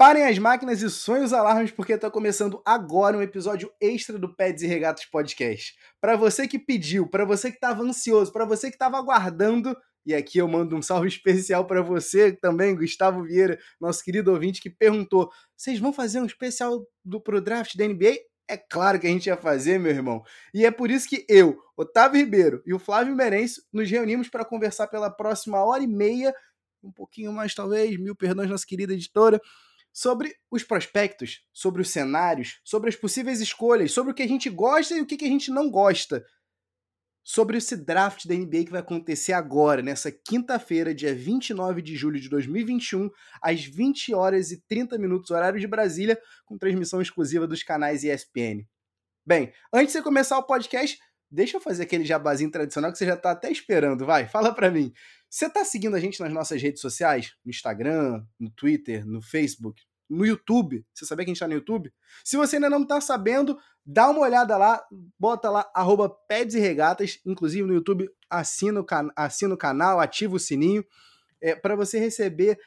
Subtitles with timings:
[0.00, 4.34] Parem as máquinas e sonhem os alarmes, porque está começando agora um episódio extra do
[4.34, 5.74] Peds e Regatas Podcast.
[6.00, 9.76] Para você que pediu, para você que estava ansioso, para você que estava aguardando,
[10.06, 14.62] e aqui eu mando um salve especial para você também, Gustavo Vieira, nosso querido ouvinte,
[14.62, 18.20] que perguntou: vocês vão fazer um especial do pro draft da NBA?
[18.48, 20.22] É claro que a gente ia fazer, meu irmão.
[20.54, 24.46] E é por isso que eu, Otávio Ribeiro e o Flávio Merencio nos reunimos para
[24.46, 26.34] conversar pela próxima hora e meia,
[26.82, 29.38] um pouquinho mais talvez, mil perdões, nossa querida editora
[29.92, 34.48] sobre os prospectos, sobre os cenários, sobre as possíveis escolhas, sobre o que a gente
[34.48, 36.24] gosta e o que a gente não gosta.
[37.22, 42.18] Sobre esse draft da NBA que vai acontecer agora, nessa quinta-feira, dia 29 de julho
[42.18, 43.10] de 2021,
[43.42, 48.66] às 20 horas e 30 minutos, horário de Brasília, com transmissão exclusiva dos canais ESPN.
[49.24, 50.98] Bem, antes de começar o podcast,
[51.30, 54.70] deixa eu fazer aquele jabazinho tradicional que você já está até esperando, vai, fala para
[54.70, 54.92] mim.
[55.28, 57.34] Você está seguindo a gente nas nossas redes sociais?
[57.44, 60.84] No Instagram, no Twitter, no Facebook, no YouTube?
[60.92, 61.92] Você sabia que a gente está no YouTube?
[62.24, 64.84] Se você ainda não está sabendo, dá uma olhada lá,
[65.18, 70.00] bota lá, arroba Peds e Regatas, inclusive no YouTube, assina o, can assina o canal,
[70.00, 70.84] ativa o sininho,
[71.40, 72.58] é, para você receber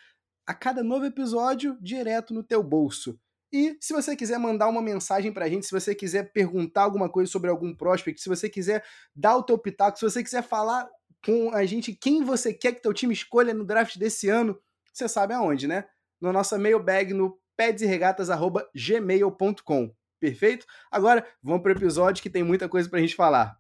[0.48, 3.20] a cada novo episódio direto no teu bolso.
[3.54, 7.32] E se você quiser mandar uma mensagem pra gente, se você quiser perguntar alguma coisa
[7.32, 8.84] sobre algum prospect, se você quiser
[9.16, 10.90] dar o teu pitaco, se você quiser falar
[11.24, 14.60] com a gente quem você quer que teu time escolha no draft desse ano,
[14.92, 15.86] você sabe aonde, né?
[16.20, 19.94] Na nossa mailbag no pedsregatas.gmail.com.
[20.20, 20.66] Perfeito?
[20.90, 23.56] Agora, vamos pro episódio que tem muita coisa pra gente falar.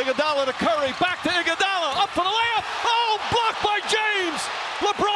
[0.00, 2.64] Iguodala to Curry, back to Iguodala, up for the layup.
[2.84, 4.40] Oh, blocked by James.
[4.80, 5.07] LeBron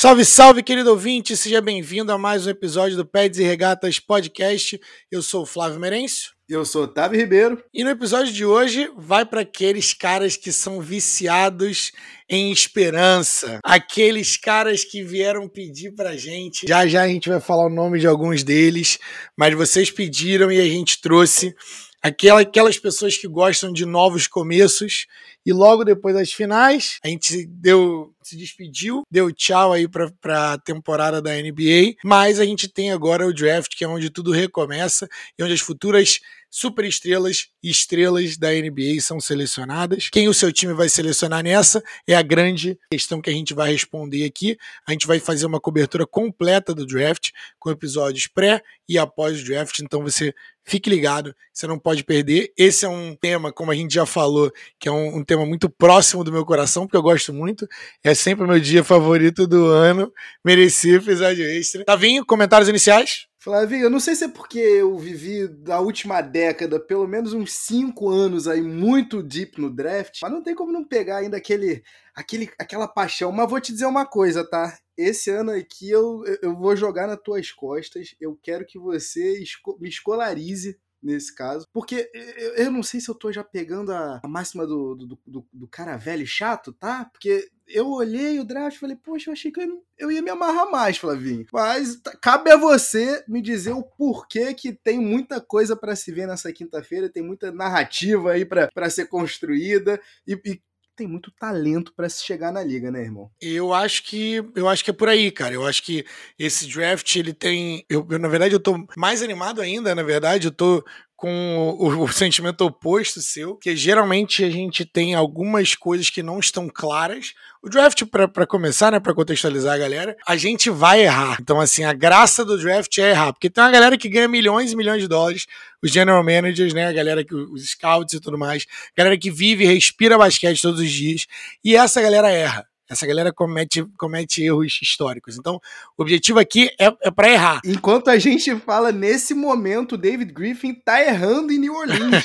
[0.00, 1.36] Salve, salve, querido ouvinte!
[1.36, 4.80] Seja bem-vindo a mais um episódio do Peds e Regatas Podcast.
[5.10, 6.30] Eu sou o Flávio Merencio.
[6.48, 7.60] Eu sou Otávio Ribeiro.
[7.74, 11.90] E no episódio de hoje vai para aqueles caras que são viciados
[12.30, 13.58] em esperança.
[13.64, 16.64] Aqueles caras que vieram pedir pra gente.
[16.68, 19.00] Já já a gente vai falar o nome de alguns deles,
[19.36, 21.52] mas vocês pediram e a gente trouxe
[22.00, 25.06] aquela, aquelas pessoas que gostam de novos começos.
[25.44, 30.58] E logo depois das finais, a gente deu se despediu, deu tchau aí pra, pra
[30.58, 35.08] temporada da NBA, mas a gente tem agora o draft, que é onde tudo recomeça
[35.38, 40.08] e onde as futuras superestrelas e estrelas da NBA são selecionadas.
[40.10, 43.70] Quem o seu time vai selecionar nessa é a grande questão que a gente vai
[43.70, 44.56] responder aqui.
[44.86, 49.44] A gente vai fazer uma cobertura completa do draft, com episódios pré e após o
[49.44, 50.34] draft, então você
[50.68, 52.52] fique ligado, você não pode perder.
[52.56, 55.68] Esse é um tema, como a gente já falou, que é um, um tema muito
[55.70, 57.66] próximo do meu coração, porque eu gosto muito.
[58.04, 60.12] É sempre o meu dia favorito do ano.
[60.44, 61.84] Mereci episódio extra.
[61.84, 63.26] Tavinho, comentários iniciais?
[63.40, 67.52] Flavinho, eu não sei se é porque eu vivi da última década, pelo menos uns
[67.52, 71.82] cinco anos aí, muito deep no draft, mas não tem como não pegar ainda aquele,
[72.14, 73.32] aquele, aquela paixão.
[73.32, 74.76] Mas vou te dizer uma coisa, tá?
[74.98, 78.16] Esse ano aqui eu, eu vou jogar nas tuas costas.
[78.20, 81.66] Eu quero que você esco me escolarize nesse caso.
[81.72, 85.18] Porque eu, eu, não sei se eu tô já pegando a, a máxima do, do,
[85.26, 87.04] do, do, cara velho chato, tá?
[87.04, 90.30] Porque eu olhei o draft e falei, poxa, eu achei que eu, eu ia me
[90.30, 91.46] amarrar mais, Flavinho.
[91.52, 96.26] Mas cabe a você me dizer o porquê que tem muita coisa para se ver
[96.26, 100.60] nessa quinta-feira, tem muita narrativa aí para ser construída e, e
[100.98, 103.30] tem muito talento para se chegar na liga, né, irmão?
[103.40, 105.54] Eu acho que eu acho que é por aí, cara.
[105.54, 106.04] Eu acho que
[106.36, 110.48] esse draft ele tem, eu, eu na verdade eu tô mais animado ainda, na verdade,
[110.48, 110.84] eu tô
[111.18, 116.38] com o, o, sentimento oposto seu, que geralmente a gente tem algumas coisas que não
[116.38, 117.34] estão claras.
[117.60, 121.36] O draft, para começar, né, para contextualizar a galera, a gente vai errar.
[121.40, 124.72] Então, assim, a graça do draft é errar, porque tem uma galera que ganha milhões
[124.72, 125.46] e milhões de dólares,
[125.82, 128.64] os general managers, né, a galera que os scouts e tudo mais,
[128.96, 131.26] galera que vive e respira basquete todos os dias,
[131.64, 132.67] e essa galera erra.
[132.88, 135.36] Essa galera comete, comete erros históricos.
[135.36, 135.60] Então,
[135.96, 137.60] o objetivo aqui é, é para errar.
[137.64, 142.24] Enquanto a gente fala nesse momento, o David Griffin tá errando em New Orleans.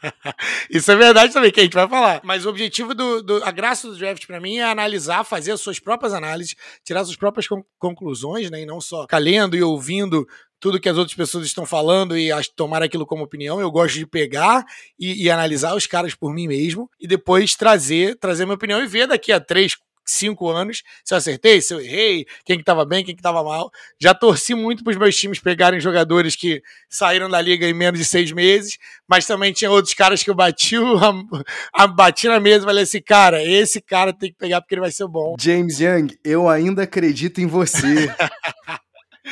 [0.70, 2.20] Isso é verdade também, que a gente vai falar.
[2.24, 3.22] Mas o objetivo do.
[3.22, 7.04] do a graça do draft para mim é analisar, fazer as suas próprias análises, tirar
[7.04, 7.46] suas próprias
[7.78, 8.62] conclusões, né?
[8.62, 10.26] E não só ficar lendo e ouvindo
[10.62, 13.60] tudo que as outras pessoas estão falando e tomar aquilo como opinião.
[13.60, 14.64] Eu gosto de pegar
[14.96, 18.86] e, e, analisar os caras por mim mesmo e depois trazer, trazer minha opinião e
[18.86, 19.76] ver daqui a três,
[20.06, 23.42] cinco anos se eu acertei, se eu errei, quem que tava bem, quem que tava
[23.42, 23.72] mal.
[24.00, 27.98] Já torci muito para os meus times pegarem jogadores que saíram da liga em menos
[27.98, 32.38] de seis meses, mas também tinha outros caras que eu bati, a, a, bati na
[32.38, 35.34] mesa e falei assim, cara, esse cara tem que pegar porque ele vai ser bom.
[35.40, 38.08] James Young, eu ainda acredito em você.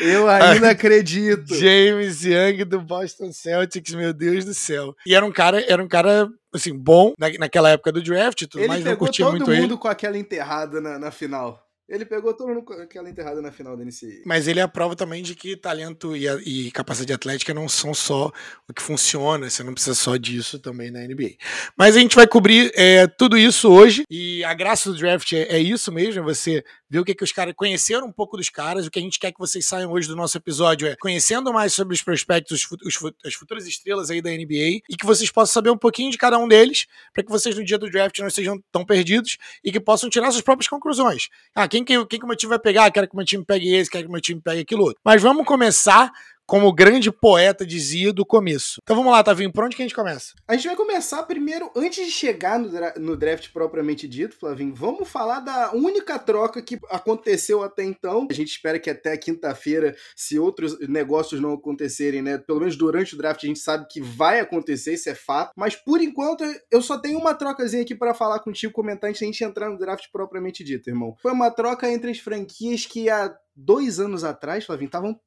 [0.01, 1.55] Eu ainda acredito.
[1.55, 4.95] James Young do Boston Celtics, meu Deus do céu.
[5.07, 8.61] E era um cara, era um cara assim, bom na, naquela época do draft, tudo
[8.61, 9.77] ele mais, não curtia todo muito mundo ele.
[9.77, 11.71] com aquela enterrada na, na final.
[11.91, 14.23] Ele pegou todo mundo com aquela enterrada na final da NCAA.
[14.25, 17.69] Mas ele é a prova também de que talento e, a, e, capacidade atlética não
[17.69, 18.31] são só
[18.69, 21.31] o que funciona, você não precisa só disso também na NBA.
[21.77, 25.57] Mas a gente vai cobrir é, tudo isso hoje, e a graça do draft é,
[25.57, 28.87] é isso mesmo, você ver o que, que os caras conheceram um pouco dos caras.
[28.87, 31.73] O que a gente quer que vocês saiam hoje do nosso episódio é conhecendo mais
[31.73, 35.71] sobre os prospectos, os, as futuras estrelas aí da NBA e que vocês possam saber
[35.71, 38.61] um pouquinho de cada um deles, para que vocês no dia do draft não estejam
[38.73, 41.29] tão perdidos e que possam tirar suas próprias conclusões.
[41.55, 42.91] Ah, quem que, quem que o meu time vai pegar?
[42.91, 45.01] Quero que o meu time pegue esse, quero que o meu time pegue aquilo outro.
[45.05, 46.11] Mas vamos começar
[46.51, 48.81] como o grande poeta dizia do começo.
[48.83, 50.33] Então vamos lá, Tavinho, por onde que a gente começa?
[50.49, 54.75] A gente vai começar primeiro, antes de chegar no, dra no draft propriamente dito, Flavinho,
[54.75, 58.27] vamos falar da única troca que aconteceu até então.
[58.29, 63.15] A gente espera que até quinta-feira, se outros negócios não acontecerem, né, pelo menos durante
[63.15, 65.53] o draft a gente sabe que vai acontecer, isso é fato.
[65.57, 69.27] Mas por enquanto eu só tenho uma trocazinha aqui para falar contigo, comentar antes da
[69.27, 71.15] gente entrar no draft propriamente dito, irmão.
[71.23, 73.33] Foi uma troca entre as franquias que a
[73.65, 75.21] dois anos atrás, Flavinho, estavam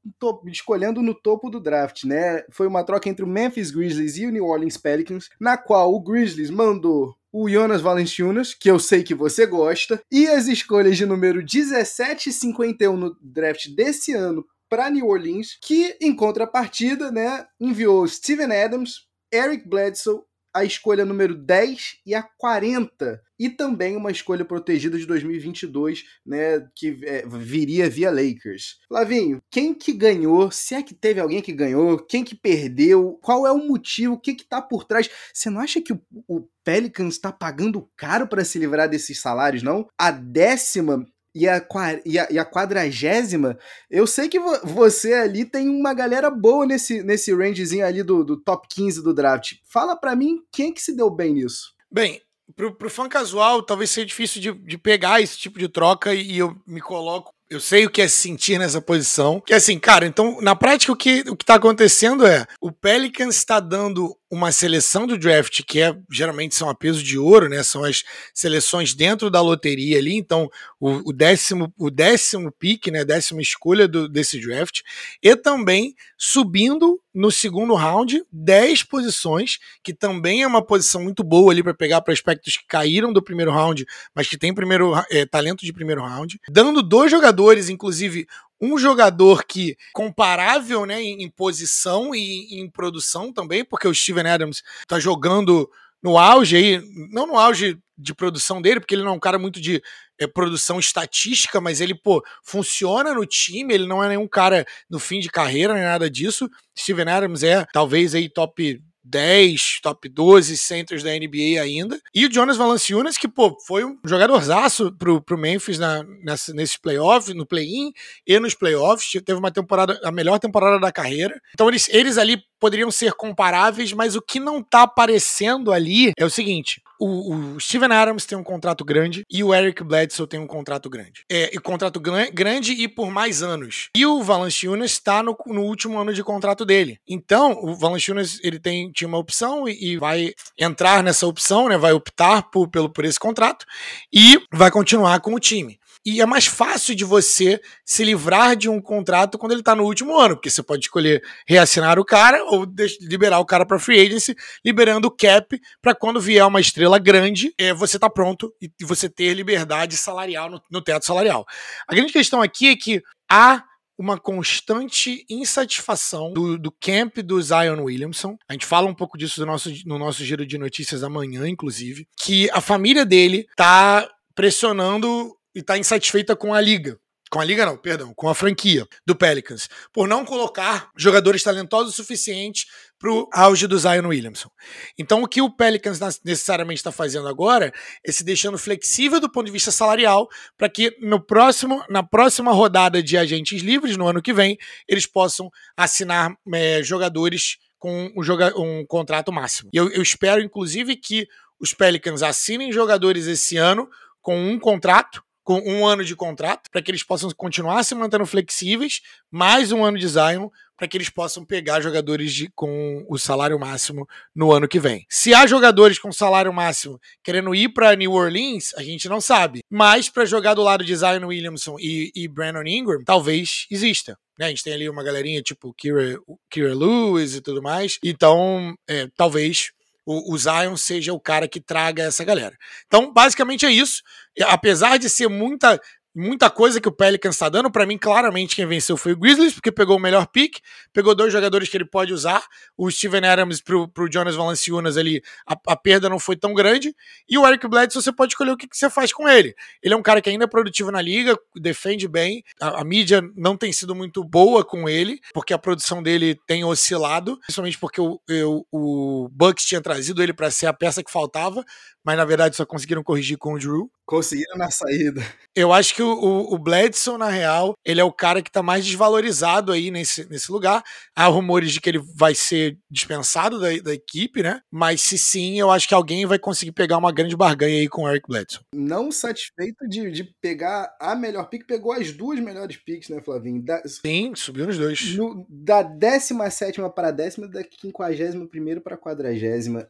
[0.47, 2.43] escolhendo no topo do draft, né?
[2.51, 6.01] Foi uma troca entre o Memphis Grizzlies e o New Orleans Pelicans, na qual o
[6.01, 11.05] Grizzlies mandou o Jonas Valanciunas, que eu sei que você gosta, e as escolhas de
[11.05, 17.45] número 17 e 51 no draft desse ano para New Orleans, que em contrapartida, né,
[17.59, 20.21] enviou Steven Adams, Eric Bledsoe
[20.53, 26.65] a escolha número 10 e a 40, e também uma escolha protegida de 2022, né,
[26.75, 28.79] que é, viria via Lakers.
[28.87, 30.51] Flavinho, quem que ganhou?
[30.51, 31.97] Se é que teve alguém que ganhou?
[31.97, 33.19] Quem que perdeu?
[33.21, 34.13] Qual é o motivo?
[34.13, 35.09] O que que tá por trás?
[35.33, 39.63] Você não acha que o, o Pelicans está pagando caro para se livrar desses salários,
[39.63, 39.87] não?
[39.97, 41.65] A décima e a,
[42.05, 43.57] e a, e a quadragésima,
[43.89, 48.23] eu sei que vo, você ali tem uma galera boa nesse, nesse rangezinho ali do,
[48.23, 49.53] do top 15 do draft.
[49.65, 51.73] Fala para mim quem que se deu bem nisso.
[51.91, 52.21] Bem,
[52.55, 56.37] pro, pro fã casual, talvez seja difícil de, de pegar esse tipo de troca e
[56.37, 59.39] eu me coloco eu sei o que é se sentir nessa posição.
[59.39, 63.35] Que assim, cara, então, na prática, o que, o que tá acontecendo é o Pelicans
[63.35, 67.61] está dando uma seleção do draft que é geralmente são a peso de ouro, né?
[67.61, 68.03] São as
[68.33, 70.15] seleções dentro da loteria ali.
[70.15, 70.49] Então,
[70.79, 73.05] o, o décimo, o décimo pick, né?
[73.05, 74.81] Décima escolha do, desse draft,
[75.21, 81.51] e também subindo no segundo round 10 posições, que também é uma posição muito boa
[81.51, 83.85] ali para pegar prospectos que caíram do primeiro round,
[84.15, 88.25] mas que tem primeiro é, talento de primeiro round, dando dois jogadores, inclusive
[88.63, 94.25] um jogador que comparável né, em, em posição e em produção também, porque o Steven
[94.25, 95.69] Adams está jogando
[96.01, 96.81] no auge aí,
[97.11, 99.81] não no auge de produção dele, porque ele não é um cara muito de
[100.19, 104.99] é, produção estatística, mas ele, pô, funciona no time, ele não é nenhum cara no
[104.99, 106.49] fim de carreira, nem nada disso.
[106.77, 111.99] Steven Adams é talvez aí top 10, top 12 centers da NBA ainda.
[112.13, 116.79] E o Jonas Valanciunas, que, pô, foi um jogadorzaço pro, pro Memphis na, nessa, nesse
[116.79, 117.91] playoff, no play-in
[118.25, 119.11] e nos playoffs.
[119.23, 121.39] Teve uma temporada, a melhor temporada da carreira.
[121.53, 126.23] Então eles, eles ali poderiam ser comparáveis, mas o que não tá aparecendo ali é
[126.23, 130.39] o seguinte: o, o, Steven Adams tem um contrato grande e o Eric Bledsoe tem
[130.39, 131.25] um contrato grande.
[131.29, 133.89] É, e contrato grande e por mais anos.
[133.93, 136.97] E o Valanciunas está no, no, último ano de contrato dele.
[137.05, 141.77] Então, o Valanciunas ele tem, tinha uma opção e, e, vai entrar nessa opção, né?
[141.77, 143.65] Vai optar por, pelo, por esse contrato
[144.13, 145.77] e vai continuar com o time.
[146.05, 149.83] E é mais fácil de você se livrar de um contrato quando ele está no
[149.83, 152.65] último ano, porque você pode escolher reassinar o cara ou
[153.01, 157.53] liberar o cara para free agency, liberando o cap para quando vier uma estrela grande,
[157.57, 161.45] é, você tá pronto e você ter liberdade salarial no, no teto salarial.
[161.87, 163.63] A grande questão aqui é que há
[163.97, 168.35] uma constante insatisfação do, do camp do Zion Williamson.
[168.49, 172.07] A gente fala um pouco disso no nosso, no nosso giro de notícias amanhã, inclusive,
[172.19, 176.99] que a família dele tá pressionando e está insatisfeita com a liga.
[177.33, 181.93] Com a liga, não, perdão, com a franquia do Pelicans, por não colocar jogadores talentosos
[181.93, 182.67] o suficiente
[182.99, 184.51] para o auge do Zion Williamson.
[184.99, 187.73] Então, o que o Pelicans necessariamente está fazendo agora
[188.05, 192.51] é se deixando flexível do ponto de vista salarial para que no próximo, na próxima
[192.51, 194.55] rodada de agentes livres, no ano que vem,
[194.87, 199.71] eles possam assinar é, jogadores com um, joga um contrato máximo.
[199.73, 201.27] E eu, eu espero, inclusive, que
[201.59, 203.89] os Pelicans assinem jogadores esse ano
[204.21, 208.25] com um contrato com um ano de contrato, para que eles possam continuar se mantendo
[208.25, 213.17] flexíveis, mais um ano de Zion, para que eles possam pegar jogadores de, com o
[213.17, 215.05] salário máximo no ano que vem.
[215.09, 219.61] Se há jogadores com salário máximo querendo ir para New Orleans, a gente não sabe.
[219.69, 224.17] Mas para jogar do lado de Zion Williamson e, e Brandon Ingram, talvez exista.
[224.37, 224.47] Né?
[224.47, 226.17] A gente tem ali uma galerinha tipo Kira,
[226.49, 227.99] Kira Lewis e tudo mais.
[228.03, 229.71] Então, é, talvez
[230.05, 232.57] o, o, Zion seja o cara que traga essa galera.
[232.87, 234.01] Então, basicamente é isso.
[234.47, 235.79] Apesar de ser muita
[236.15, 237.71] muita coisa que o Pelicans está dando.
[237.71, 240.59] Para mim, claramente, quem venceu foi o Grizzlies, porque pegou o melhor pick,
[240.91, 242.45] pegou dois jogadores que ele pode usar.
[242.77, 246.95] O Steven Adams pro, pro Jonas Valanciunas ali, a, a, perda não foi tão grande.
[247.27, 249.55] E o Eric Bledsoe, você pode escolher o que, que, você faz com ele.
[249.81, 252.43] Ele é um cara que ainda é produtivo na liga, defende bem.
[252.61, 256.63] A, a mídia não tem sido muito boa com ele, porque a produção dele tem
[256.63, 261.11] oscilado, principalmente porque o, eu, o Bucks tinha trazido ele para ser a peça que
[261.11, 261.63] faltava
[262.03, 263.89] mas na verdade só conseguiram corrigir com o Drew.
[264.05, 265.21] Conseguiram na saída.
[265.55, 268.63] Eu acho que o, o, o Bledson, na real, ele é o cara que tá
[268.63, 270.83] mais desvalorizado aí nesse, nesse lugar.
[271.15, 274.61] Há rumores de que ele vai ser dispensado da, da equipe, né?
[274.71, 278.03] Mas se sim, eu acho que alguém vai conseguir pegar uma grande barganha aí com
[278.03, 278.61] o Eric Bledson.
[278.73, 283.63] Não satisfeito de, de pegar a melhor pick, pegou as duas melhores picks, né, Flavinho?
[283.63, 285.15] Da, sim, subiu nos dois.
[285.15, 289.23] No, da 17 para a décima, da 51 para a 40.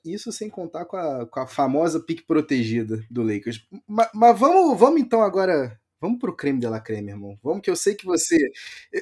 [0.05, 3.65] Isso sem contar com a, com a famosa pique protegida do Lakers.
[3.87, 5.79] Mas, mas, vamos, vamos então agora.
[6.03, 7.39] Vamos pro creme de la creme, irmão.
[7.41, 8.37] Vamos que eu sei que você.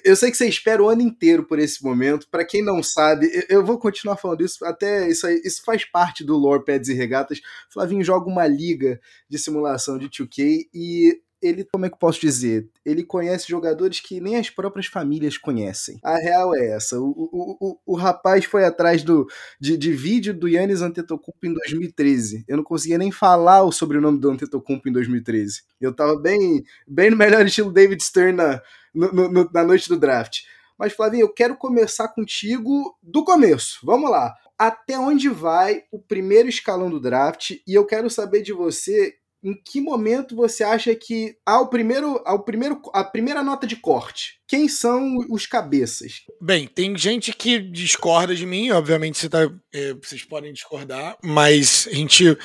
[0.06, 2.28] Eu sei que você espera o ano inteiro por esse momento.
[2.30, 6.38] Para quem não sabe, eu vou continuar falando isso, até isso, isso faz parte do
[6.38, 7.42] Lore Pads e Regatas.
[7.72, 12.22] Flavinho joga uma liga de simulação de 2K e ele, como é que eu posso
[12.22, 12.70] dizer?
[12.86, 16.00] Ele conhece jogadores que nem as próprias famílias conhecem.
[16.04, 17.00] A real é essa.
[17.00, 19.28] O, o, o, o rapaz foi atrás do,
[19.60, 22.46] de, de vídeo do Yannis Antetokounmpo em 2013.
[22.48, 25.64] Eu não conseguia nem falar o sobrenome do Antetokounmpo em 2013.
[25.80, 28.62] Eu tava bem, bem no melhor estilo David Stern na,
[28.94, 30.42] no, no, na noite do draft.
[30.78, 33.80] Mas, Flavinho, eu quero começar contigo do começo.
[33.84, 34.34] Vamos lá.
[34.58, 37.52] Até onde vai o primeiro escalão do draft?
[37.68, 42.44] E eu quero saber de você em que momento você acha que ao primeiro, ao
[42.44, 44.40] primeiro, a primeira nota de corte?
[44.48, 46.22] Quem são os cabeças?
[46.40, 51.88] Bem, tem gente que discorda de mim, obviamente você tá, é, vocês podem discordar, mas
[51.90, 52.38] a gente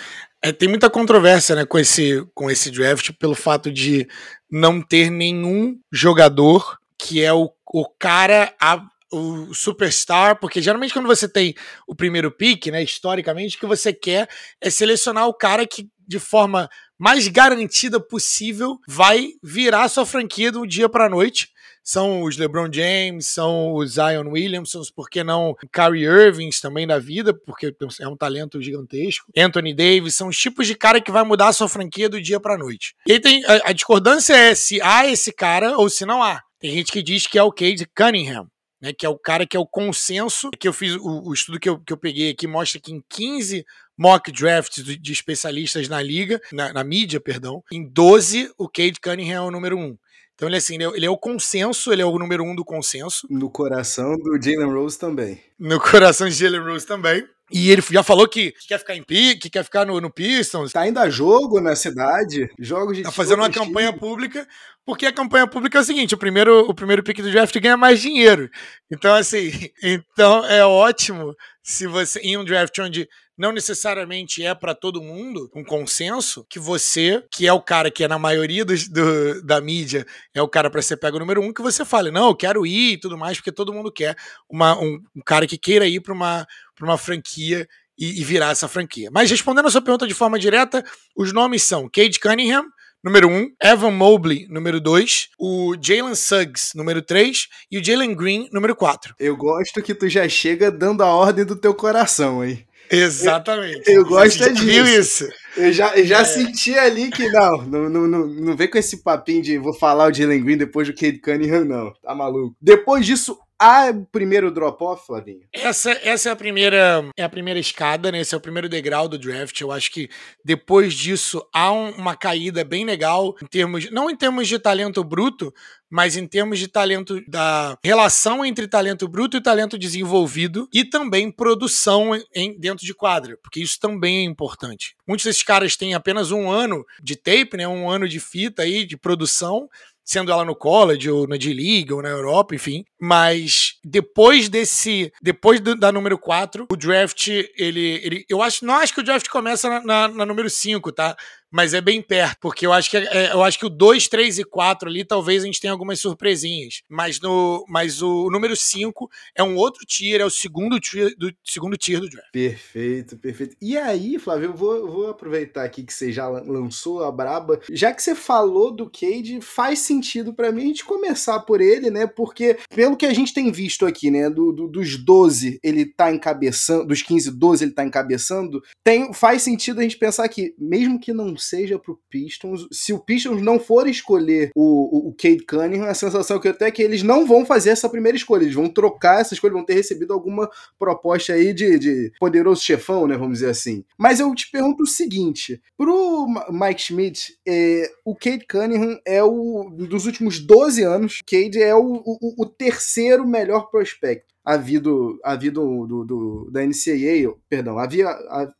[0.42, 4.08] é, tem muita controvérsia né, com, esse, com esse draft pelo fato de
[4.50, 11.06] não ter nenhum jogador que é o, o cara a, o superstar, porque geralmente quando
[11.06, 11.54] você tem
[11.86, 14.28] o primeiro pick, né, historicamente, o que você quer
[14.60, 20.66] é selecionar o cara que de forma mais garantida possível vai virar sua franquia do
[20.66, 21.48] dia para noite.
[21.82, 26.98] São os LeBron James, são os Zion Williamson, por que não Kyrie Irvings também da
[26.98, 29.30] vida, porque é um talento gigantesco.
[29.36, 32.40] Anthony Davis, são os tipos de cara que vai mudar a sua franquia do dia
[32.40, 32.96] para noite.
[33.06, 36.42] E aí tem a, a discordância é se há esse cara ou se não há.
[36.58, 38.48] Tem gente que diz que é o Cade Cunningham,
[38.86, 41.58] né, que é o cara que é o consenso, que eu fiz, o, o estudo
[41.58, 43.66] que eu, que eu peguei aqui mostra que em 15
[43.98, 49.00] mock drafts de, de especialistas na liga, na, na, mídia, perdão, em 12 o Cade
[49.02, 49.98] Cunningham é o número 1.
[50.34, 52.54] Então ele, é assim, ele é, ele é o consenso, ele é o número um
[52.54, 53.26] do consenso.
[53.28, 55.40] No coração do Jalen Rose também.
[55.58, 57.26] No coração de Jalen Rose também.
[57.50, 60.72] E ele já falou que, que quer ficar em que quer ficar no, no Pistons.
[60.72, 64.46] Tá ainda jogo na cidade, jogos de Tá fazendo uma campanha pública,
[64.84, 67.76] porque a campanha pública é o seguinte: o primeiro, o primeiro pick do draft ganha
[67.76, 68.50] mais dinheiro.
[68.90, 69.50] Então, assim,
[69.82, 75.50] então é ótimo se você, em um draft onde não necessariamente é para todo mundo
[75.54, 79.60] um consenso que você, que é o cara que é na maioria do, do da
[79.60, 82.66] mídia, é o cara para ser pego número um, que você fale, não, eu quero
[82.66, 84.16] ir e tudo mais, porque todo mundo quer
[84.48, 86.46] uma, um, um cara que queira ir para uma
[86.84, 87.66] uma franquia
[87.98, 89.10] e, e, virar essa franquia.
[89.10, 90.84] Mas respondendo a sua pergunta de forma direta,
[91.16, 92.66] os nomes são Cade Cunningham,
[93.02, 98.14] número 1, um, Evan Mobley, número 2, o Jalen Suggs, número 3 e o Jalen
[98.14, 99.14] Green, número 4.
[99.18, 102.66] Eu gosto que tu já chega dando a ordem do teu coração aí.
[102.90, 103.82] Exatamente.
[103.86, 104.64] Eu, eu gosto é disso.
[104.64, 105.28] Viu isso?
[105.56, 106.24] Eu já, eu já é.
[106.24, 110.12] senti ali que não, não, não, não, vem com esse papinho de vou falar o
[110.12, 111.92] Jalen Green depois do Cade Cunningham, não.
[112.02, 112.54] Tá maluco.
[112.60, 115.46] Depois disso, há primeiro drop-off, Flavinho?
[115.52, 118.20] Essa, essa é a primeira é a primeira escada, né?
[118.20, 119.60] Esse é o primeiro degrau do draft.
[119.60, 120.08] Eu acho que
[120.44, 125.02] depois disso há um, uma caída bem legal em termos, não em termos de talento
[125.02, 125.52] bruto,
[125.90, 131.30] mas em termos de talento da relação entre talento bruto e talento desenvolvido e também
[131.30, 134.96] produção em, dentro de quadra, porque isso também é importante.
[135.06, 137.68] Muitos desses caras têm apenas um ano de tape, né?
[137.68, 139.68] Um ano de fita aí de produção
[140.06, 142.84] sendo ela no college ou na D-League ou na Europa, enfim.
[143.00, 147.26] Mas depois desse, depois do, da número 4, o draft,
[147.58, 150.92] ele, ele eu acho, não acho que o draft começa na, na, na número 5,
[150.92, 151.16] tá?
[151.50, 154.40] Mas é bem perto, porque eu acho que é, eu acho que o 2, 3
[154.40, 159.08] e 4 ali talvez a gente tenha algumas surpresinhas, mas no mas o, número 5
[159.34, 162.30] é um outro tier, é o segundo tier do segundo tier do draft.
[162.32, 163.56] Perfeito, perfeito.
[163.60, 167.92] E aí, Flávio, eu vou, vou aproveitar aqui que você já lançou a braba, já
[167.92, 172.06] que você falou do Cade, faz sentido para mim a gente começar por ele, né?
[172.06, 176.12] Porque pelo que a gente tem visto aqui, né, do, do, dos 12 ele tá
[176.12, 180.98] encabeçando, dos 15, 12 ele tá encabeçando, tem faz sentido a gente pensar que mesmo
[180.98, 182.66] que não seja pro Pistons.
[182.72, 186.54] Se o Pistons não for escolher o, o, o Cade Cunningham, a sensação que eu
[186.54, 188.42] tenho é que eles não vão fazer essa primeira escolha.
[188.42, 193.06] Eles vão trocar essa escolha, vão ter recebido alguma proposta aí de, de poderoso chefão,
[193.06, 193.16] né?
[193.16, 193.84] Vamos dizer assim.
[193.98, 199.70] Mas eu te pergunto o seguinte: pro Mike Schmidt, é, o Cade Cunningham é o.
[199.86, 205.50] Dos últimos 12 anos, Cade é o, o, o terceiro melhor prospecto havia, do, havia
[205.50, 208.08] do, do, da NCAA, perdão, havia,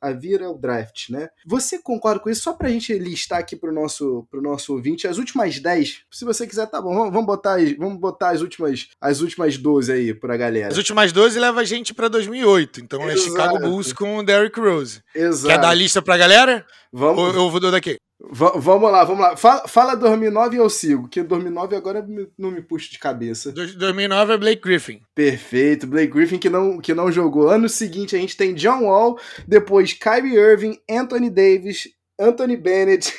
[0.00, 1.28] havia o draft, né?
[1.46, 2.42] Você concorda com isso?
[2.42, 6.44] Só pra gente listar aqui pro nosso, pro nosso ouvinte, as últimas 10, se você
[6.44, 10.36] quiser, tá bom, vamos, vamos, botar, vamos botar as últimas, as últimas 12 aí pra
[10.36, 10.68] galera.
[10.68, 13.18] As últimas 12 leva a gente pra 2008, então Exato.
[13.18, 15.00] é Chicago Bulls com o Derrick Rose.
[15.14, 15.54] Exato.
[15.54, 16.66] Quer dar a lista pra galera?
[16.92, 17.18] Vamos.
[17.18, 17.96] Ou eu vou dar daqui?
[18.18, 19.36] V vamos lá, vamos lá.
[19.36, 22.04] Fala, fala 2009 e eu sigo, que 2009 agora
[22.38, 23.52] não me puxa de cabeça.
[23.52, 25.02] 2009 é Blake Griffin.
[25.14, 27.48] Perfeito, Blake Griffin que não, que não jogou.
[27.48, 33.12] Ano seguinte a gente tem John Wall, depois Kyrie Irving, Anthony Davis, Anthony Bennett,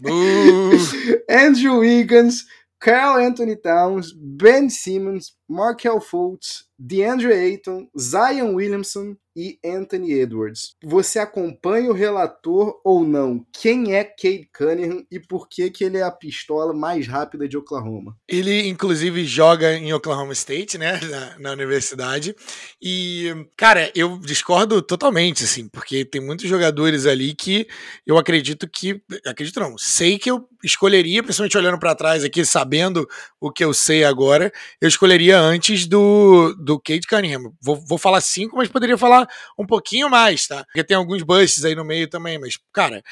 [1.28, 2.44] Andrew Wiggins,
[2.78, 10.74] Carl Anthony Towns, Ben Simmons, Markel Fultz, DeAndre Ayton, Zion Williamson, e Anthony Edwards.
[10.82, 13.44] Você acompanha o relator ou não?
[13.52, 17.56] Quem é Cade Cunningham e por que, que ele é a pistola mais rápida de
[17.56, 18.16] Oklahoma?
[18.28, 21.00] Ele, inclusive, joga em Oklahoma State, né?
[21.00, 22.34] Na, na universidade.
[22.80, 27.66] E, cara, eu discordo totalmente, assim, porque tem muitos jogadores ali que
[28.06, 29.02] eu acredito que.
[29.26, 33.06] Acredito não, sei que eu escolheria, principalmente olhando para trás aqui, sabendo
[33.40, 37.52] o que eu sei agora, eu escolheria antes do, do Cade Cunningham.
[37.60, 40.64] Vou, vou falar cinco, mas poderia falar um pouquinho mais, tá?
[40.64, 43.02] Porque tem alguns busts aí no meio também, mas, cara,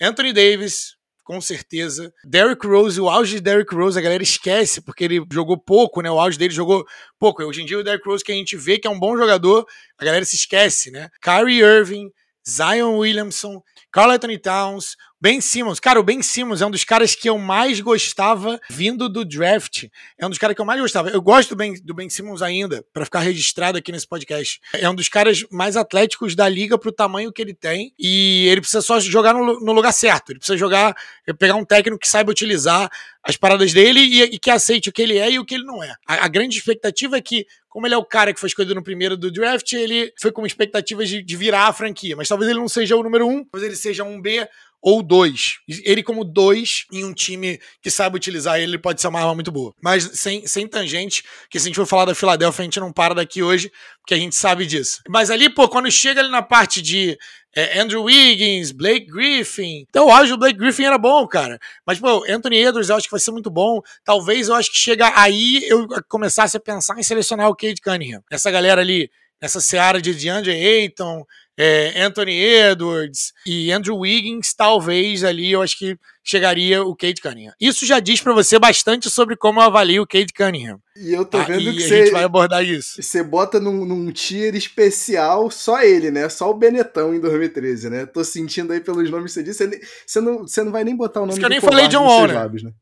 [0.00, 2.12] Anthony Davis, com certeza.
[2.24, 6.10] Derrick Rose, o auge de Derrick Rose, a galera esquece, porque ele jogou pouco, né?
[6.10, 6.84] O auge dele jogou
[7.18, 7.42] pouco.
[7.44, 9.64] Hoje em dia, o Derrick Rose, que a gente vê que é um bom jogador,
[9.96, 11.08] a galera se esquece, né?
[11.22, 12.10] Kyrie Irving,
[12.48, 13.62] Zion Williamson,
[13.92, 17.36] Carl Anthony Towns, Ben Simmons, cara, o Ben Simmons é um dos caras que eu
[17.36, 19.84] mais gostava vindo do draft.
[20.16, 21.10] É um dos caras que eu mais gostava.
[21.10, 24.58] Eu gosto do Ben, do ben Simmons ainda, para ficar registrado aqui nesse podcast.
[24.72, 27.92] É um dos caras mais atléticos da liga pro tamanho que ele tem.
[27.98, 30.32] E ele precisa só jogar no, no lugar certo.
[30.32, 30.96] Ele precisa jogar,
[31.38, 32.90] pegar um técnico que saiba utilizar
[33.22, 35.64] as paradas dele e, e, que aceite o que ele é e o que ele
[35.64, 35.94] não é.
[36.06, 38.82] A, a, grande expectativa é que, como ele é o cara que foi escolhido no
[38.82, 42.16] primeiro do draft, ele foi com expectativas de, de virar a franquia.
[42.16, 44.48] Mas talvez ele não seja o número um, talvez ele seja um B
[44.82, 45.58] ou dois.
[45.84, 49.34] Ele, como dois, em um time que sabe utilizar ele, ele pode ser uma arma
[49.34, 49.74] muito boa.
[49.82, 52.92] Mas sem, sem tangente, que se a gente for falar da Filadélfia, a gente não
[52.92, 55.00] para daqui hoje, porque a gente sabe disso.
[55.08, 57.18] Mas ali, pô, quando chega ali na parte de
[57.54, 59.84] é, Andrew Wiggins, Blake Griffin.
[59.88, 61.58] Então, acho que o Blake Griffin era bom, cara.
[61.84, 63.80] Mas, pô, Anthony Edwards eu acho que vai ser muito bom.
[64.04, 68.22] Talvez eu acho que chega aí eu começasse a pensar em selecionar o Cade Cunningham.
[68.30, 69.10] Essa galera ali,
[69.42, 71.24] nessa seara de DeAndre Ayton,
[71.62, 75.94] é, Anthony Edwards e Andrew Wiggins, talvez ali eu acho que
[76.24, 77.52] chegaria o Cade Cunningham.
[77.60, 80.80] Isso já diz para você bastante sobre como eu avalio o Cade Cunningham.
[80.96, 81.44] E eu tô tá?
[81.44, 83.02] vendo e que você, gente vai abordar isso.
[83.02, 86.30] Você bota num, num tier especial só ele, né?
[86.30, 88.06] Só o Benetão em 2013, né?
[88.06, 89.68] Tô sentindo aí pelos nomes que você disse.
[89.68, 91.88] Você, você, não, você não vai nem botar o nome Isso que eu nem falei
[91.88, 92.34] John Wall, né?
[92.34, 92.72] Lábios, né?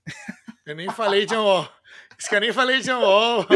[0.65, 1.69] Eu nem falei John Wall.
[2.19, 3.47] Isso que eu nem falei de Wall.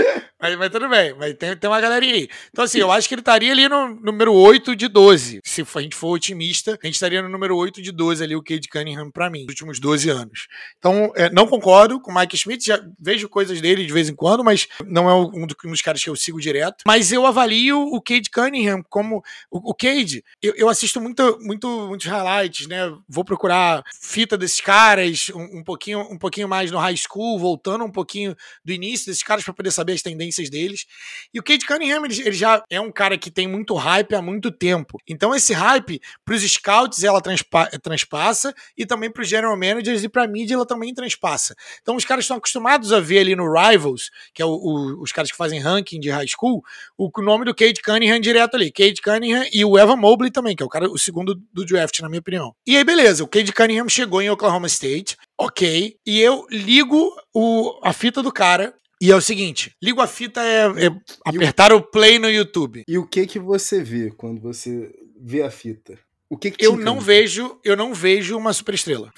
[0.41, 2.29] mas, mas tudo bem, mas tem, tem uma galerinha aí.
[2.51, 5.41] Então, assim, eu acho que ele estaria ali no número 8 de 12.
[5.45, 8.43] Se a gente for otimista, a gente estaria no número 8 de 12 ali, o
[8.43, 10.47] Cade Cunningham, pra mim, nos últimos 12 anos.
[10.79, 14.15] Então, é, não concordo com o Mike Schmidt, já vejo coisas dele de vez em
[14.15, 16.85] quando, mas não é um dos caras que eu sigo direto.
[16.87, 19.23] Mas eu avalio o Cade Cunningham como.
[19.51, 22.93] O, o Cade, eu, eu assisto muito, muito, muitos highlights, né?
[23.09, 27.85] Vou procurar fita desses caras um, um, pouquinho, um pouquinho mais no high school, voltando
[27.85, 30.87] um pouquinho do início desses caras para poder saber as tendências deles.
[31.33, 34.23] E o Cade Cunningham, ele, ele, já é um cara que tem muito hype há
[34.23, 34.99] muito tempo.
[35.09, 40.03] Então esse hype para os scouts ela transpa transpassa e também para os general managers
[40.05, 41.55] e para a mídia ela também transpassa.
[41.81, 45.13] Então os caras estão acostumados a ver ali no Rivals, que é o, o, os
[45.13, 46.63] caras que fazem ranking de high school,
[46.97, 48.71] o, o nome do Cade Cunningham direto ali.
[48.71, 52.01] Cade Cunningham e o Evan Mobley também, que é o cara o segundo do draft,
[52.01, 52.55] na minha opinião.
[52.67, 57.81] E aí beleza, o Cade Cunningham chegou em Oklahoma State, ok, e eu ligo o,
[57.83, 60.91] a fita do cara e é o seguinte, ligo a fita é, é
[61.25, 61.79] apertar o...
[61.79, 61.83] o...
[61.83, 62.85] play no YouTube.
[62.87, 65.99] E o que que você vê quando você vê a fita?
[66.31, 69.13] O que, que eu não vejo, eu não vejo uma superestrela.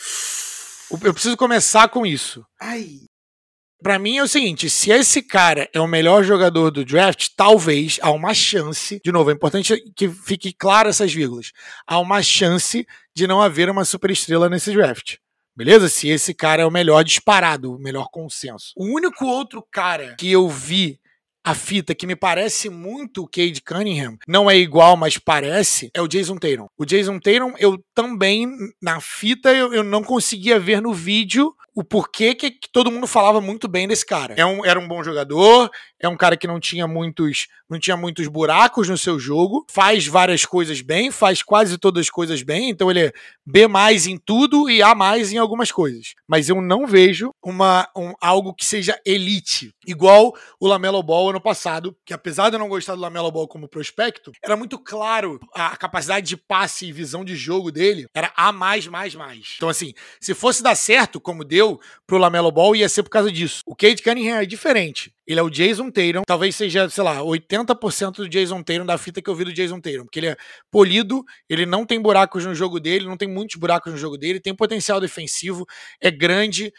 [0.91, 2.45] Eu preciso começar com isso.
[2.61, 3.01] Ai.
[3.83, 7.99] Para mim é o seguinte, se esse cara é o melhor jogador do draft, talvez
[8.01, 11.53] há uma chance, de novo, é importante que fique claro essas vírgulas.
[11.87, 15.17] Há uma chance de não haver uma superestrela nesse draft.
[15.57, 15.89] Beleza?
[15.89, 18.73] Se esse cara é o melhor disparado, o melhor consenso.
[18.77, 21.01] O único outro cara que eu vi
[21.45, 26.01] a fita que me parece muito o Cade Cunningham, não é igual, mas parece, é
[26.01, 26.67] o Jason Tatum.
[26.79, 28.49] O Jason Tatum, eu também,
[28.83, 33.07] na fita, eu, eu não conseguia ver no vídeo o porquê que, que, todo mundo
[33.07, 34.35] falava muito bem desse cara.
[34.39, 35.69] É um, era um bom jogador,
[36.01, 40.07] é um cara que não tinha muitos não tinha muitos buracos no seu jogo, faz
[40.07, 43.13] várias coisas bem, faz quase todas as coisas bem, então ele é
[43.45, 46.15] B mais em tudo e A mais em algumas coisas.
[46.29, 51.41] Mas eu não vejo uma um, algo que seja elite, igual o Lamelo Ball ano
[51.41, 55.41] passado, que apesar de eu não gostar do Lamelo Ball como prospecto, era muito claro
[55.55, 59.55] a capacidade de passe e visão de jogo dele era A mais mais mais.
[59.57, 63.31] Então assim, se fosse dar certo como deu pro Lamelo Ball ia ser por causa
[63.31, 63.63] disso.
[63.67, 65.13] O Cade Cunningham é diferente.
[65.27, 66.23] Ele é o Jason Tatum.
[66.27, 69.81] Talvez seja, sei lá, 80% do Jason Tatum da fita que eu vi do Jason
[69.81, 70.05] Tatum.
[70.05, 70.37] Porque ele é
[70.71, 74.41] polido, ele não tem buracos no jogo dele, não tem muitos buracos no jogo dele,
[74.41, 75.67] tem potencial defensivo,
[76.01, 76.73] é grande,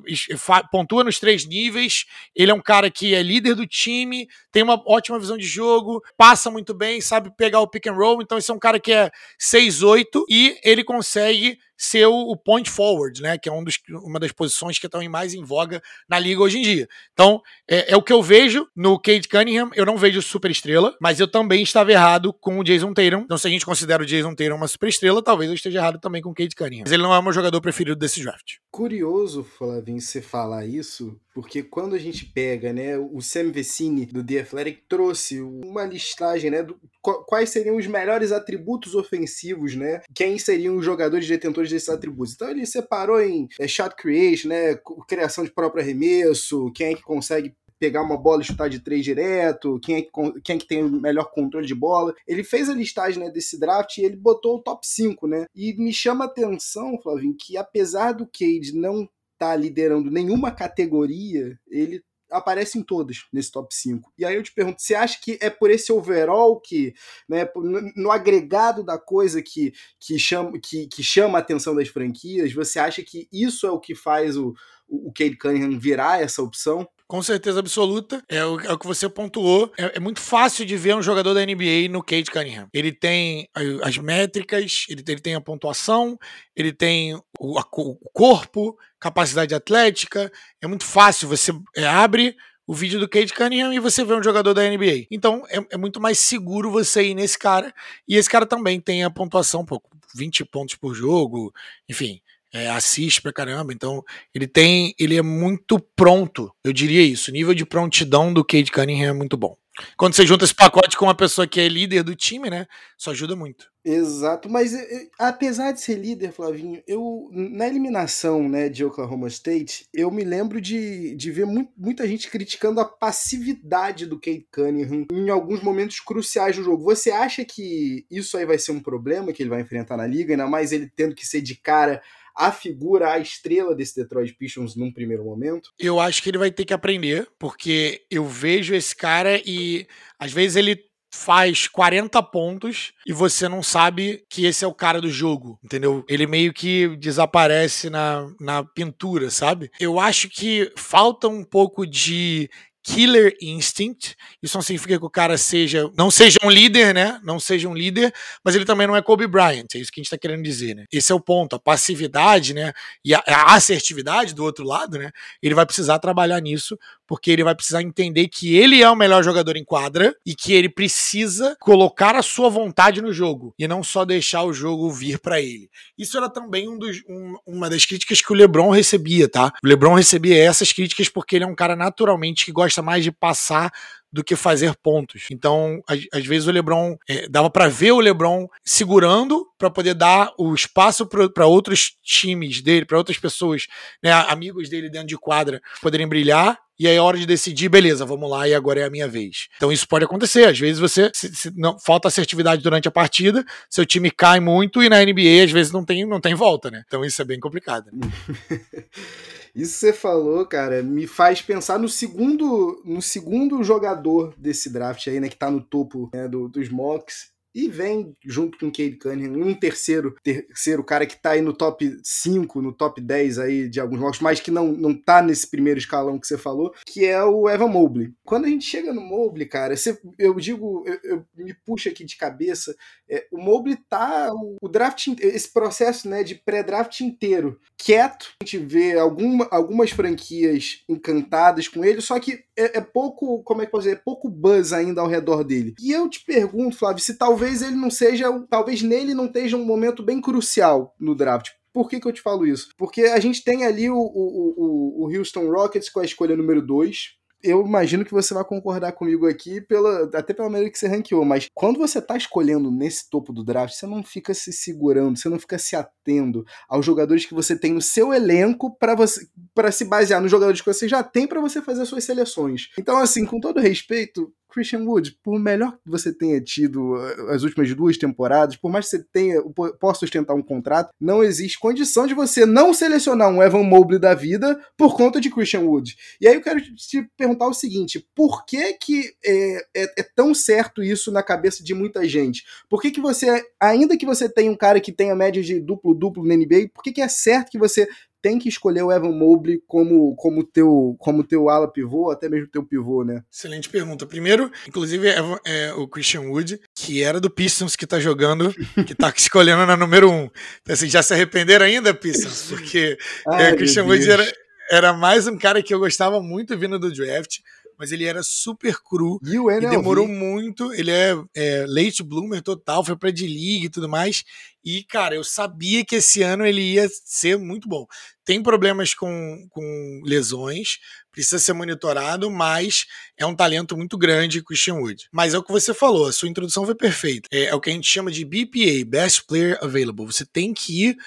[0.71, 2.05] pontua nos três níveis.
[2.35, 6.01] Ele é um cara que é líder do time, tem uma ótima visão de jogo,
[6.17, 8.21] passa muito bem, sabe pegar o pick and roll.
[8.21, 13.21] Então, esse é um cara que é 6'8 e ele consegue ser o, point forward,
[13.21, 13.37] né?
[13.37, 16.59] Que é um dos, uma das posições que estão mais em voga na liga hoje
[16.59, 16.87] em dia.
[17.13, 19.69] Então, é, é, o que eu vejo no Kate Cunningham.
[19.75, 23.21] Eu não vejo super estrela, mas eu também estava errado com o Jason Tatum.
[23.21, 25.99] Então, se a gente considera o Jason Tatum uma super estrela, talvez eu esteja errado
[25.99, 26.83] também com o Kate Cunningham.
[26.85, 28.55] Mas ele não é o meu jogador preferido desse draft.
[28.71, 34.21] Curioso, Flavinho, você falar isso, porque quando a gente pega, né, o Sam Vecini do
[34.21, 40.37] The Athletic trouxe uma listagem, né, do, quais seriam os melhores atributos ofensivos, né, quem
[40.37, 42.33] seriam os jogadores detentores desses atributos.
[42.33, 44.75] Então ele separou em é, shot creation, né,
[45.07, 49.03] criação de próprio arremesso, quem é que consegue pegar uma bola e chutar de três
[49.03, 50.09] direto, quem é, que,
[50.43, 52.15] quem é que tem o melhor controle de bola.
[52.27, 55.45] Ele fez a listagem né, desse draft e ele botou o top 5, né?
[55.53, 60.51] E me chama a atenção, Flavinho, que apesar do Cade não estar tá liderando nenhuma
[60.51, 62.01] categoria, ele
[62.37, 64.11] aparece em todas nesse top 5.
[64.17, 66.93] E aí eu te pergunto, você acha que é por esse overall que,
[67.27, 71.87] né, no, no agregado da coisa que, que, chama, que, que chama a atenção das
[71.87, 74.53] franquias, você acha que isso é o que faz o,
[74.87, 76.87] o Cade Cunningham virar essa opção?
[77.07, 78.23] Com certeza absoluta.
[78.27, 79.71] É o, é o que você pontuou.
[79.77, 82.67] É, é, muito fácil de ver um jogador da NBA no Cade Cunningham.
[82.73, 83.47] Ele tem
[83.83, 86.17] as métricas, ele, ele tem a pontuação,
[86.55, 90.31] ele tem o, a, o, corpo, capacidade atlética.
[90.59, 91.27] É muito fácil.
[91.27, 95.05] Você é, abre o vídeo do Cade Cunningham e você vê um jogador da NBA.
[95.11, 97.71] Então é, é, muito mais seguro você ir nesse cara.
[98.07, 99.79] E esse cara também tem a pontuação, pô,
[100.15, 101.53] 20 pontos por jogo,
[101.87, 102.19] enfim
[102.55, 103.73] é, assiste pra caramba.
[103.73, 104.95] Então, ele tem.
[104.97, 107.29] Ele é muito pronto, eu diria isso.
[107.29, 109.57] O nível de prontidão do Cade Cunningham é muito bom.
[109.97, 112.65] Quando você junta esse pacote com uma pessoa que é líder do time, né?
[112.97, 113.69] Isso ajuda muito.
[113.83, 114.73] Exato, mas
[115.19, 120.59] apesar de ser líder, Flavinho, eu na eliminação né, de Oklahoma State, eu me lembro
[120.59, 125.99] de, de ver muito, muita gente criticando a passividade do Cade Cunningham em alguns momentos
[125.99, 126.83] cruciais do jogo.
[126.83, 130.33] Você acha que isso aí vai ser um problema que ele vai enfrentar na liga,
[130.33, 132.01] ainda mais ele tendo que ser de cara
[132.35, 135.71] a figura, a estrela desse Detroit Pistons num primeiro momento?
[135.79, 139.87] Eu acho que ele vai ter que aprender, porque eu vejo esse cara e
[140.19, 140.83] às vezes ele
[141.15, 146.03] faz 40 pontos e você não sabe que esse é o cara do jogo, entendeu?
[146.09, 149.71] Ele meio que desaparece na, na pintura, sabe?
[149.79, 152.49] Eu acho que falta um pouco de
[152.85, 154.15] killer instinct.
[154.43, 157.19] Isso não significa que o cara seja, não seja um líder, né?
[157.23, 159.65] Não seja um líder, mas ele também não é Kobe Bryant.
[159.73, 160.85] É isso que a gente está querendo dizer, né?
[160.91, 161.55] Esse é o ponto.
[161.55, 162.71] A passividade, né?
[163.03, 165.09] E a, a assertividade do outro lado, né?
[165.41, 169.23] Ele vai precisar trabalhar nisso porque ele vai precisar entender que ele é o melhor
[169.23, 173.83] jogador em quadra e que ele precisa colocar a sua vontade no jogo e não
[173.83, 175.69] só deixar o jogo vir para ele.
[175.97, 179.53] Isso era também um dos, um, uma das críticas que o LeBron recebia, tá?
[179.63, 183.11] O LeBron recebia essas críticas porque ele é um cara naturalmente que gosta mais de
[183.11, 183.71] passar
[184.15, 185.25] do que fazer pontos.
[185.29, 190.31] Então, às, vezes o LeBron é, dava para ver o LeBron segurando para poder dar
[190.37, 193.67] o espaço para outros times dele, para outras pessoas,
[194.01, 198.05] né, amigos dele dentro de quadra, poderem brilhar e aí é hora de decidir, beleza,
[198.05, 199.47] vamos lá e agora é a minha vez.
[199.55, 200.45] Então isso pode acontecer.
[200.45, 204.83] Às vezes você se, se não falta assertividade durante a partida, seu time cai muito
[204.83, 206.83] e na NBA às vezes não tem, não tem volta, né?
[206.85, 207.85] Então isso é bem complicado.
[209.55, 215.07] isso que você falou, cara, me faz pensar no segundo, no segundo jogador desse draft
[215.07, 218.97] aí, né, que tá no topo né, do, dos mocks e vem junto com Cade
[218.97, 223.69] Cunningham, um terceiro, terceiro cara que tá aí no top 5, no top 10 aí
[223.69, 227.05] de alguns jogos, mas que não, não tá nesse primeiro escalão que você falou, que
[227.05, 228.13] é o Evan Mobley.
[228.25, 232.03] Quando a gente chega no Mobley, cara, você, eu digo, eu, eu me puxo aqui
[232.03, 232.75] de cabeça,
[233.09, 238.45] é, o Mobley tá, o, o draft, esse processo né, de pré-draft inteiro, quieto, a
[238.45, 243.65] gente vê alguma, algumas franquias encantadas com ele, só que é, é pouco, como é
[243.65, 245.75] que pode dizer, é pouco buzz ainda ao redor dele.
[245.79, 249.65] E eu te pergunto, Flávio, se talvez ele não seja, talvez nele não esteja um
[249.65, 251.49] momento bem crucial no draft.
[251.73, 252.69] Por que, que eu te falo isso?
[252.77, 256.65] Porque a gente tem ali o, o, o, o Houston Rockets com a escolha número
[256.65, 257.15] 2
[257.45, 261.23] eu imagino que você vai concordar comigo aqui, pela, até pela maneira que você ranqueou,
[261.23, 265.29] mas quando você está escolhendo nesse topo do draft, você não fica se segurando, você
[265.29, 269.71] não fica se atendo aos jogadores que você tem no seu elenco para você para
[269.71, 272.69] se basear nos jogadores que você já tem para você fazer as suas seleções.
[272.77, 277.43] Então, assim, com todo respeito, Christian Wood, por melhor que você tenha tido eh, as
[277.43, 279.41] últimas duas temporadas, por mais que você tenha,
[279.77, 284.13] possa sustentar um contrato, não existe condição de você não selecionar um Evan Mobley da
[284.13, 285.95] vida por conta de Christian Wood.
[286.21, 290.33] E aí eu quero te perguntar o seguinte: por que, que é, é, é tão
[290.33, 292.45] certo isso na cabeça de muita gente?
[292.69, 296.25] Por que, que você, ainda que você tenha um cara que tenha média de duplo-duplo
[296.25, 297.87] na NBA, por que, que é certo que você
[298.25, 302.47] tem que escolher o Evan Mobley como como teu como teu ala pivô, até mesmo
[302.47, 303.23] teu pivô, né?
[303.31, 304.03] Excelente pergunta.
[304.07, 308.51] Primeiro, inclusive é, é o Christian Wood, que era do Pistons que tá jogando,
[308.87, 310.27] que tá escolhendo na número um.
[310.63, 312.47] Então, assim, já se arrependeram ainda, Pistons?
[312.49, 312.97] Porque
[313.29, 314.25] Ai, é, Christian Wood era,
[314.69, 317.39] era mais um cara que eu gostava muito vindo do draft
[317.77, 319.19] mas ele era super cru.
[319.23, 319.67] E o NLV?
[319.67, 320.73] E demorou muito.
[320.73, 324.23] Ele é, é late bloomer total, foi pra D-League e tudo mais.
[324.65, 327.85] E, cara, eu sabia que esse ano ele ia ser muito bom.
[328.25, 330.79] Tem problemas com, com lesões,
[331.11, 335.07] precisa ser monitorado, mas é um talento muito grande, Christian Wood.
[335.11, 337.29] Mas é o que você falou, a sua introdução foi perfeita.
[337.31, 340.07] É, é o que a gente chama de BPA, Best Player Available.
[340.07, 340.97] Você tem que ir.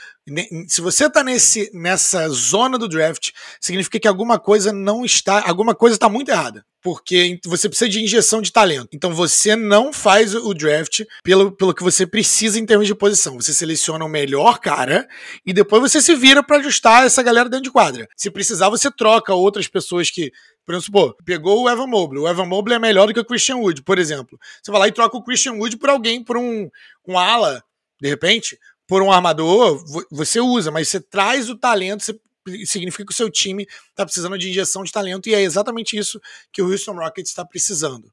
[0.69, 5.49] Se você tá nesse, nessa zona do draft, significa que alguma coisa não está.
[5.49, 8.89] Alguma coisa está muito errada porque você precisa de injeção de talento.
[8.95, 13.37] Então você não faz o draft pelo, pelo que você precisa em termos de posição.
[13.39, 15.07] Você seleciona o melhor cara
[15.45, 18.09] e depois você se vira para ajustar essa galera dentro de quadra.
[18.17, 20.33] Se precisar, você troca outras pessoas que.
[20.65, 22.23] Por exemplo, pegou o Evan Mobley.
[22.23, 24.39] O Evan Mobley é melhor do que o Christian Wood, por exemplo.
[24.63, 26.71] Você vai lá e troca o Christian Wood por alguém, por um,
[27.07, 27.63] um ala,
[28.01, 32.19] de repente, por um armador, você usa, mas você traz o talento, você
[32.67, 36.21] significa que o seu time está precisando de injeção de talento e é exatamente isso
[36.53, 38.13] que o Houston Rockets está precisando.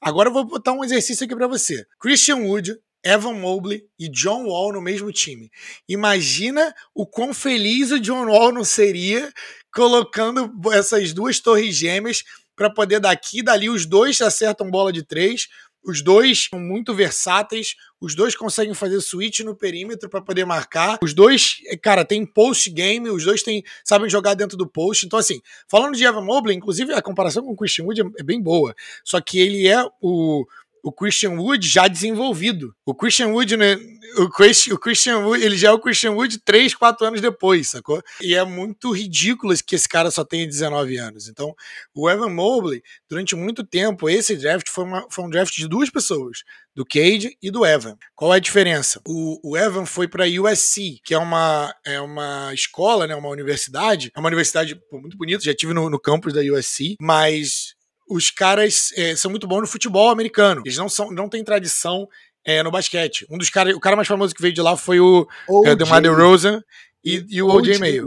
[0.00, 1.86] Agora eu vou botar um exercício aqui para você.
[1.98, 5.50] Christian Wood, Evan Mobley e John Wall no mesmo time.
[5.88, 9.32] Imagina o quão feliz o John Wall não seria
[9.72, 12.24] colocando essas duas torres gêmeas
[12.56, 15.46] para poder daqui e dali os dois acertam bola de três,
[15.86, 20.98] os dois são muito versáteis, os dois conseguem fazer switch no perímetro para poder marcar.
[21.02, 25.06] Os dois, cara, tem post game, os dois têm, sabem jogar dentro do post.
[25.06, 28.40] Então, assim, falando de Evan Mobley, inclusive a comparação com o Christian Wood é bem
[28.40, 28.74] boa.
[29.04, 30.44] Só que ele é o
[30.86, 32.72] o Christian Wood já desenvolvido.
[32.86, 33.76] O Christian Wood, né,
[34.18, 37.70] o, Chris, o Christian Wood, ele já é o Christian Wood 3, 4 anos depois,
[37.70, 38.00] sacou?
[38.20, 41.26] E é muito ridículo que esse cara só tenha 19 anos.
[41.28, 41.52] Então,
[41.92, 45.90] o Evan Mobley, durante muito tempo, esse draft foi, uma, foi um draft de duas
[45.90, 47.96] pessoas, do Cade e do Evan.
[48.14, 49.00] Qual é a diferença?
[49.04, 54.12] O, o Evan foi para USC, que é uma, é uma escola, né, uma universidade,
[54.14, 57.74] é uma universidade pô, muito bonita, já tive no, no campus da USC, mas
[58.08, 60.62] os caras é, são muito bons no futebol americano.
[60.64, 62.08] Eles não, são, não têm tradição
[62.44, 63.26] é, no basquete.
[63.28, 65.26] Um dos caras, o cara mais famoso que veio de lá foi o
[65.64, 66.62] é, DeMar DeRozan
[67.04, 68.06] e, e o OJ Mayo.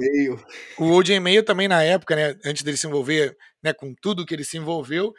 [0.77, 4.33] O OJ Mayo também na época, né, antes dele se envolver né, com tudo que
[4.33, 5.13] ele se envolveu,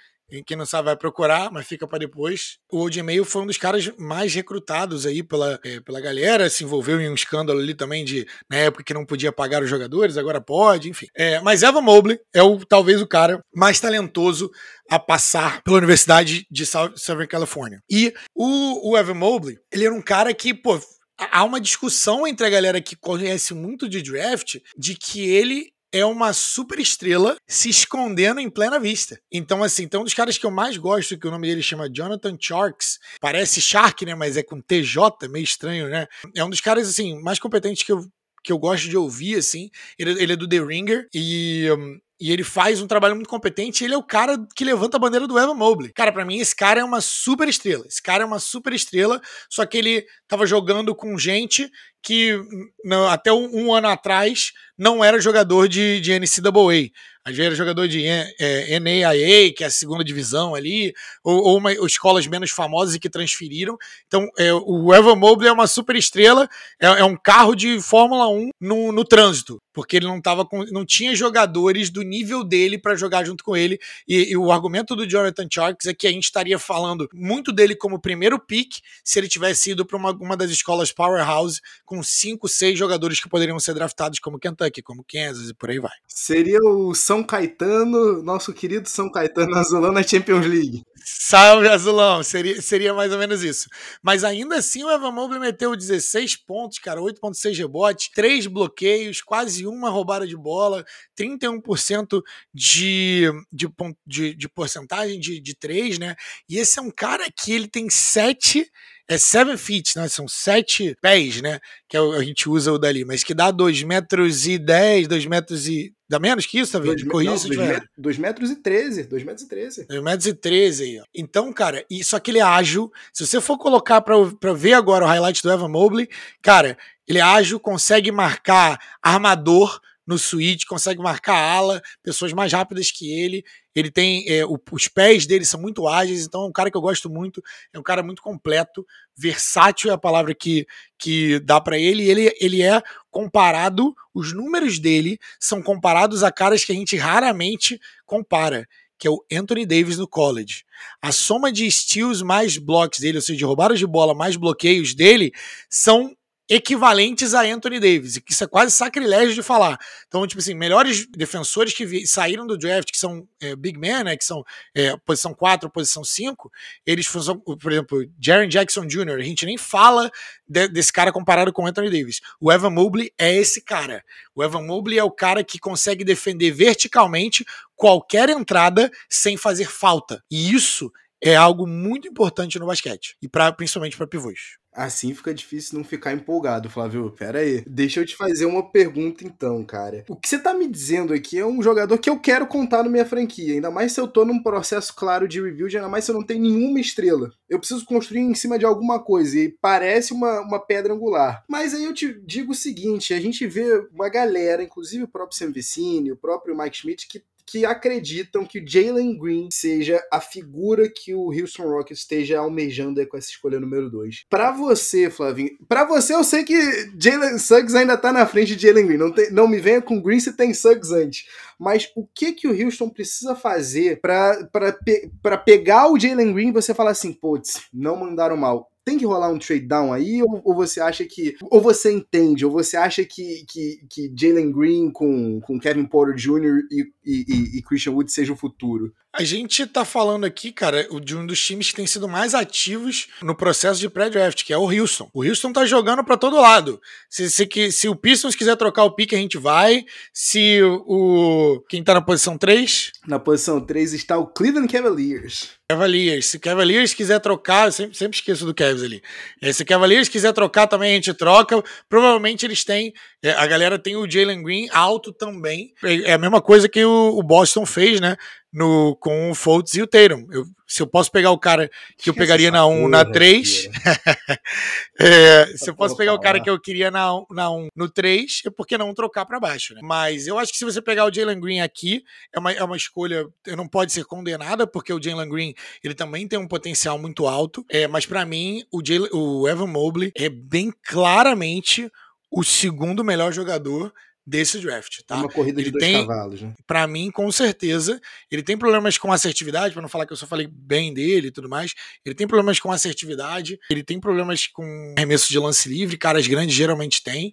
[0.46, 2.58] quem não sabe vai procurar, mas fica para depois.
[2.70, 6.64] O Old Mail foi um dos caras mais recrutados aí pela, é, pela galera, se
[6.64, 10.16] envolveu em um escândalo ali também de, na época que não podia pagar os jogadores,
[10.16, 11.06] agora pode, enfim.
[11.16, 14.50] É, mas Evan Mobley é o, talvez o cara mais talentoso
[14.88, 17.80] a passar pela Universidade de Southern California.
[17.90, 20.80] E o, o Evan Mobley, ele era um cara que, pô,
[21.18, 26.04] há uma discussão entre a galera que conhece muito de draft de que ele é
[26.04, 29.20] uma super estrela se escondendo em plena vista.
[29.30, 31.90] Então, assim, então um dos caras que eu mais gosto, que o nome dele chama
[31.92, 34.14] Jonathan Sharks, parece Shark, né?
[34.14, 36.06] Mas é com TJ, meio estranho, né?
[36.34, 38.04] É um dos caras, assim, mais competentes que eu,
[38.42, 39.70] que eu gosto de ouvir, assim.
[39.98, 41.68] Ele, ele é do The Ringer e.
[41.70, 43.82] Um, e ele faz um trabalho muito competente.
[43.82, 45.90] ele é o cara que levanta a bandeira do Evan Mobley.
[45.90, 47.86] Cara, para mim, esse cara é uma super estrela.
[47.86, 51.70] Esse cara é uma super estrela, só que ele tava jogando com gente
[52.02, 52.38] que
[52.84, 56.90] não, até um, um, ano atrás não era jogador de, de NCAA.
[57.22, 61.58] A gente era jogador de é, NAIA, que é a segunda divisão ali, ou, ou,
[61.58, 63.76] uma, ou, escolas menos famosas e que transferiram.
[64.06, 66.48] Então, é, o Evan Mobley é uma super estrela,
[66.80, 70.64] é, é um carro de Fórmula 1 no, no trânsito, porque ele não, tava com,
[70.72, 73.78] não tinha jogadores do nível dele para jogar junto com ele.
[74.08, 77.76] E, e, o argumento do Jonathan Charks é que a gente estaria falando muito dele
[77.76, 81.60] como primeiro pick se ele tivesse ido para uma, uma das escolas powerhouse
[81.90, 85.80] com cinco, seis jogadores que poderiam ser draftados como Kentucky, como Kansas e por aí
[85.80, 85.90] vai.
[86.06, 90.84] Seria o São Caetano, nosso querido São Caetano Azulão na Champions League.
[91.04, 92.22] Salve, Azulão!
[92.22, 93.68] Seria, seria mais ou menos isso.
[94.00, 99.66] Mas ainda assim, o Evan Mobley meteu 16 pontos, cara, 8,6 rebotes, 3 bloqueios, quase
[99.66, 100.84] uma roubada de bola,
[101.18, 102.22] 31%
[102.54, 103.68] de, de,
[104.06, 106.14] de, de porcentagem de, de 3, né?
[106.48, 108.64] E esse é um cara que ele tem 7
[109.10, 110.06] é seven feet, né?
[110.06, 111.58] São sete pés, né?
[111.88, 115.26] Que é a gente usa o dali, mas que dá 2 metros e 10, 2
[115.26, 115.92] metros e.
[116.08, 117.04] Dá menos que isso, tá vendo?
[117.08, 117.82] Corrija se tiver.
[117.98, 119.02] 2 metros e 13.
[119.04, 119.86] 2 metros e 13.
[119.86, 121.04] 2 metros e 13 aí, ó.
[121.12, 122.92] Então, cara, só que ele é ágil.
[123.12, 126.08] Se você for colocar pra, pra ver agora o highlight do Evan Mobley,
[126.40, 132.92] cara, ele é ágil, consegue marcar armador no switch, consegue marcar ala, pessoas mais rápidas
[132.92, 133.44] que ele.
[133.74, 134.28] Ele tem.
[134.28, 137.08] É, o, os pés dele são muito ágeis, então é um cara que eu gosto
[137.08, 137.42] muito.
[137.72, 138.86] É um cara muito completo.
[139.16, 140.66] Versátil é a palavra que,
[140.98, 142.08] que dá para ele.
[142.08, 142.34] ele.
[142.40, 148.66] Ele é comparado, os números dele são comparados a caras que a gente raramente compara
[149.00, 150.62] que é o Anthony Davis no college.
[151.00, 154.94] A soma de steals mais blocks dele, ou seja, de roubadas de bola mais bloqueios
[154.94, 155.32] dele,
[155.70, 156.14] são
[156.50, 159.78] equivalentes a Anthony Davis, que isso é quase sacrilégio de falar.
[160.08, 164.16] Então, tipo assim, melhores defensores que saíram do draft, que são é, big men, né,
[164.16, 164.42] que são
[164.74, 166.50] é, posição 4, posição 5,
[166.84, 170.10] eles são, por exemplo, Jaren Jackson Jr., a gente nem fala
[170.44, 172.20] de, desse cara comparado com Anthony Davis.
[172.40, 174.04] O Evan Mobley é esse cara.
[174.34, 177.44] O Evan Mobley é o cara que consegue defender verticalmente
[177.76, 180.20] qualquer entrada sem fazer falta.
[180.28, 180.90] E isso
[181.22, 184.59] é algo muito importante no basquete, e pra, principalmente para pivôs.
[184.72, 187.10] Assim fica difícil não ficar empolgado, Flávio.
[187.10, 187.64] Pera aí.
[187.66, 190.04] Deixa eu te fazer uma pergunta então, cara.
[190.08, 192.88] O que você tá me dizendo aqui é um jogador que eu quero contar na
[192.88, 193.54] minha franquia.
[193.54, 196.24] Ainda mais se eu tô num processo claro de review, ainda mais se eu não
[196.24, 197.30] tenho nenhuma estrela.
[197.48, 201.44] Eu preciso construir em cima de alguma coisa e parece uma, uma pedra angular.
[201.48, 205.36] Mas aí eu te digo o seguinte: a gente vê uma galera, inclusive o próprio
[205.36, 210.88] Sam Vicini, o próprio Mike Schmidt, que que acreditam que Jalen Green seja a figura
[210.88, 214.26] que o Houston Rockets esteja almejando com essa escolha número 2.
[214.30, 216.54] Para você, Flavinho, para você eu sei que
[216.96, 218.98] Jalen Suggs ainda tá na frente de Jalen Green.
[218.98, 221.26] Não, tem, não me venha com Green se tem Suggs antes.
[221.60, 224.48] Mas o que que o Houston precisa fazer para
[224.82, 225.10] pe,
[225.44, 229.28] pegar o Jalen Green e você falar assim, putz, não mandaram mal tem que rolar
[229.28, 230.22] um trade down aí?
[230.22, 231.36] Ou, ou, você acha que.
[231.42, 236.16] Ou você entende, ou você acha que, que, que Jalen Green com, com Kevin Porter
[236.16, 236.62] Jr.
[236.70, 238.92] E, e, e, Christian Wood seja o futuro?
[239.12, 243.08] A gente tá falando aqui, cara, de um dos times que tem sido mais ativos
[243.20, 245.10] no processo de pré-draft, que é o Houston.
[245.12, 246.80] O Houston tá jogando para todo lado.
[247.08, 249.84] Se, se, se, o Pistons quiser trocar o pique, a gente vai.
[250.12, 251.60] Se o.
[251.68, 252.92] Quem tá na posição 3?
[253.08, 255.58] Na posição 3 está o Cleveland Cavaliers.
[255.68, 256.26] Cavaliers.
[256.26, 259.02] Se Cavaliers quiser trocar, eu sempre, sempre esqueço do Cavs ali.
[259.40, 261.62] É, se Cavaliers quiser trocar também, a gente troca.
[261.88, 262.92] Provavelmente eles têm.
[263.22, 265.72] É, a galera tem o Jalen Green alto também.
[265.82, 268.16] É, é a mesma coisa que o Boston fez, né?
[268.52, 270.26] No, com o Fultz e o Tatum.
[270.30, 273.68] Eu, se eu posso pegar o cara que eu pegaria na 1, um, na 3.
[274.98, 277.88] é, se eu posso pegar o cara que eu queria na 1 na um, no
[277.88, 279.80] 3, é porque não trocar para baixo, né?
[279.82, 282.76] Mas eu acho que se você pegar o Jalen Green aqui, é uma, é uma
[282.76, 287.26] escolha, não pode ser condenada, porque o Jalen Green ele também tem um potencial muito
[287.26, 287.64] alto.
[287.68, 291.90] É, mas para mim, o, Jaylen, o Evan Mobley é bem claramente
[292.30, 293.92] o segundo melhor jogador
[294.26, 295.16] desse draft, tá?
[295.16, 296.54] Uma corrida ele de dois tem, cavalos, né?
[296.66, 300.26] Para mim, com certeza, ele tem problemas com assertividade, para não falar que eu só
[300.26, 301.74] falei bem dele e tudo mais.
[302.04, 306.54] Ele tem problemas com assertividade, ele tem problemas com arremesso de lance livre, caras grandes
[306.54, 307.32] geralmente têm,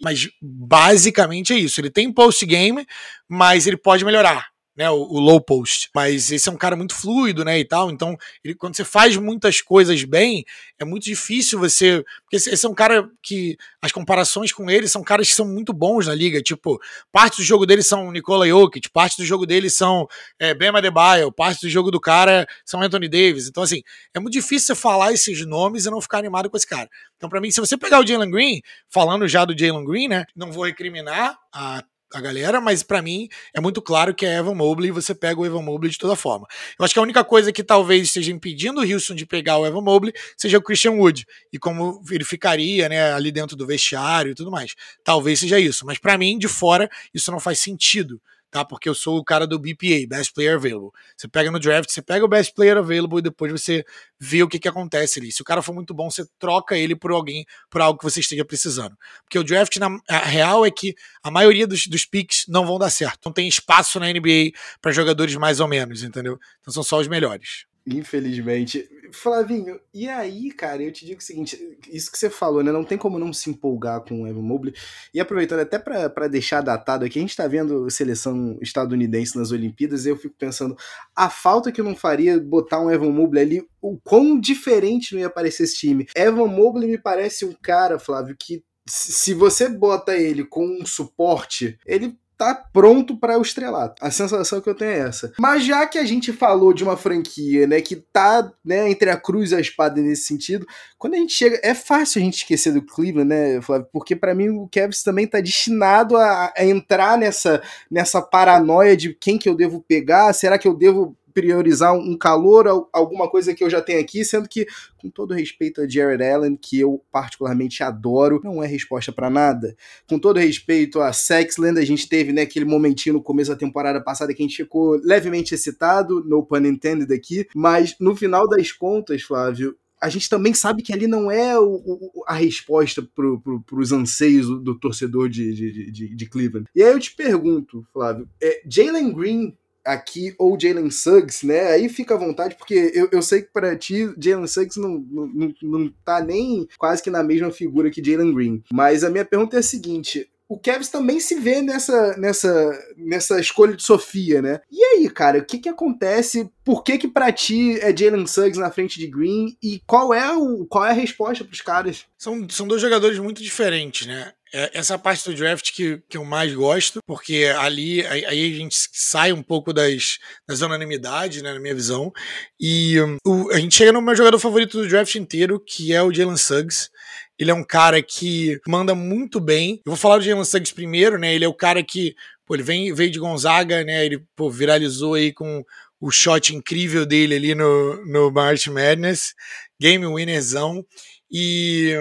[0.00, 1.80] mas basicamente é isso.
[1.80, 2.86] Ele tem post game,
[3.28, 5.90] mas ele pode melhorar né, o, o, low post.
[5.94, 7.90] Mas esse é um cara muito fluido, né, e tal.
[7.90, 10.44] Então, ele, quando você faz muitas coisas bem,
[10.78, 12.04] é muito difícil você.
[12.22, 13.56] Porque esse, esse, é um cara que.
[13.82, 16.40] As comparações com ele são caras que são muito bons na liga.
[16.40, 16.80] Tipo,
[17.10, 20.06] parte do jogo dele são Nikola Jokic, parte do jogo dele são
[20.38, 23.48] é, Bam Adebayo, parte do jogo do cara são Anthony Davis.
[23.48, 23.82] Então, assim,
[24.14, 26.88] é muito difícil você falar esses nomes e não ficar animado com esse cara.
[27.16, 30.24] Então, para mim, se você pegar o Jalen Green, falando já do Jalen Green, né,
[30.34, 31.82] não vou recriminar a
[32.14, 35.40] a galera, mas para mim é muito claro que é Evan Mobley e você pega
[35.40, 36.46] o Evan Mobley de toda forma.
[36.78, 39.66] Eu acho que a única coisa que talvez esteja impedindo o Houston de pegar o
[39.66, 44.32] Evan Mobley seja o Christian Wood e como ele ficaria, né, ali dentro do vestiário
[44.32, 44.74] e tudo mais.
[45.04, 48.20] Talvez seja isso, mas para mim de fora isso não faz sentido
[48.52, 48.64] tá?
[48.64, 50.90] Porque eu sou o cara do BPA, Best Player Available.
[51.16, 53.82] Você pega no draft, você pega o Best Player Available e depois você
[54.20, 55.32] vê o que, que acontece ali.
[55.32, 58.20] Se o cara for muito bom, você troca ele por alguém, por algo que você
[58.20, 58.94] esteja precisando.
[59.24, 62.90] Porque o draft, na real, é que a maioria dos, dos picks não vão dar
[62.90, 63.20] certo.
[63.24, 66.38] Não tem espaço na NBA para jogadores mais ou menos, entendeu?
[66.60, 67.64] Então são só os melhores.
[67.86, 68.88] Infelizmente.
[69.12, 72.72] Flavinho, e aí, cara, eu te digo o seguinte: isso que você falou, né?
[72.72, 74.74] Não tem como não se empolgar com o Evan Mobley.
[75.12, 80.06] E aproveitando até para deixar datado aqui, a gente tá vendo seleção estadunidense nas Olimpíadas,
[80.06, 80.76] e eu fico pensando,
[81.14, 85.30] a falta que não faria botar um Evan Mobley ali, o quão diferente não ia
[85.30, 86.06] parecer esse time.
[86.16, 91.78] Evan Mobley me parece um cara, Flávio, que se você bota ele com um suporte,
[91.86, 94.04] ele tá pronto para o estrelato.
[94.04, 95.32] A sensação que eu tenho é essa.
[95.38, 99.16] Mas já que a gente falou de uma franquia, né, que tá, né, entre a
[99.16, 100.66] cruz e a espada nesse sentido,
[100.98, 103.86] quando a gente chega, é fácil a gente esquecer do Cleveland, né, Flávio?
[103.92, 109.14] Porque para mim o Cavs também tá destinado a, a entrar nessa nessa paranoia de
[109.14, 113.62] quem que eu devo pegar, será que eu devo priorizar um calor, alguma coisa que
[113.62, 114.66] eu já tenho aqui, sendo que,
[114.98, 119.76] com todo respeito a Jared Allen, que eu particularmente adoro, não é resposta para nada.
[120.08, 124.00] Com todo respeito a Sexland, a gente teve né, aquele momentinho no começo da temporada
[124.00, 128.72] passada que a gente ficou levemente excitado, no pun intended aqui, mas no final das
[128.72, 133.24] contas, Flávio, a gente também sabe que ali não é o, o, a resposta para
[133.38, 136.66] pro, os anseios do, do torcedor de, de, de, de, Cleveland.
[136.74, 141.72] E aí eu te pergunto, Flávio, é, Jalen Green aqui ou Jalen Suggs, né?
[141.72, 145.54] Aí fica à vontade, porque eu, eu sei que para ti Jalen Suggs não, não,
[145.62, 148.62] não tá nem quase que na mesma figura que Jalen Green.
[148.72, 153.40] Mas a minha pergunta é a seguinte: o Kevs também se vê nessa, nessa, nessa
[153.40, 154.60] escolha de Sofia, né?
[154.70, 156.50] E aí, cara, o que que acontece?
[156.62, 159.56] Por que que pra ti é Jalen Suggs na frente de Green?
[159.62, 162.04] E qual é, o, qual é a resposta pros caras?
[162.18, 164.32] São, são dois jogadores muito diferentes, né?
[164.54, 168.76] É, essa parte do draft que, que eu mais gosto, porque ali aí a gente
[168.92, 172.12] sai um pouco das, das unanimidades, né, na minha visão,
[172.60, 172.96] e
[173.26, 176.36] o, a gente chega no meu jogador favorito do draft inteiro, que é o Jalen
[176.36, 176.90] Suggs.
[177.38, 179.80] Ele é um cara que manda muito bem.
[179.86, 181.34] Eu vou falar do Jalen Suggs primeiro, né?
[181.34, 182.14] Ele é o cara que,
[182.46, 184.04] pô, ele vem, veio de Gonzaga, né?
[184.04, 185.64] Ele pô, viralizou aí com
[185.98, 189.34] o shot incrível dele ali no, no March Madness,
[189.80, 190.84] game winnerzão.
[191.30, 191.96] E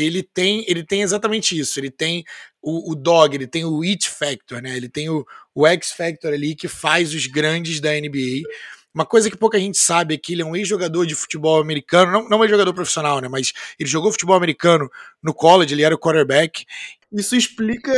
[0.00, 1.78] ele tem, ele tem exatamente isso.
[1.78, 2.24] Ele tem
[2.62, 4.76] o, o dog, ele tem o it factor, né?
[4.76, 8.42] Ele tem o, o X factor ali que faz os grandes da NBA.
[8.94, 12.10] Uma coisa que pouca gente sabe é que ele é um ex-jogador de futebol americano,
[12.10, 13.28] não, não é jogador profissional, né?
[13.28, 14.90] Mas ele jogou futebol americano
[15.22, 16.64] no college, ele era o quarterback.
[17.12, 17.92] Isso explica,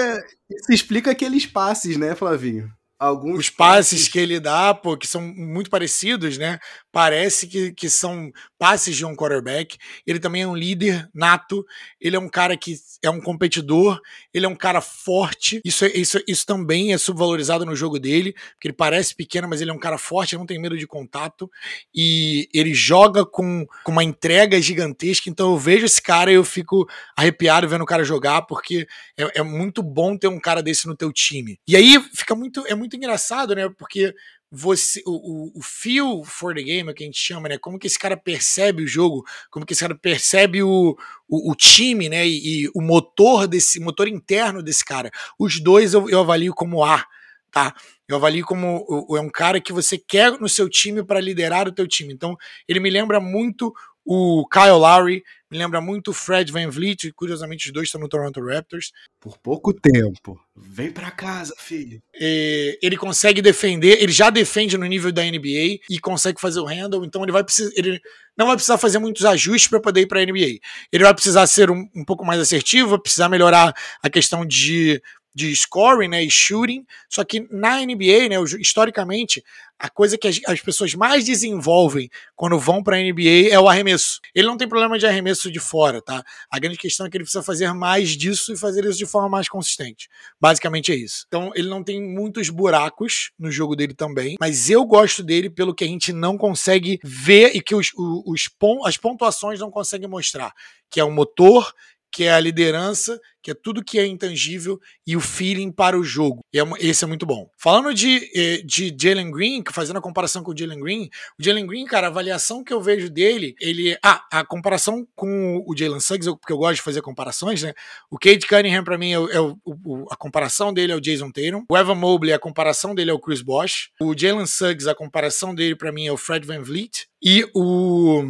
[0.50, 2.70] isso explica aqueles passes, né, Flavinho?
[3.00, 6.58] Alguns os passes, passes que ele dá, pô, que são muito parecidos, né?
[6.92, 9.78] Parece que, que são passes de um quarterback.
[10.06, 11.64] Ele também é um líder nato.
[11.98, 13.98] Ele é um cara que é um competidor.
[14.34, 15.62] Ele é um cara forte.
[15.64, 19.70] Isso, isso, isso também é subvalorizado no jogo dele, porque ele parece pequeno, mas ele
[19.70, 21.50] é um cara forte, não tem medo de contato.
[21.94, 25.30] E ele joga com, com uma entrega gigantesca.
[25.30, 26.86] Então eu vejo esse cara e eu fico
[27.16, 28.86] arrepiado vendo o cara jogar, porque
[29.16, 31.58] é, é muito bom ter um cara desse no teu time.
[31.66, 32.66] E aí fica muito.
[32.66, 33.68] É muito muito engraçado, né?
[33.78, 34.12] Porque
[34.50, 37.56] você o, o, feel for the game, é que a gente chama, né?
[37.56, 40.96] Como que esse cara percebe o jogo, como que esse cara percebe o,
[41.28, 42.26] o, o time, né?
[42.26, 45.10] E, e, o motor desse motor interno desse cara.
[45.38, 47.04] Os dois eu, eu avalio como A,
[47.52, 47.72] tá?
[48.08, 48.84] Eu avalio como
[49.16, 52.12] é um cara que você quer no seu time para liderar o teu time.
[52.12, 52.36] Então,
[52.66, 53.72] ele me lembra muito
[54.12, 58.08] o Kyle Lowry, me lembra muito o Fred Van Vliet, curiosamente os dois estão no
[58.08, 58.90] Toronto Raptors.
[59.20, 60.36] Por pouco tempo.
[60.56, 62.02] Vem para casa, filho.
[62.12, 66.64] E ele consegue defender, ele já defende no nível da NBA e consegue fazer o
[66.64, 68.00] handle, então ele vai precisar, ele
[68.36, 70.58] não vai precisar fazer muitos ajustes para poder ir para a NBA.
[70.90, 75.00] Ele vai precisar ser um, um pouco mais assertivo, vai precisar melhorar a questão de
[75.32, 79.44] de scoring né, e shooting, só que na NBA, né, historicamente,
[79.80, 83.66] a coisa que as, as pessoas mais desenvolvem quando vão para a NBA é o
[83.66, 84.20] arremesso.
[84.34, 86.22] Ele não tem problema de arremesso de fora, tá?
[86.50, 89.28] A grande questão é que ele precisa fazer mais disso e fazer isso de forma
[89.28, 90.08] mais consistente.
[90.38, 91.24] Basicamente é isso.
[91.26, 95.74] Então, ele não tem muitos buracos no jogo dele também, mas eu gosto dele pelo
[95.74, 98.50] que a gente não consegue ver e que os, os, os
[98.84, 100.52] as pontuações não conseguem mostrar,
[100.90, 101.72] que é o motor
[102.12, 106.04] que é a liderança, que é tudo que é intangível, e o feeling para o
[106.04, 106.40] jogo.
[106.52, 107.48] E é, esse é muito bom.
[107.58, 111.08] Falando de, eh, de Jalen Green, fazendo a comparação com o Jalen Green,
[111.38, 113.96] o Jalen Green, cara, a avaliação que eu vejo dele, ele.
[114.02, 117.72] Ah, a comparação com o Jalen Suggs, porque eu gosto de fazer comparações, né?
[118.10, 121.30] O Kate Cunningham, para mim, é, é o, o, a comparação dele é o Jason
[121.30, 121.64] Tatum.
[121.70, 123.90] O Evan Mobley, a comparação dele é o Chris Bosh.
[124.00, 127.06] O Jalen Suggs, a comparação dele, para mim, é o Fred Van Vliet.
[127.22, 128.22] E o,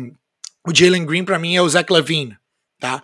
[0.66, 2.36] o Jalen Green, para mim, é o Zach Lavine.
[2.80, 3.02] Tá?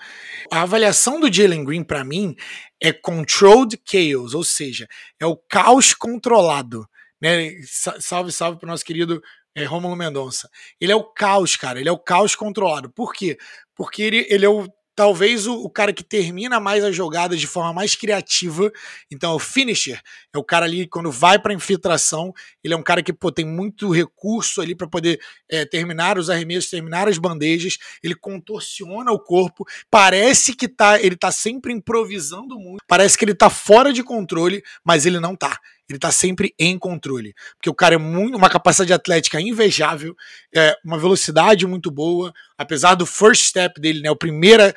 [0.50, 2.34] A avaliação do Jalen Green, para mim,
[2.80, 4.88] é controlled chaos, ou seja,
[5.20, 6.88] é o caos controlado.
[7.20, 7.60] Né?
[8.00, 9.22] Salve, salve para o nosso querido
[9.54, 10.48] é, Romulo Mendonça.
[10.80, 11.78] Ele é o caos, cara.
[11.78, 12.90] Ele é o caos controlado.
[12.90, 13.36] Por quê?
[13.74, 14.66] Porque ele, ele é o
[14.96, 18.72] talvez o, o, cara que termina mais as jogadas de forma mais criativa.
[19.12, 20.00] Então, o finisher
[20.34, 22.32] é o cara ali quando vai para infiltração,
[22.64, 25.20] ele é um cara que pô, tem muito recurso ali para poder
[25.50, 27.76] é, terminar os arremessos, terminar as bandejas.
[28.02, 33.34] Ele contorciona o corpo, parece que tá, ele tá sempre improvisando muito, parece que ele
[33.34, 37.34] tá fora de controle, mas ele não tá ele tá sempre em controle.
[37.56, 40.14] Porque o cara é muito, uma capacidade atlética invejável,
[40.54, 44.74] é, uma velocidade muito boa, apesar do first step dele, né, o, primeira,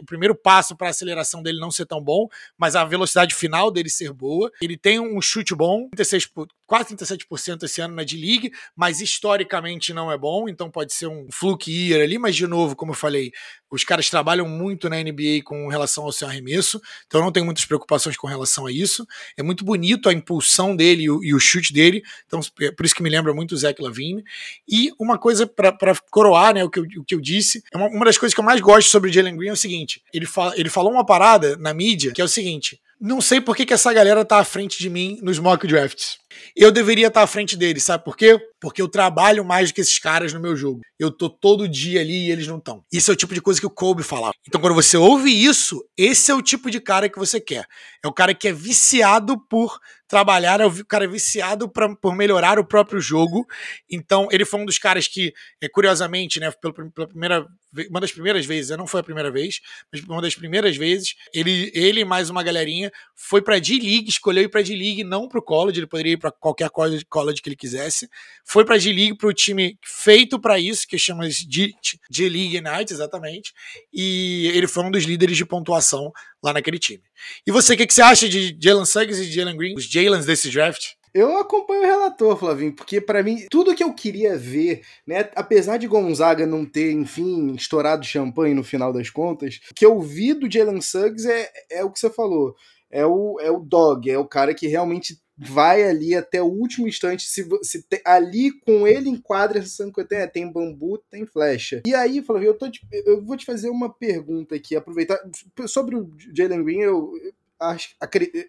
[0.00, 3.70] o primeiro passo para a aceleração dele não ser tão bom, mas a velocidade final
[3.70, 4.50] dele ser boa.
[4.60, 6.30] Ele tem um chute bom, 36,
[6.66, 11.26] quase 37% esse ano na D-League, mas historicamente não é bom, então pode ser um
[11.30, 13.32] fluke year ali, mas de novo, como eu falei,
[13.70, 17.64] os caras trabalham muito na NBA com relação ao seu arremesso, então não tenho muitas
[17.64, 19.06] preocupações com relação a isso.
[19.36, 22.84] É muito bonito a impulsão dele e o, e o chute dele, então é por
[22.84, 24.22] isso que me lembra muito o Zach Lavine.
[24.68, 27.88] E uma coisa para coroar, né, o que eu, o que eu disse, é uma,
[27.88, 30.54] uma das coisas que eu mais gosto sobre o Jalen Green é seguinte: ele, fala,
[30.56, 32.80] ele falou uma parada na mídia que é o seguinte.
[33.04, 36.18] Não sei por que, que essa galera tá à frente de mim nos mock drafts.
[36.54, 38.38] Eu deveria estar à frente deles, sabe por quê?
[38.60, 40.82] Porque eu trabalho mais do que esses caras no meu jogo.
[40.98, 42.84] Eu tô todo dia ali e eles não estão.
[42.92, 44.34] Isso é o tipo de coisa que o Kobe falava.
[44.46, 47.66] Então, quando você ouve isso, esse é o tipo de cara que você quer.
[48.04, 52.58] É o cara que é viciado por trabalhar, é o cara viciado pra, por melhorar
[52.58, 53.46] o próprio jogo.
[53.90, 57.46] Então, ele foi um dos caras que, é, curiosamente, né, pela, pela primeira
[57.88, 59.60] uma das primeiras vezes, não foi a primeira vez,
[59.90, 64.48] mas uma das primeiras vezes, ele, ele mais uma galerinha foi pra D-League, escolheu ir
[64.48, 68.08] pra D-League, não pro college, ele poderia ir pra qualquer college, college que ele quisesse.
[68.44, 71.74] Foi pra D-League, pro time feito para isso, que chama de
[72.10, 73.52] D-League Night, exatamente.
[73.92, 76.12] E ele foi um dos líderes de pontuação
[76.42, 77.02] lá naquele time.
[77.46, 80.26] E você, o que, que você acha de Jalen Suggs e Jalen Green, os Jalens
[80.26, 80.92] desse draft?
[81.14, 85.76] Eu acompanho o relator, Flavinho, porque para mim, tudo que eu queria ver, né, apesar
[85.76, 90.32] de Gonzaga não ter, enfim, estourado champanhe no final das contas, o que eu vi
[90.32, 92.56] do Jalen Suggs é, é o que você falou.
[92.90, 96.86] É o, é o dog, é o cara que realmente vai ali até o último
[96.86, 97.24] instante.
[97.24, 101.82] Se, se te, ali com ele enquadra essa tenho, é, tem bambu, tem flecha.
[101.86, 105.18] E aí, Flavinho, eu, tô te, eu vou te fazer uma pergunta aqui, aproveitar.
[105.66, 107.12] Sobre o Jalen Green, eu,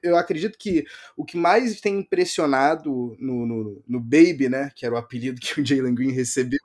[0.01, 0.85] eu acredito que
[1.15, 5.61] o que mais tem impressionado no, no, no, Baby, né, que era o apelido que
[5.61, 6.59] o Jalen Green recebeu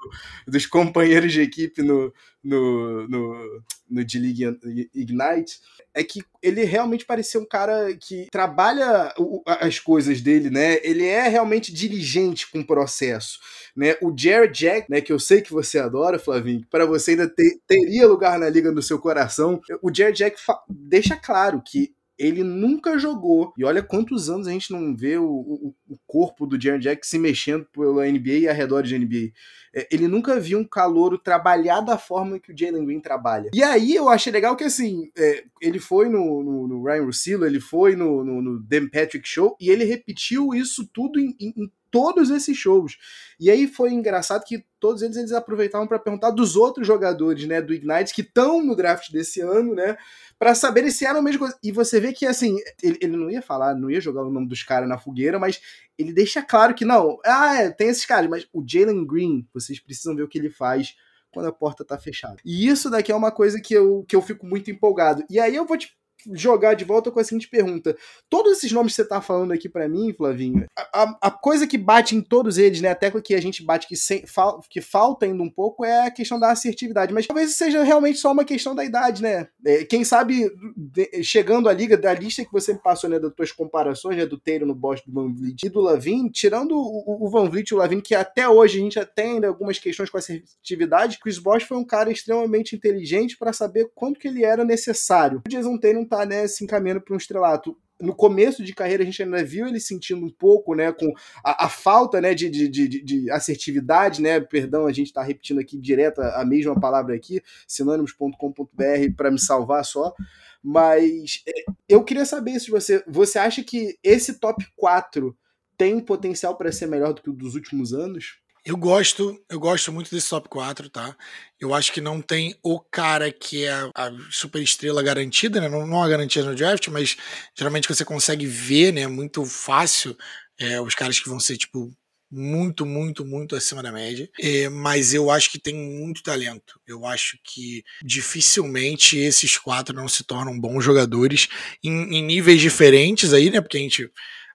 [0.47, 4.59] dos companheiros de equipe no, no, no, no D-League
[4.95, 5.61] Ignite,
[5.95, 9.13] é que ele realmente parecia um cara que trabalha
[9.47, 10.79] as coisas dele, né?
[10.83, 13.39] Ele é realmente diligente com o processo,
[13.77, 13.97] né?
[14.01, 17.61] O Jared Jack, né, que eu sei que você adora, Flavinho, para você ainda ter,
[17.67, 19.61] teria lugar na liga no seu coração.
[19.83, 20.37] O Jared Jack
[20.69, 23.53] deixa claro que ele nunca jogou.
[23.57, 27.07] E olha quantos anos a gente não vê o, o, o corpo do Jaren Jack
[27.07, 29.33] se mexendo pela NBA e arredor de NBA.
[29.75, 33.51] É, ele nunca viu um calouro trabalhar da forma que o Jalen Green trabalha.
[33.55, 37.47] E aí eu achei legal que assim, é, ele foi no, no, no, Ryan Russillo,
[37.47, 41.53] ele foi no, no, no Dan Patrick Show e ele repetiu isso tudo em, em,
[41.57, 42.97] em todos esses shows.
[43.41, 47.61] E aí foi engraçado que todos eles eles aproveitavam para perguntar dos outros jogadores, né,
[47.61, 49.97] do Ignite que estão no draft desse ano, né?
[50.39, 51.59] para saber se era a mesma coisa.
[51.63, 54.47] E você vê que, assim, ele, ele não ia falar, não ia jogar o nome
[54.47, 55.61] dos caras na fogueira, mas
[55.99, 59.81] ele deixa claro que não, ah, é, tem esses caras, mas o Jalen Green, vocês
[59.81, 60.95] precisam ver o que ele faz
[61.33, 62.37] quando a porta tá fechada.
[62.45, 65.25] E isso daqui é uma coisa que eu, que eu fico muito empolgado.
[65.29, 65.93] E aí eu vou te
[66.33, 67.97] jogar de volta com a seguinte pergunta.
[68.29, 71.67] Todos esses nomes que você tá falando aqui para mim, Flavinho, a, a, a, coisa
[71.67, 74.61] que bate em todos eles, né, a tecla que a gente bate que, sem, fal,
[74.69, 78.33] que falta ainda um pouco é a questão da assertividade, mas talvez seja realmente só
[78.33, 79.49] uma questão da idade, né?
[79.65, 83.33] É, quem sabe, de, chegando à liga, da lista que você me passou, né, das
[83.35, 87.27] tuas comparações, né, do Taylor no Bosch do Van Vliet e do Lavin, tirando o,
[87.27, 90.19] o Van Vliet e o Lavin, que até hoje a gente tem algumas questões com
[90.19, 95.43] assertividade, Chris Bosch foi um cara extremamente inteligente para saber quanto que ele era necessário.
[95.47, 97.77] O Jason Taylor tá né, se encaminhando para um estrelato.
[98.01, 101.13] no começo de carreira a gente ainda viu ele sentindo um pouco, né, com
[101.45, 105.61] a, a falta, né, de, de, de, de, assertividade, né, perdão, a gente está repetindo
[105.61, 110.15] aqui direto a, a mesma palavra aqui, sinônimos.com.br para me salvar só,
[110.63, 115.37] mas é, eu queria saber se você, você acha que esse top 4
[115.77, 118.41] tem potencial para ser melhor do que o dos últimos anos?
[118.69, 121.17] Eu gosto, eu gosto muito desse top 4, tá?
[121.59, 125.71] Eu acho que não tem o cara que é a super estrela garantida, né?
[125.71, 127.17] Não, não há garantia no draft, mas
[127.57, 129.07] geralmente você consegue ver, né?
[129.07, 130.15] Muito fácil
[130.59, 131.91] é, os caras que vão ser, tipo,
[132.31, 134.29] muito, muito, muito acima da média.
[134.39, 136.79] É, mas eu acho que tem muito talento.
[136.87, 141.49] Eu acho que dificilmente esses quatro não se tornam bons jogadores
[141.83, 143.63] em, em níveis diferentes aí, né?
[143.63, 144.11] Porque a gente,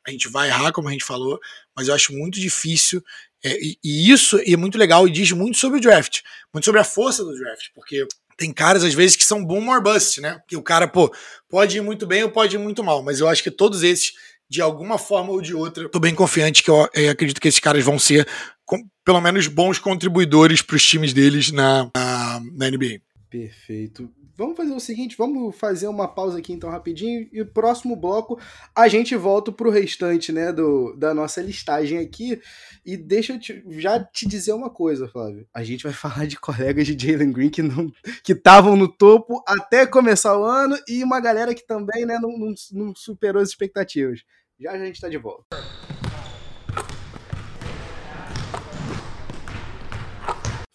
[0.06, 1.40] a gente vai errar, como a gente falou,
[1.76, 3.04] mas eu acho muito difícil
[3.46, 6.22] é, e, e, isso é muito legal e diz muito sobre o draft,
[6.54, 8.06] muito sobre a força do draft, porque
[8.38, 10.42] tem caras às vezes que são boom or bust, né?
[10.48, 11.14] Que o cara, pô,
[11.50, 14.14] pode ir muito bem ou pode ir muito mal, mas eu acho que todos esses,
[14.50, 17.60] de alguma forma ou de outra, tô bem confiante que eu, eu acredito que esses
[17.60, 18.28] caras vão ser,
[18.66, 23.02] com, pelo menos, bons contribuidores para os times deles na, na, na NBA.
[23.34, 24.14] Perfeito.
[24.38, 28.40] Vamos fazer o seguinte, vamos fazer uma pausa aqui então rapidinho e o próximo bloco
[28.76, 32.40] a gente volta pro restante, né, do, da nossa listagem aqui
[32.86, 35.48] e deixa eu te, já te dizer uma coisa, Flávio.
[35.52, 37.92] A gente vai falar de colegas de Jalen Green que não
[38.24, 42.38] que estavam no topo até começar o ano e uma galera que também, né, não,
[42.38, 44.20] não, não superou as expectativas.
[44.60, 45.58] Já, já a gente tá de volta.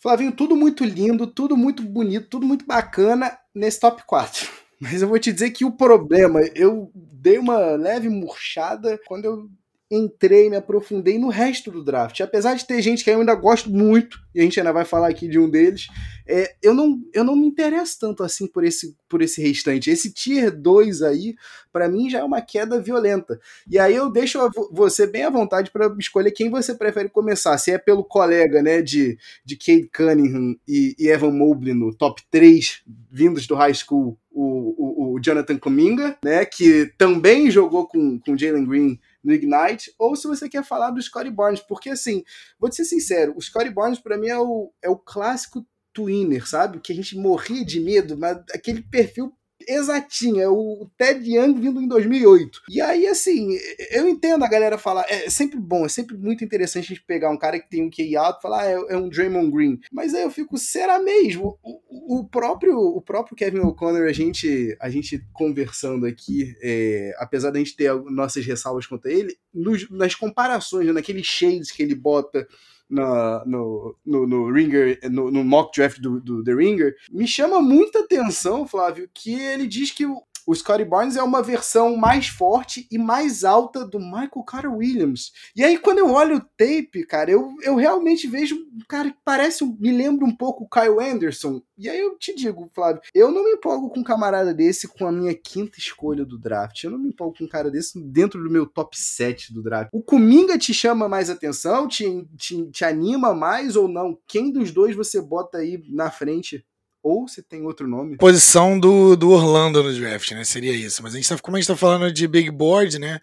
[0.01, 4.49] Flavinho, tudo muito lindo, tudo muito bonito, tudo muito bacana nesse top 4.
[4.81, 9.51] Mas eu vou te dizer que o problema, eu dei uma leve murchada quando eu
[9.91, 12.21] entrei, me aprofundei no resto do draft.
[12.21, 15.09] Apesar de ter gente que eu ainda gosto muito, e a gente ainda vai falar
[15.09, 15.89] aqui de um deles,
[16.27, 19.91] é, eu, não, eu não me interesso tanto assim por esse, por esse restante.
[19.91, 21.35] Esse tier 2 aí,
[21.73, 23.41] para mim, já é uma queda violenta.
[23.69, 24.39] E aí eu deixo
[24.71, 27.57] você bem à vontade para escolher quem você prefere começar.
[27.57, 32.23] Se é pelo colega né, de, de Cade Cunningham e, e Evan Mobley no top
[32.31, 38.21] 3, vindos do high school, o, o, o Jonathan Kuminga, né, que também jogou com,
[38.21, 42.23] com Jalen Green no Ignite, ou se você quer falar do Scottie Barnes, porque assim,
[42.59, 46.47] vou te ser sincero, o Scottie Barnes para mim é o, é o clássico twinner,
[46.47, 46.81] sabe?
[46.81, 49.33] Que a gente morria de medo, mas aquele perfil
[49.67, 52.63] exatinho, é o Ted Young vindo em 2008.
[52.69, 53.57] E aí, assim,
[53.91, 57.31] eu entendo a galera falar, é sempre bom, é sempre muito interessante a gente pegar
[57.31, 59.79] um cara que tem um QI alto e falar, ah, é, é, um Draymond Green.
[59.93, 61.59] Mas aí eu fico, será mesmo?
[61.63, 67.51] O, o próprio, o próprio Kevin O'Connor, a gente, a gente conversando aqui, é, apesar
[67.51, 71.95] da gente ter nossas ressalvas contra ele, nos, nas comparações, né, naqueles shades que ele
[71.95, 72.47] bota
[72.89, 77.61] na, no, no, no, Ringer, no, no, mock draft do, do The Ringer, me chama
[77.61, 82.29] muita atenção, Flávio, que ele diz que o, o Scottie Barnes é uma versão mais
[82.29, 85.31] forte e mais alta do Michael Carter Williams.
[85.55, 89.19] E aí, quando eu olho o tape, cara, eu, eu realmente vejo um cara que
[89.23, 91.61] parece, me lembra um pouco o Kyle Anderson.
[91.77, 95.07] E aí eu te digo, Flávio, eu não me empolgo com um camarada desse com
[95.07, 96.83] a minha quinta escolha do draft.
[96.83, 99.91] Eu não me empolgo com um cara desse dentro do meu top 7 do draft.
[99.93, 101.87] O Kuminga te chama mais atenção?
[101.87, 104.19] Te, te, te anima mais ou não?
[104.27, 106.65] Quem dos dois você bota aí na frente?
[107.03, 108.17] Ou se tem outro nome.
[108.17, 110.45] Posição do, do Orlando no draft, né?
[110.45, 111.03] Seria isso.
[111.03, 113.21] Mas a gente tá, como a gente tá falando de big board, né?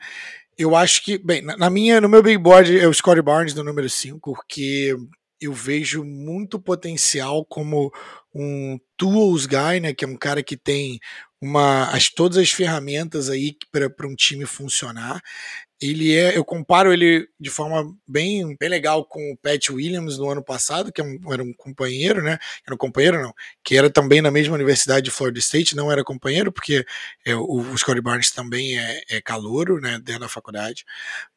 [0.58, 3.64] Eu acho que, bem, na, minha, no meu big board é o Scottie Barnes do
[3.64, 4.96] número 5, porque
[5.42, 7.92] eu vejo muito potencial como
[8.34, 11.00] um tools guy, né, que é um cara que tem
[11.42, 15.22] uma as, todas as ferramentas aí para um time funcionar.
[15.82, 20.30] Ele é, eu comparo ele de forma bem, bem legal com o Pat Williams no
[20.30, 22.38] ano passado, que é era um companheiro, né?
[22.66, 26.04] Era um companheiro, não, que era também na mesma universidade de Florida State, não era
[26.04, 26.86] companheiro, porque
[27.26, 30.86] é, o, o Scottie Barnes também é, é calouro, né, dentro da faculdade.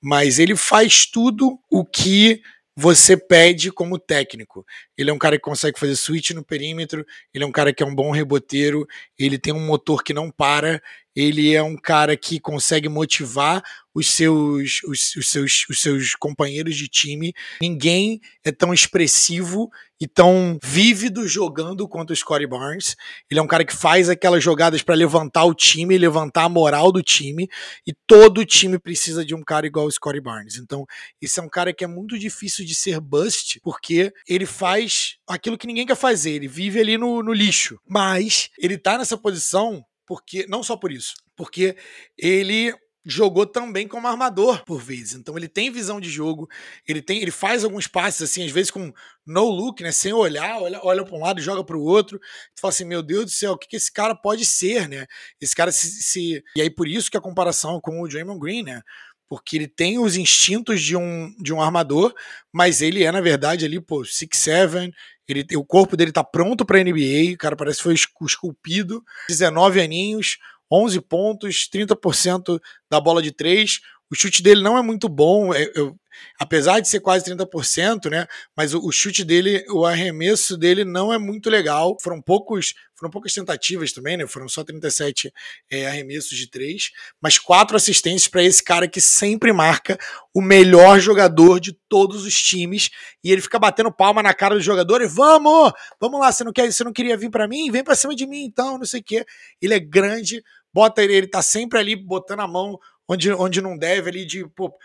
[0.01, 2.41] Mas ele faz tudo o que
[2.81, 4.65] você pede como técnico.
[4.97, 7.83] Ele é um cara que consegue fazer switch no perímetro, ele é um cara que
[7.83, 8.87] é um bom reboteiro,
[9.19, 10.81] ele tem um motor que não para,
[11.13, 13.65] ele é um cara que consegue motivar
[13.99, 17.35] os seus, os, os, seus, os seus companheiros de time.
[17.61, 19.69] Ninguém é tão expressivo
[20.01, 22.95] e tão vívido jogando quanto o Scottie Barnes.
[23.29, 26.93] Ele é um cara que faz aquelas jogadas para levantar o time, levantar a moral
[26.93, 27.49] do time,
[27.85, 30.57] e todo time precisa de um cara igual o Scottie Barnes.
[30.57, 30.87] Então,
[31.21, 35.59] esse é um cara que é muito difícil de ser bust, porque ele faz aquilo
[35.59, 37.81] que ninguém quer fazer, ele vive ali no, no lixo.
[37.85, 41.77] Mas ele tá nessa posição porque não só por isso, porque
[42.17, 42.73] ele
[43.09, 45.15] jogou também como armador por vezes.
[45.15, 46.47] Então ele tem visão de jogo,
[46.87, 48.93] ele tem, ele faz alguns passes assim, às vezes com
[49.27, 52.19] no look, né, sem olhar, olha, olha para um lado joga para o outro.
[52.19, 55.07] Tu fala assim, meu Deus do céu, o que, que esse cara pode ser, né?
[55.41, 58.63] Esse cara se, se, e aí por isso que a comparação com o Draymond Green,
[58.63, 58.83] né?
[59.27, 62.15] Porque ele tem os instintos de um, de um armador,
[62.53, 64.91] mas ele é, na verdade, ali, pô, 6'7,
[65.27, 69.81] ele, o corpo dele tá pronto pra NBA, o cara parece que foi esculpido, 19
[69.81, 70.39] aninhos,
[70.71, 72.61] 11 pontos, 30%
[72.91, 73.81] da bola de 3.
[74.11, 75.97] O chute dele não é muito bom, eu, eu,
[76.39, 78.27] apesar de ser quase 30%, né?
[78.57, 81.97] Mas o, o, chute dele, o arremesso dele não é muito legal.
[82.01, 84.27] Foram poucos, foram poucas tentativas também, né?
[84.27, 85.33] Foram só 37
[85.71, 86.91] é, arremessos de três,
[87.21, 89.99] mas quatro assistências para esse cara que sempre marca
[90.35, 92.91] o melhor jogador de todos os times
[93.23, 95.15] e ele fica batendo palma na cara dos jogadores.
[95.15, 96.33] Vamos, vamos lá.
[96.33, 97.71] Você não quer, você não queria vir para mim?
[97.71, 98.79] Vem para cima de mim, então.
[98.79, 99.27] Não sei o quê.
[99.61, 100.43] Ele é grande.
[100.73, 102.79] Bota ele, ele tá sempre ali botando a mão
[103.09, 104.45] onde, onde não deve ali de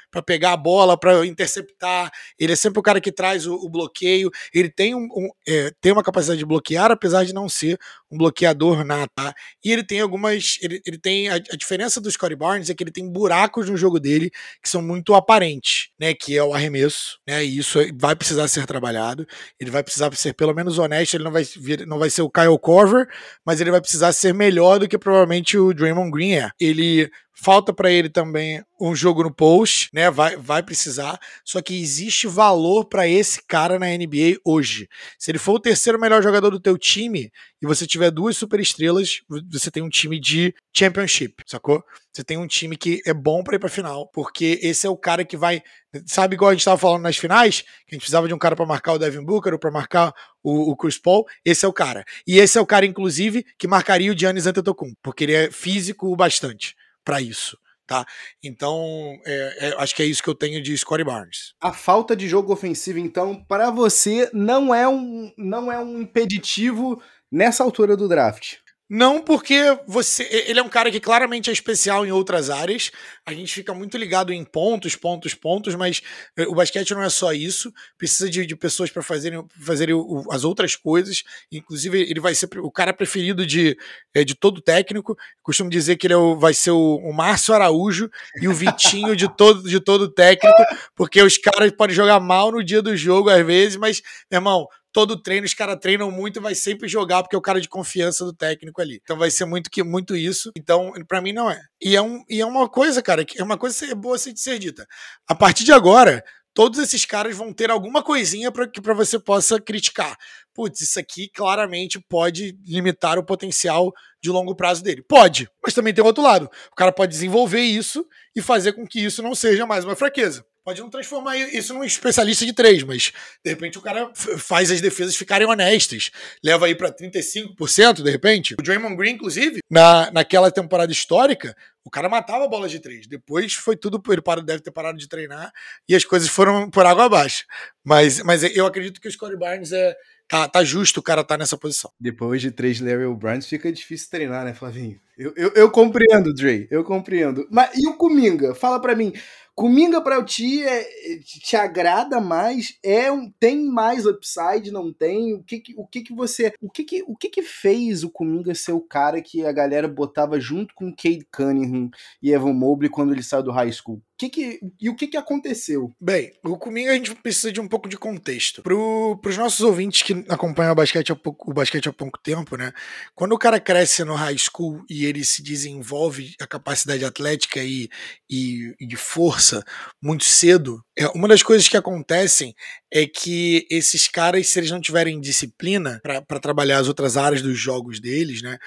[0.09, 2.11] para pegar a bola, para interceptar.
[2.39, 4.31] Ele é sempre o cara que traz o, o bloqueio.
[4.53, 7.77] Ele tem, um, um é, tem uma capacidade de bloquear, apesar de não ser
[8.09, 9.11] um bloqueador nato.
[9.15, 9.33] Tá?
[9.63, 10.57] E ele tem algumas.
[10.61, 11.29] Ele, ele tem.
[11.29, 14.69] A, a, diferença do Scottie Barnes é que ele tem buracos no jogo dele que
[14.69, 16.13] são muito aparentes, né?
[16.13, 17.43] Que é o arremesso, né?
[17.43, 19.27] E isso vai precisar ser trabalhado.
[19.59, 21.15] Ele vai precisar ser pelo menos honesto.
[21.15, 23.07] Ele não vai, vir, não vai ser o Kyle Corver,
[23.45, 26.49] mas ele vai precisar ser melhor do que provavelmente o Draymond Green é.
[26.59, 30.11] Ele Falta para ele também um jogo no post, né?
[30.11, 31.19] Vai, vai precisar.
[31.43, 34.87] Só que existe valor para esse cara na NBA hoje.
[35.17, 39.21] Se ele for o terceiro melhor jogador do teu time e você tiver duas superestrelas,
[39.51, 41.83] você tem um time de championship, sacou?
[42.11, 44.97] Você tem um time que é bom para ir para final, porque esse é o
[44.97, 45.63] cara que vai,
[46.05, 48.55] sabe igual a gente estava falando nas finais, que a gente precisava de um cara
[48.55, 50.13] para marcar o Devin Booker ou para marcar
[50.43, 52.05] o, o, Chris Paul, esse é o cara.
[52.27, 56.15] E esse é o cara inclusive que marcaria o Giannis Antetokounmpo, porque ele é físico
[56.15, 57.57] bastante para isso.
[57.85, 58.05] Tá?
[58.41, 61.53] Então, é, é, acho que é isso que eu tenho de Scottie Barnes.
[61.59, 67.01] A falta de jogo ofensivo, então, para você não é um não é um impeditivo
[67.29, 68.62] nessa altura do draft.
[68.89, 70.23] Não, porque você.
[70.45, 72.91] Ele é um cara que claramente é especial em outras áreas.
[73.25, 76.01] A gente fica muito ligado em pontos, pontos, pontos, mas
[76.37, 77.73] eh, o basquete não é só isso.
[77.97, 79.95] Precisa de, de pessoas para fazerem, fazerem
[80.29, 81.23] as outras coisas.
[81.51, 83.77] Inclusive, ele vai ser o cara preferido de,
[84.13, 85.17] eh, de todo técnico.
[85.41, 88.09] Costumo dizer que ele é o, vai ser o, o Márcio Araújo
[88.41, 90.61] e o Vitinho de todo, de todo técnico,
[90.93, 94.67] porque os caras podem jogar mal no dia do jogo às vezes, mas, meu irmão,
[94.93, 97.67] todo treino, os caras treinam muito e vai sempre jogar porque é o cara de
[97.67, 98.99] confiança do técnico ali.
[99.03, 100.51] Então vai ser muito, que, muito isso.
[100.55, 101.59] Então, para mim, não é.
[101.81, 104.59] E é, um, e é uma coisa, cara, que é uma coisa boa de ser
[104.59, 104.85] dita.
[105.27, 106.23] A partir de agora,
[106.53, 110.15] todos esses caras vão ter alguma coisinha para que para você possa criticar.
[110.53, 113.91] Putz, isso aqui claramente pode limitar o potencial
[114.21, 115.01] de longo prazo dele.
[115.01, 116.49] Pode, mas também tem o outro lado.
[116.71, 120.45] O cara pode desenvolver isso e fazer com que isso não seja mais uma fraqueza.
[120.63, 123.11] Pode não transformar isso num especialista de três, mas
[123.43, 126.09] de repente o cara faz as defesas ficarem honestas.
[126.41, 128.53] Leva aí para 35%, de repente.
[128.57, 131.53] O Draymond Green, inclusive, na, naquela temporada histórica,
[131.83, 133.07] o cara matava a bola de três.
[133.07, 134.01] Depois foi tudo.
[134.09, 135.51] Ele deve ter parado de treinar
[135.87, 137.43] e as coisas foram por água abaixo.
[137.83, 139.95] Mas, mas eu acredito que o Scottie Barnes é.
[140.29, 141.91] Tá, tá justo o cara tá nessa posição.
[141.99, 144.99] Depois de três Larry O'Brien, fica difícil treinar, né, Flavinho?
[145.17, 146.67] Eu, eu, eu compreendo, Dre.
[146.71, 147.47] Eu compreendo.
[147.51, 148.55] Mas e o Kuminga?
[148.55, 149.13] Fala para mim.
[149.55, 150.83] Kuminga para ti é,
[151.19, 152.77] te agrada mais?
[152.83, 154.71] É um, tem mais upside?
[154.71, 155.33] Não tem?
[155.35, 158.09] O que, que o que, que você o que que, o que que fez o
[158.09, 161.91] Kuminga ser o cara que a galera botava junto com Cade Cunningham
[162.21, 164.01] e Evan Mobley quando ele saiu do high school?
[164.17, 165.91] Que que, e o que, que aconteceu?
[165.99, 168.61] Bem, o Kuminga a gente precisa de um pouco de contexto.
[168.61, 172.55] Para os nossos ouvintes que acompanham o basquete, há pouco, o basquete há pouco tempo,
[172.55, 172.71] né?
[173.15, 177.89] Quando o cara cresce no high school e ele se desenvolve a capacidade atlética e,
[178.29, 179.63] e, e de força
[180.01, 182.53] muito cedo, é, uma das coisas que acontecem
[182.93, 187.57] é que esses caras, se eles não tiverem disciplina para trabalhar as outras áreas dos
[187.57, 188.59] jogos deles, né?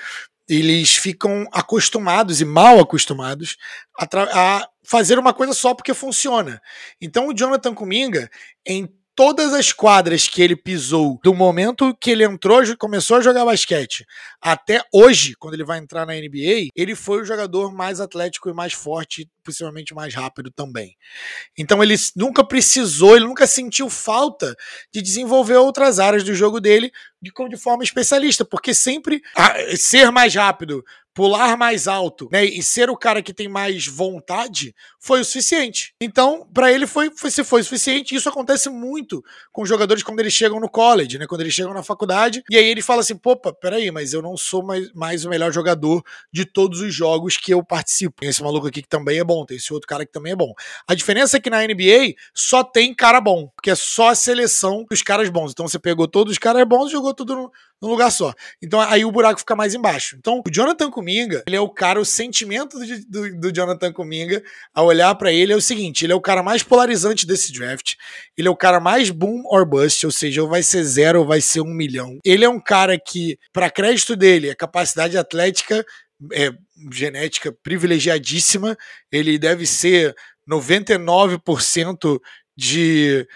[0.49, 3.57] Eles ficam acostumados e mal acostumados
[3.99, 4.07] a,
[4.61, 6.61] a fazer uma coisa só porque funciona.
[7.01, 8.30] Então o Jonathan Kuminga,
[8.66, 13.47] em todas as quadras que ele pisou, do momento que ele entrou, começou a jogar
[13.47, 14.05] basquete,
[14.43, 18.53] até hoje, quando ele vai entrar na NBA, ele foi o jogador mais atlético e
[18.53, 20.95] mais forte, possivelmente mais rápido também.
[21.59, 24.55] Então ele nunca precisou, ele nunca sentiu falta
[24.93, 29.22] de desenvolver outras áreas do jogo dele de, de forma especialista, porque sempre
[29.76, 30.84] ser mais rápido
[31.16, 35.94] pular mais alto, né, e ser o cara que tem mais vontade, foi o suficiente.
[35.98, 38.14] Então, para ele foi, foi se foi o suficiente.
[38.14, 41.82] Isso acontece muito com jogadores quando eles chegam no college, né, quando eles chegam na
[41.82, 45.30] faculdade, e aí ele fala assim, popa, peraí, mas eu não sou mais, mais o
[45.30, 48.20] melhor jogador de todos os jogos que eu participo.
[48.20, 50.36] Tem esse maluco aqui que também é bom, tem esse outro cara que também é
[50.36, 50.52] bom.
[50.86, 54.84] A diferença é que na NBA só tem cara bom, porque é só a seleção
[54.90, 55.52] dos caras bons.
[55.52, 58.34] Então você pegou todos os caras bons e jogou tudo no, num lugar só.
[58.60, 60.16] Então aí o buraco fica mais embaixo.
[60.18, 61.05] Então o Jonathan Kuminga,
[61.46, 64.42] ele é o cara, o sentimento do, do, do Jonathan Kuminga
[64.74, 67.94] ao olhar para ele é o seguinte: ele é o cara mais polarizante desse draft,
[68.36, 71.26] ele é o cara mais boom or bust, ou seja, ou vai ser zero ou
[71.26, 72.18] vai ser um milhão.
[72.24, 75.84] Ele é um cara que, para crédito dele, a capacidade atlética
[76.32, 76.50] é
[76.92, 78.76] genética privilegiadíssima,
[79.12, 80.14] ele deve ser
[80.48, 82.18] 99%
[82.57, 83.26] de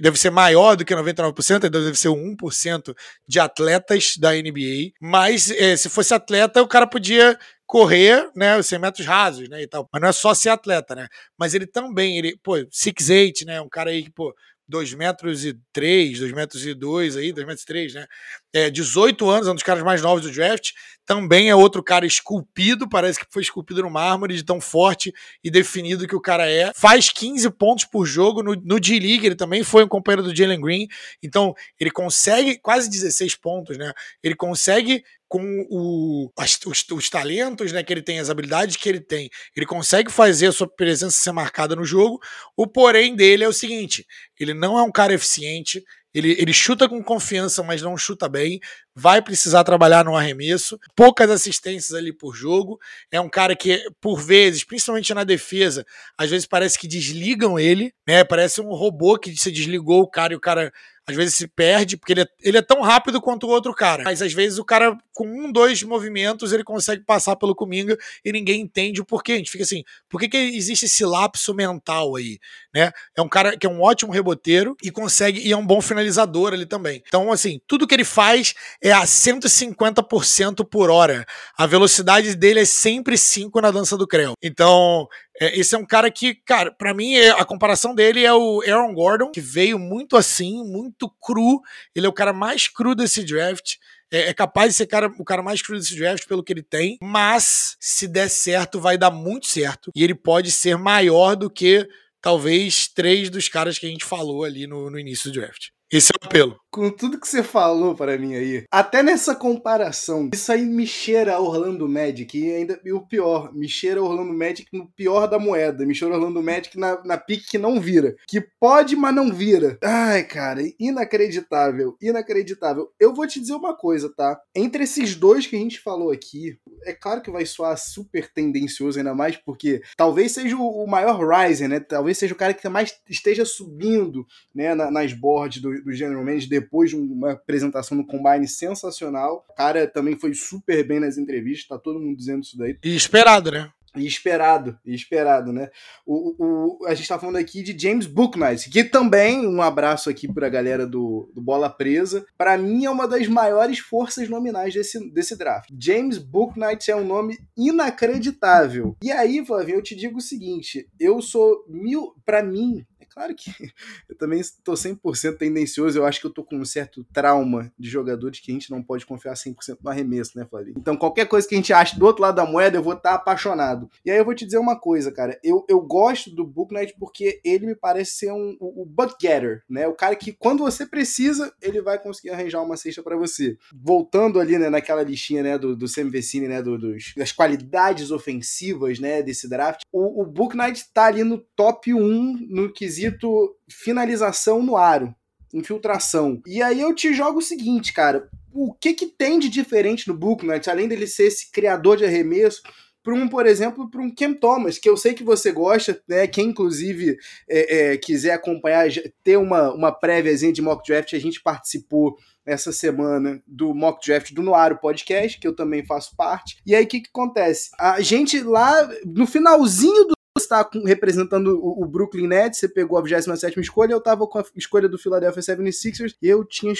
[0.00, 2.94] deve ser maior do que 99%, deve ser 1%
[3.26, 8.78] de atletas da NBA, mas é, se fosse atleta, o cara podia correr, né, 100
[8.78, 9.88] metros rasos, né, e tal.
[9.92, 11.06] Mas não é só ser atleta, né?
[11.38, 14.34] Mas ele também, ele, pô, 6'8", né, um cara aí que, pô,
[14.68, 18.06] 2 metros e 3, 2 metros e 2 aí, 2 metros e 3, né?
[18.52, 20.72] É, 18 anos, é um dos caras mais novos do draft.
[21.06, 25.12] Também é outro cara esculpido, parece que foi esculpido no mármore, de tão forte
[25.42, 26.70] e definido que o cara é.
[26.74, 30.60] Faz 15 pontos por jogo no, no D-League, ele também foi um companheiro do Jalen
[30.60, 30.86] Green.
[31.22, 33.92] Então, ele consegue quase 16 pontos, né?
[34.22, 38.88] Ele consegue com o, as, os, os, talentos né, que ele tem, as habilidades que
[38.88, 42.18] ele tem, ele consegue fazer a sua presença ser marcada no jogo.
[42.56, 44.06] O porém dele é o seguinte:
[44.40, 48.58] ele não é um cara eficiente, ele, ele chuta com confiança, mas não chuta bem.
[48.94, 50.78] Vai precisar trabalhar no arremesso.
[50.96, 52.78] Poucas assistências ali por jogo.
[53.12, 55.84] É um cara que, por vezes, principalmente na defesa,
[56.16, 58.24] às vezes parece que desligam ele, né?
[58.24, 60.72] Parece um robô que se desligou o cara e o cara
[61.08, 64.04] às vezes se perde, porque ele é, ele é tão rápido quanto o outro cara.
[64.04, 68.30] Mas às vezes o cara, com um, dois movimentos, ele consegue passar pelo Cominga e
[68.30, 69.32] ninguém entende o porquê.
[69.32, 72.38] A gente fica assim, por que, que existe esse lapso mental aí?
[72.74, 72.92] Né?
[73.16, 76.52] É um cara que é um ótimo reboteiro e consegue, e é um bom finalizador
[76.52, 77.02] ali também.
[77.06, 81.24] Então, assim, tudo que ele faz é a 150% por hora.
[81.56, 84.34] A velocidade dele é sempre 5 na dança do Creu.
[84.42, 85.08] Então,
[85.40, 88.62] é, esse é um cara que, cara, para mim é, a comparação dele é o
[88.62, 91.60] Aaron Gordon, que veio muito assim, muito cru.
[91.94, 93.76] Ele é o cara mais cru desse draft.
[94.10, 96.62] É, é capaz de ser cara, o cara mais cru desse draft pelo que ele
[96.62, 99.92] tem, mas se der certo, vai dar muito certo.
[99.94, 101.86] E ele pode ser maior do que
[102.20, 105.68] talvez três dos caras que a gente falou ali no, no início do draft.
[105.90, 106.60] Esse é o apelo.
[106.70, 111.40] Com tudo que você falou para mim aí, até nessa comparação, isso aí me cheira
[111.40, 115.86] Orlando Magic e ainda e o pior, me cheira Orlando Magic no pior da moeda,
[115.86, 119.78] me cheira Orlando Magic na, na pique que não vira, que pode, mas não vira.
[119.82, 122.90] Ai, cara, inacreditável, inacreditável.
[122.98, 124.40] Eu vou te dizer uma coisa, tá?
[124.54, 128.98] Entre esses dois que a gente falou aqui, é claro que vai soar super tendencioso
[128.98, 131.80] ainda mais, porque talvez seja o maior riser, né?
[131.80, 136.48] Talvez seja o cara que mais esteja subindo, né, nas boards do do, General Manager
[136.68, 139.46] depois de uma apresentação no Combine sensacional.
[139.48, 142.78] O cara também foi super bem nas entrevistas, tá todo mundo dizendo isso daí.
[142.84, 143.70] E esperado, né?
[143.96, 145.70] E esperado, e esperado, né?
[146.04, 150.30] O, o, a gente tá falando aqui de James Booknight, que também, um abraço aqui
[150.30, 155.10] pra galera do, do Bola Presa, para mim é uma das maiores forças nominais desse,
[155.10, 155.70] desse draft.
[155.80, 158.94] James Booknight é um nome inacreditável.
[159.02, 162.84] E aí, Flavinho, eu te digo o seguinte, eu sou mil, para mim,
[163.18, 163.50] Claro que
[164.08, 165.98] eu também estou 100% tendencioso.
[165.98, 168.80] Eu acho que eu tô com um certo trauma de jogadores que a gente não
[168.80, 170.74] pode confiar 100% no arremesso, né, Flavio?
[170.76, 173.10] Então, qualquer coisa que a gente ache do outro lado da moeda, eu vou estar
[173.10, 173.90] tá apaixonado.
[174.04, 175.36] E aí eu vou te dizer uma coisa, cara.
[175.42, 179.64] Eu, eu gosto do Booknight porque ele me parece ser um, o, o butt getter,
[179.68, 179.88] né?
[179.88, 183.58] O cara que, quando você precisa, ele vai conseguir arranjar uma cesta para você.
[183.74, 188.12] Voltando ali, né, naquela listinha, né, do, do Sam Vecini, né, do, dos, das qualidades
[188.12, 193.56] ofensivas, né, desse draft, o, o Booknight tá ali no top 1 no quesito quesito
[193.68, 195.14] finalização no aro,
[195.52, 196.40] infiltração.
[196.46, 200.14] E aí eu te jogo o seguinte, cara, o que que tem de diferente no
[200.14, 202.62] Booknight, além dele ser esse criador de arremesso,
[203.02, 206.26] para um, por exemplo, para um Cam Thomas, que eu sei que você gosta, né?
[206.26, 207.16] Quem inclusive
[207.48, 208.86] é, é, quiser acompanhar,
[209.24, 214.32] ter uma, uma préviazinha de mock draft, a gente participou essa semana do mock draft
[214.32, 216.58] do Noaro Podcast, que eu também faço parte.
[216.66, 217.70] E aí o que, que acontece?
[217.78, 223.60] A gente lá no finalzinho do está representando o, Brooklyn Nets, você pegou a 27
[223.60, 226.72] escolha, eu estava com a escolha do Philadelphia 76ers, e eu tinha,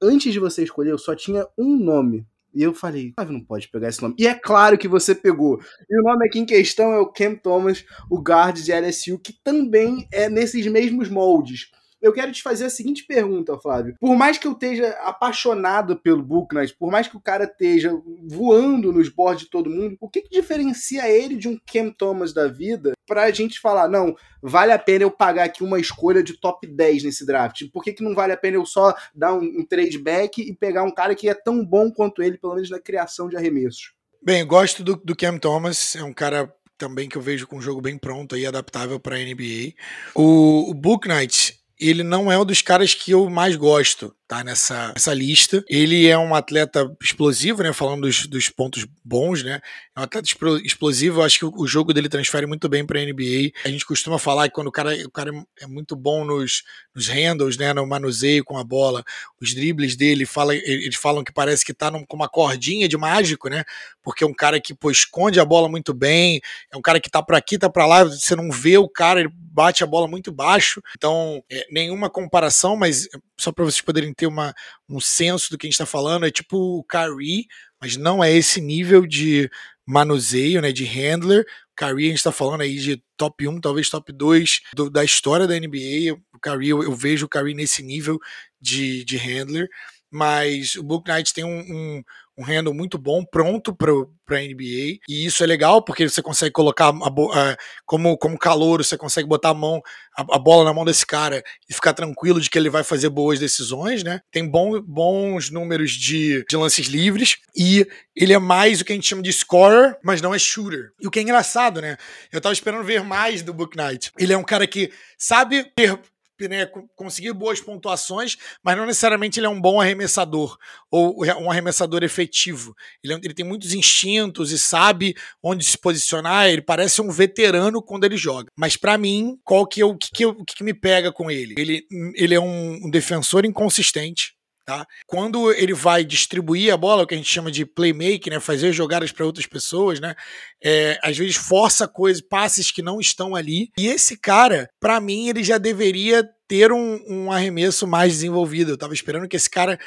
[0.00, 2.26] antes de você escolher, eu só tinha um nome.
[2.54, 4.14] E eu falei, ah, não pode pegar esse nome.
[4.18, 5.60] E é claro que você pegou.
[5.90, 9.34] E o nome aqui em questão é o Cam Thomas, o guard de LSU, que
[9.44, 11.70] também é nesses mesmos moldes
[12.06, 13.96] eu quero te fazer a seguinte pergunta, Flávio.
[13.98, 17.92] Por mais que eu esteja apaixonado pelo Book Knight, por mais que o cara esteja
[18.28, 22.32] voando nos boards de todo mundo, o que, que diferencia ele de um Cam Thomas
[22.32, 26.38] da vida pra gente falar, não, vale a pena eu pagar aqui uma escolha de
[26.38, 27.64] top 10 nesse draft?
[27.72, 30.54] Por que, que não vale a pena eu só dar um, um trade back e
[30.54, 33.92] pegar um cara que é tão bom quanto ele, pelo menos na criação de arremessos?
[34.22, 37.62] Bem, gosto do, do Cam Thomas, é um cara também que eu vejo com um
[37.62, 39.72] jogo bem pronto e adaptável para NBA.
[40.14, 44.42] O, o Book Knight, ele não é um dos caras que eu mais gosto tá
[44.42, 45.64] nessa, nessa lista.
[45.68, 47.72] Ele é um atleta explosivo, né?
[47.72, 49.60] Falando dos, dos pontos bons, né?
[49.94, 50.28] É um atleta
[50.64, 51.20] explosivo.
[51.20, 53.52] Eu acho que o, jogo dele transfere muito bem para NBA.
[53.64, 56.64] A gente costuma falar que quando o cara, o cara é muito bom nos,
[56.94, 57.72] nos handles, né?
[57.72, 59.04] No manuseio com a bola,
[59.40, 62.96] os dribles dele, fala, eles falam que parece que tá num, com uma cordinha de
[62.96, 63.64] mágico, né?
[64.02, 66.40] Porque é um cara que pô, esconde a bola muito bem,
[66.72, 69.20] é um cara que tá para aqui, tá para lá, você não vê o cara,
[69.20, 70.82] ele bate a bola muito baixo.
[70.96, 73.08] Então, é, nenhuma comparação, mas
[73.38, 74.54] só para vocês poderem ter uma,
[74.88, 77.46] um senso do que a gente está falando, é tipo o Kyrie,
[77.80, 79.50] mas não é esse nível de
[79.86, 81.44] manuseio, né, de handler.
[81.80, 85.46] O a gente está falando aí de top 1, talvez top 2 do, da história
[85.46, 86.14] da NBA.
[86.34, 88.18] O Kyrie, eu, eu, vejo o Kyrie nesse nível
[88.60, 89.68] de, de handler,
[90.10, 92.02] mas o Book Knight tem um, um
[92.38, 94.98] um handle muito bom, pronto para a NBA.
[95.08, 99.28] E isso é legal porque você consegue colocar, a, a, como, como calor, você consegue
[99.28, 99.80] botar a mão,
[100.16, 103.08] a, a, bola na mão desse cara e ficar tranquilo de que ele vai fazer
[103.08, 104.20] boas decisões, né?
[104.30, 108.96] Tem bom, bons números de, de lances livres e ele é mais o que a
[108.96, 110.92] gente chama de scorer, mas não é shooter.
[111.00, 111.96] E o que é engraçado, né?
[112.32, 114.10] Eu tava esperando ver mais do Book Knight.
[114.18, 115.98] Ele é um cara que sabe ter
[116.40, 120.56] né, conseguir boas pontuações, mas não necessariamente ele é um bom arremessador
[120.90, 122.76] ou um arremessador efetivo.
[123.02, 126.48] Ele, é, ele tem muitos instintos e sabe onde se posicionar.
[126.48, 128.50] Ele parece um veterano quando ele joga.
[128.56, 131.54] Mas para mim, qual que é o que, que, que, me pega com ele?
[131.56, 134.35] Ele, ele é um, um defensor inconsistente.
[134.66, 134.84] Tá?
[135.06, 138.72] Quando ele vai distribuir a bola, o que a gente chama de playmaking, né, fazer
[138.72, 140.16] jogadas para outras pessoas, né,
[140.60, 143.70] é, às vezes força coisas, passes que não estão ali.
[143.78, 148.72] E esse cara, para mim, ele já deveria ter um, um arremesso mais desenvolvido.
[148.72, 149.78] Eu estava esperando que esse cara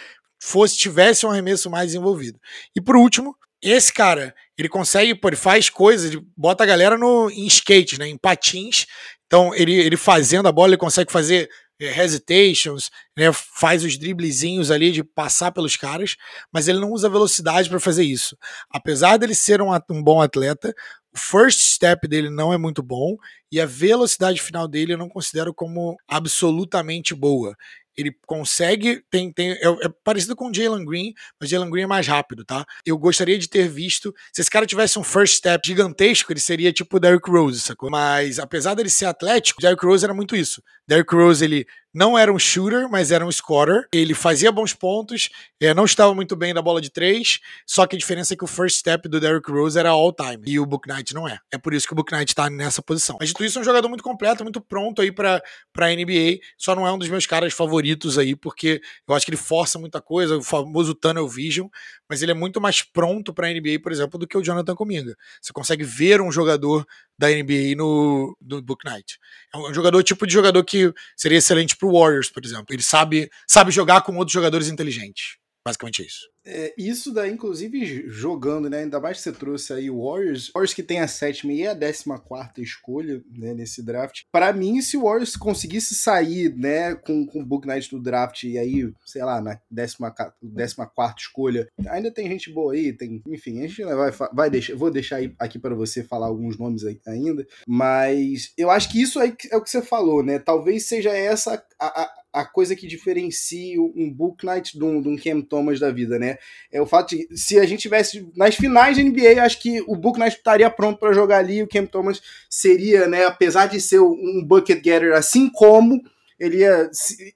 [0.41, 2.39] fosse tivesse um arremesso mais desenvolvido.
[2.73, 6.97] E por último, esse cara, ele consegue, pô, ele faz coisas, ele bota a galera
[6.97, 8.85] no, em skate, né, em patins.
[9.27, 11.49] Então, ele, ele fazendo a bola, ele consegue fazer
[11.79, 16.15] hesitations, né, faz os driblezinhos ali de passar pelos caras,
[16.51, 18.37] mas ele não usa velocidade para fazer isso.
[18.69, 20.73] Apesar dele ser um, um bom atleta,
[21.13, 23.15] o first step dele não é muito bom
[23.51, 27.55] e a velocidade final dele eu não considero como absolutamente boa
[27.99, 31.87] ele consegue, tem, tem é, é parecido com o Jalen Green, mas Jalen Green é
[31.87, 32.65] mais rápido, tá?
[32.85, 36.71] Eu gostaria de ter visto, se esse cara tivesse um first step gigantesco, ele seria
[36.71, 37.89] tipo o Derrick Rose, sacou?
[37.89, 40.63] Mas apesar dele ser atlético, Derrick Rose era muito isso.
[40.87, 43.87] Derrick Rose, ele não era um shooter, mas era um scorer.
[43.93, 45.29] Ele fazia bons pontos,
[45.59, 48.43] é, não estava muito bem na bola de três, só que a diferença é que
[48.43, 51.39] o first step do Derrick Rose era all time, e o Book Knight não é.
[51.51, 53.17] É por isso que o Book Knight está nessa posição.
[53.19, 55.41] Mas dito isso, é um jogador muito completo, muito pronto aí para
[55.77, 59.31] a NBA, só não é um dos meus caras favoritos aí, porque eu acho que
[59.31, 61.67] ele força muita coisa, o famoso tunnel vision,
[62.07, 64.75] mas ele é muito mais pronto para a NBA, por exemplo, do que o Jonathan
[64.75, 65.15] Cominga.
[65.41, 66.85] Você consegue ver um jogador
[67.19, 69.19] da NBA no, no Book Night.
[69.53, 72.65] É um jogador tipo de jogador que seria excelente para o Warriors, por exemplo.
[72.69, 75.37] Ele sabe, sabe jogar com outros jogadores inteligentes.
[75.65, 76.27] Basicamente é isso.
[76.51, 78.79] É, isso daí, inclusive, jogando, né?
[78.79, 80.51] Ainda mais que você trouxe aí o Warriors.
[80.53, 84.23] Warriors que tem a sétima e a décima quarta escolha né, nesse draft.
[84.31, 88.43] Para mim, se o Warriors conseguisse sair né, com, com o Book Night do draft
[88.43, 93.21] e aí, sei lá, na décima, décima quarta escolha, ainda tem gente boa aí, tem,
[93.27, 97.45] enfim, a gente vai, vai deixar, vou deixar aqui para você falar alguns nomes ainda,
[97.67, 100.39] mas eu acho que isso aí é o que você falou, né?
[100.39, 105.09] Talvez seja essa a, a a coisa que diferencia um Book Night de um, de
[105.09, 106.37] um Cam Thomas da vida, né?
[106.71, 109.95] É o fato de, se a gente tivesse nas finais da NBA, acho que o
[109.95, 113.99] Book Night estaria pronto para jogar ali, o Cam Thomas seria, né, apesar de ser
[113.99, 116.01] um bucket getter assim como
[116.39, 116.89] ele ia,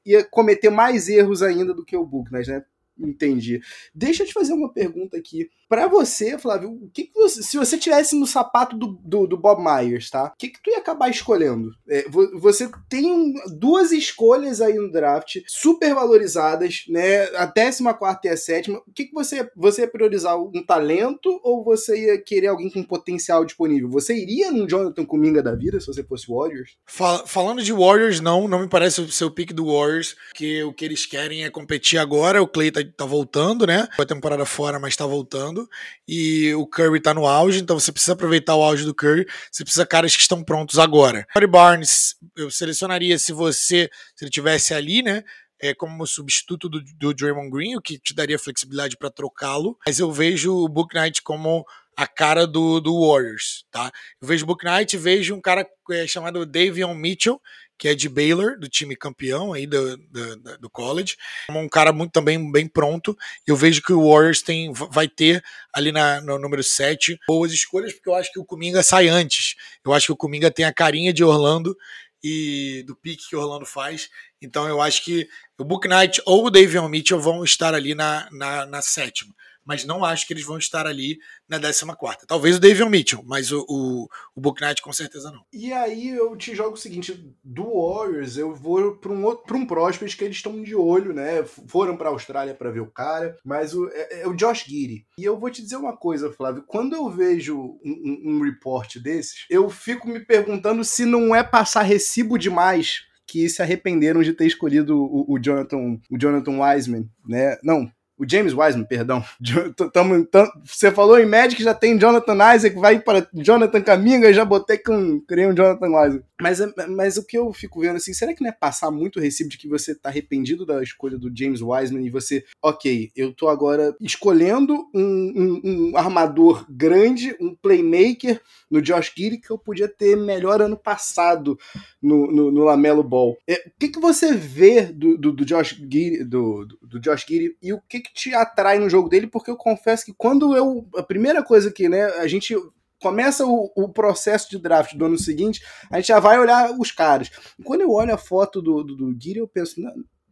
[0.06, 2.64] ia cometer mais erros ainda do que o Book Night, né?
[2.98, 3.60] Entendi.
[3.94, 5.50] Deixa eu te fazer uma pergunta aqui.
[5.74, 9.36] Para você, Flávio, o que, que você, se você tivesse no sapato do, do, do
[9.36, 10.26] Bob Myers, tá?
[10.26, 11.72] O que, que tu ia acabar escolhendo?
[11.90, 12.06] É,
[12.36, 17.24] você tem duas escolhas aí no draft, super valorizadas, né?
[17.38, 17.82] A 14
[18.24, 18.84] e a sétima.
[18.88, 20.40] O que, que você, você ia priorizar?
[20.40, 23.90] Um talento ou você ia querer alguém com potencial disponível?
[23.90, 26.78] Você iria num Jonathan Kuminga da vida se você fosse Warriors?
[26.86, 28.48] Fal falando de Warriors, não.
[28.48, 32.44] Não me parece o pick do Warriors, que o que eles querem é competir agora.
[32.44, 33.88] O Clay tá, tá voltando, né?
[33.96, 35.63] Foi a temporada fora, mas tá voltando.
[36.08, 39.64] E o Curry tá no auge, então você precisa aproveitar o auge do Curry, você
[39.64, 41.26] precisa caras que estão prontos agora.
[41.34, 45.24] Corey Barnes, eu selecionaria se você, se ele tivesse ali, né,
[45.62, 49.98] é, como substituto do, do Draymond Green, o que te daria flexibilidade para trocá-lo, mas
[49.98, 53.92] eu vejo o Book Knight como a cara do, do Warriors, tá?
[54.22, 57.40] Eu vejo o Book Knight, vejo um cara é, chamado Davion Mitchell,
[57.84, 61.18] que é de Baylor, do time campeão aí do, do, do college.
[61.50, 63.14] Um cara muito também bem pronto.
[63.46, 65.44] Eu vejo que o Warriors tem, vai ter
[65.76, 69.56] ali na, no número 7 boas escolhas, porque eu acho que o Kuminga sai antes.
[69.86, 71.76] Eu acho que o Kuminga tem a carinha de Orlando
[72.24, 74.08] e do pique que Orlando faz.
[74.42, 75.28] Então eu acho que
[75.60, 79.36] o Book Knight ou o Davion Mitchell vão estar ali na, na, na sétima
[79.66, 82.26] mas não acho que eles vão estar ali na 14.
[82.28, 85.44] Talvez o David Mitchell, mas o, o, o Book Knight com certeza não.
[85.52, 89.58] E aí eu te jogo o seguinte: do Warriors, eu vou para um outro, para
[89.58, 91.44] um Prospect que eles estão de olho, né?
[91.68, 95.06] Foram para a Austrália para ver o cara, mas o, é, é, o Josh Giddy.
[95.18, 98.98] E eu vou te dizer uma coisa, Flávio: quando eu vejo um, um, um report
[98.98, 104.34] desses, eu fico me perguntando se não é passar recibo demais que se arrependeram de
[104.34, 107.58] ter escolhido o, o Jonathan, o Jonathan Wiseman, né?
[107.64, 107.90] Não,
[108.24, 109.24] o James Wiseman, perdão.
[109.94, 110.28] Tamo,
[110.64, 115.20] você falou em Magic, já tem Jonathan Isaac, vai para Jonathan Caminga, já botei com
[115.22, 116.24] criei um Jonathan.
[116.42, 119.20] Mas, é, mas o que eu fico vendo assim, será que não é passar muito
[119.20, 123.34] recibo de que você tá arrependido da escolha do James Wiseman e você, ok, eu
[123.34, 129.58] tô agora escolhendo um, um, um armador grande, um playmaker no Josh Giddy que eu
[129.58, 131.58] podia ter melhor ano passado
[132.02, 133.38] no, no, no Lamelo Ball.
[133.48, 137.56] É, o que, que você vê do, do, do Josh Giddy, do, do Josh Giddy
[137.62, 139.28] e o que, que te atrai no jogo dele?
[139.28, 140.88] Porque eu confesso que quando eu.
[140.96, 142.56] A primeira coisa que né, a gente
[143.02, 145.62] começa o, o, processo de draft do ano seguinte,
[145.92, 147.30] a gente já vai olhar os caras.
[147.66, 149.82] Quando eu olho a foto do, do, do eu penso,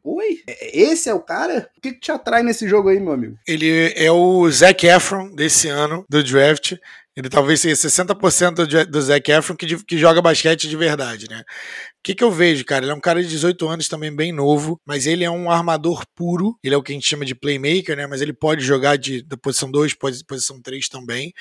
[0.03, 0.41] Oi?
[0.47, 1.69] É, esse é o cara?
[1.77, 3.37] O que, que, te atrai nesse jogo aí, meu amigo?
[3.47, 6.73] Ele é o Zac Efron desse ano, do draft.
[7.15, 11.41] Ele talvez seja 60% do Zac Efron que, que joga basquete de verdade, né?
[11.41, 12.85] O que, que eu vejo, cara?
[12.85, 16.03] Ele é um cara de 18 anos também bem novo, mas ele é um armador
[16.15, 16.57] puro.
[16.63, 18.07] Ele é o que a gente chama de playmaker, né?
[18.07, 21.33] Mas ele pode jogar de, da posição 2, pode posição 3 também.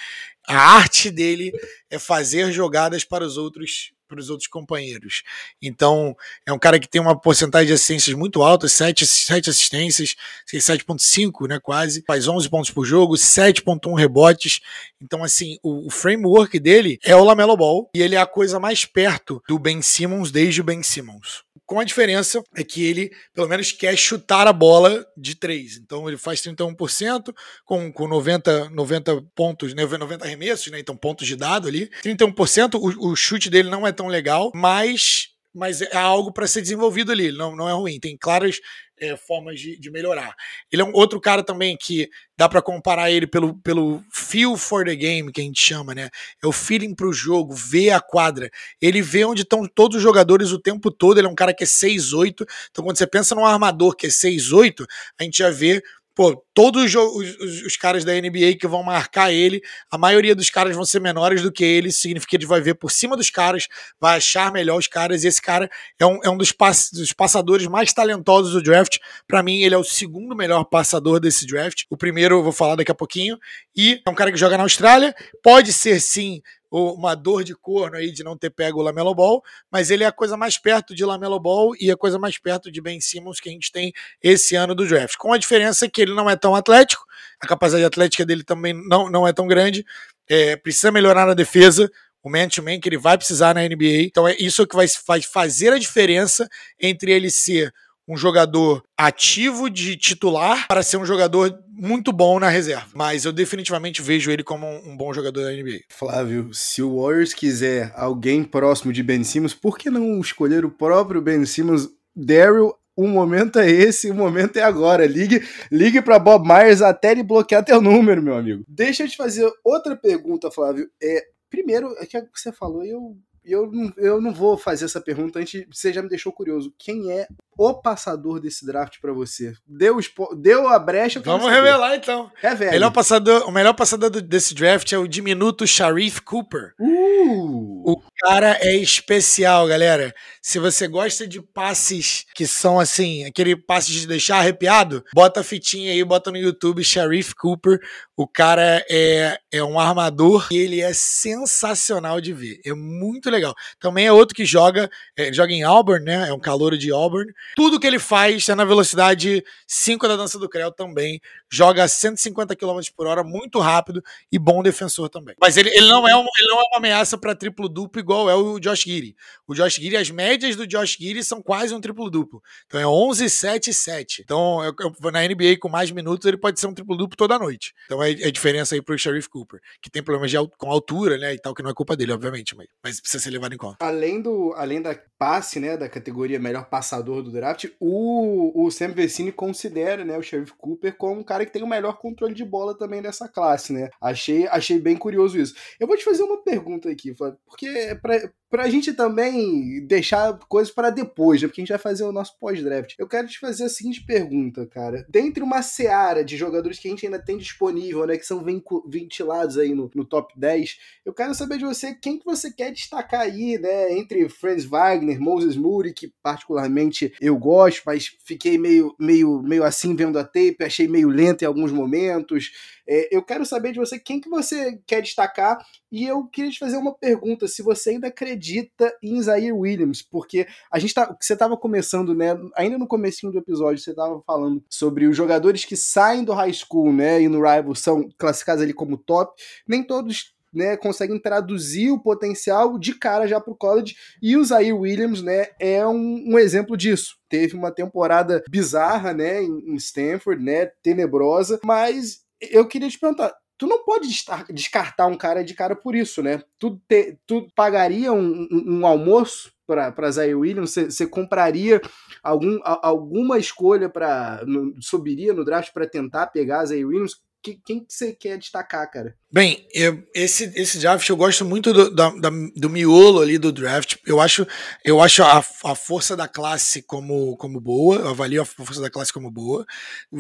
[0.46, 1.52] A arte dele
[1.88, 5.22] é fazer jogadas para os outros para os outros companheiros.
[5.62, 10.16] Então, é um cara que tem uma porcentagem de assistências muito alta, 7, 7 assistências,
[10.52, 14.61] 7.5, né, quase, faz 11 pontos por jogo, 7.1 rebotes.
[15.00, 18.58] Então, assim, o, o, framework dele é o Lamelo Ball e ele é a coisa
[18.58, 23.12] mais perto do Ben Simmons desde o Ben Simmons com a diferença é que ele,
[23.32, 25.76] pelo menos, quer chutar a bola de três.
[25.76, 27.32] Então ele faz 31%
[27.64, 30.80] com, com 90, 90 pontos, 90 né, arremessos, né?
[30.80, 31.88] Então pontos de dado ali.
[32.02, 36.62] 31%, o, o chute dele não é tão legal, mas mas é algo para ser
[36.62, 38.00] desenvolvido ali, não, não é ruim.
[38.00, 38.58] Tem claras
[39.01, 40.34] é, formas de, de, melhorar.
[40.70, 44.84] Ele é um outro cara também que dá para comparar ele pelo, pelo feel for
[44.84, 46.11] the game, que a gente chama, né?
[46.42, 48.51] É o feeling pro jogo, ver a quadra.
[48.80, 51.18] Ele vê onde estão todos os jogadores o tempo todo.
[51.18, 52.46] Ele é um cara que é 6'8.
[52.70, 54.86] Então, quando você pensa num armador que é 6'8,
[55.18, 55.82] a gente já vê
[56.20, 60.50] pô, todos os, os, os, caras da NBA que vão marcar ele, a maioria dos
[60.50, 63.30] caras vão ser menores do que ele, significa que ele vai ver por cima dos
[63.30, 63.66] caras,
[63.98, 67.14] vai achar melhor os caras, e esse cara é um, é um dos, pass, dos
[67.14, 68.98] passadores mais talentosos do draft.
[69.26, 71.84] Para mim, ele é o segundo melhor passador desse draft.
[71.88, 73.38] O primeiro eu vou falar daqui a pouquinho.
[73.74, 77.96] E é um cara que joga na Austrália, pode ser sim uma dor de corno
[77.96, 80.94] aí de não ter pego o Lamelo Ball, mas ele é a coisa mais perto
[80.94, 83.92] de Lamelo Ball e a coisa mais perto de Ben Simmons que a gente tem
[84.22, 85.16] esse ano do draft.
[85.16, 87.04] Com a diferença que ele não é tão atlético,
[87.40, 89.84] a capacidade atlética dele também não, não é tão grande,
[90.28, 91.90] é, precisa melhorar na defesa,
[92.22, 94.02] o man-to-man -man que ele vai precisar na NBA.
[94.04, 96.48] Então é isso que vai, vai fazer a diferença
[96.78, 97.72] entre ele ser
[98.06, 102.86] um jogador ativo de titular para ser um jogador muito bom na reserva.
[102.94, 105.80] Mas eu definitivamente vejo ele como um, bom jogador da NBA.
[105.88, 110.70] Flávio, se o Warriors quiser alguém próximo de Ben Simmons, por que não escolher o
[110.70, 111.88] próprio Ben Simmons?
[112.14, 115.06] Daryl o momento é esse, o momento é agora.
[115.06, 118.62] Ligue, ligue para Bob Myers até ele bloquear teu número, meu amigo.
[118.68, 120.90] Deixa eu te fazer outra pergunta, Flávio.
[121.02, 125.38] É, primeiro, é que você falou, eu eu não, eu não vou fazer essa pergunta
[125.38, 126.72] antes, você já me deixou curioso.
[126.78, 127.26] Quem é
[127.61, 129.52] o passador desse draft para você?
[129.66, 129.98] Deu,
[130.38, 131.20] deu a brecha.
[131.20, 132.32] Vamos revelar então.
[132.42, 132.70] É velho.
[132.70, 136.72] Melhor passador, o melhor passador desse draft é o diminuto Sharif Cooper.
[136.80, 137.82] Uh.
[137.84, 140.14] O cara é especial, galera.
[140.40, 145.44] Se você gosta de passes que são assim, aquele passe de deixar arrepiado, bota a
[145.44, 147.78] fitinha aí, bota no YouTube Sharif Cooper.
[148.16, 152.61] O cara é, é um armador e ele é sensacional de ver.
[152.64, 153.54] É muito legal.
[153.78, 156.28] Também é outro que joga, é, joga em Auburn, né?
[156.28, 160.38] É um calouro de Auburn Tudo que ele faz é na velocidade 5 da dança
[160.38, 161.20] do Creu também.
[161.51, 165.34] Joga a 150 km por hora, muito rápido e bom defensor também.
[165.40, 168.34] Mas ele, ele, não, é uma, ele não é uma ameaça para triplo-duplo igual é
[168.34, 169.16] o Josh Giri.
[169.46, 172.42] O Josh Giri, as médias do Josh Giri são quase um triplo-duplo.
[172.66, 174.22] Então é 11, 7 7.
[174.22, 177.74] Então eu, eu, na NBA com mais minutos ele pode ser um triplo-duplo toda noite.
[177.86, 181.34] Então é, é diferença aí pro Sheriff Cooper, que tem problemas de, com altura, né,
[181.34, 183.84] e tal, que não é culpa dele, obviamente, mas, mas precisa ser levado em conta.
[183.84, 188.92] Além, do, além da passe, né, da categoria melhor passador do draft, o, o Sam
[188.92, 192.44] Vecini considera, né, o Sheriff Cooper como um cara que tem o melhor controle de
[192.44, 193.88] bola também dessa classe, né?
[194.00, 195.54] Achei, achei bem curioso isso.
[195.78, 200.90] Eu vou te fazer uma pergunta aqui, porque pra, pra gente também deixar coisas para
[200.90, 201.46] depois, né?
[201.48, 202.94] Porque a gente vai fazer o nosso pós-draft.
[202.98, 205.06] Eu quero te fazer a seguinte pergunta, cara.
[205.08, 208.16] Dentre uma seara de jogadores que a gente ainda tem disponível, né?
[208.16, 208.44] Que são
[208.86, 212.72] ventilados aí no, no top 10, eu quero saber de você quem que você quer
[212.72, 213.96] destacar aí, né?
[213.96, 219.94] Entre Franz Wagner, Moses Moody, que particularmente eu gosto, mas fiquei meio, meio, meio assim
[219.94, 222.50] vendo a tape, achei meio lento em alguns momentos.
[222.92, 226.58] É, eu quero saber de você quem que você quer destacar e eu queria te
[226.58, 231.34] fazer uma pergunta, se você ainda acredita em Zaire Williams, porque a gente tá, você
[231.34, 235.76] estava começando, né, ainda no comecinho do episódio, você estava falando sobre os jogadores que
[235.76, 240.34] saem do high school, né, e no rival são classificados ali como top, nem todos
[240.53, 243.95] né, conseguem traduzir o potencial de cara já para o college.
[244.21, 247.17] E o Zaire Williams né, é um, um, exemplo disso.
[247.29, 253.34] Teve uma temporada bizarra né, em, em Stanford, né, tenebrosa, mas eu queria te perguntar,
[253.58, 254.08] tu não pode
[254.50, 256.42] descartar um cara de cara por isso, né?
[256.58, 260.75] Tu, te, tu pagaria um, um, um almoço para Zay Williams?
[260.75, 261.80] Você compraria
[262.22, 264.42] algum, a, alguma escolha para
[264.80, 267.21] subiria no draft para tentar pegar Zay Williams?
[267.42, 269.17] que, quem que você quer destacar, cara?
[269.32, 273.52] Bem, eu, esse, esse draft eu gosto muito do, da, da, do miolo ali do
[273.52, 273.94] draft.
[274.04, 274.44] Eu acho,
[274.84, 278.90] eu acho a, a força da classe como, como boa, eu avalio a força da
[278.90, 279.64] classe como boa.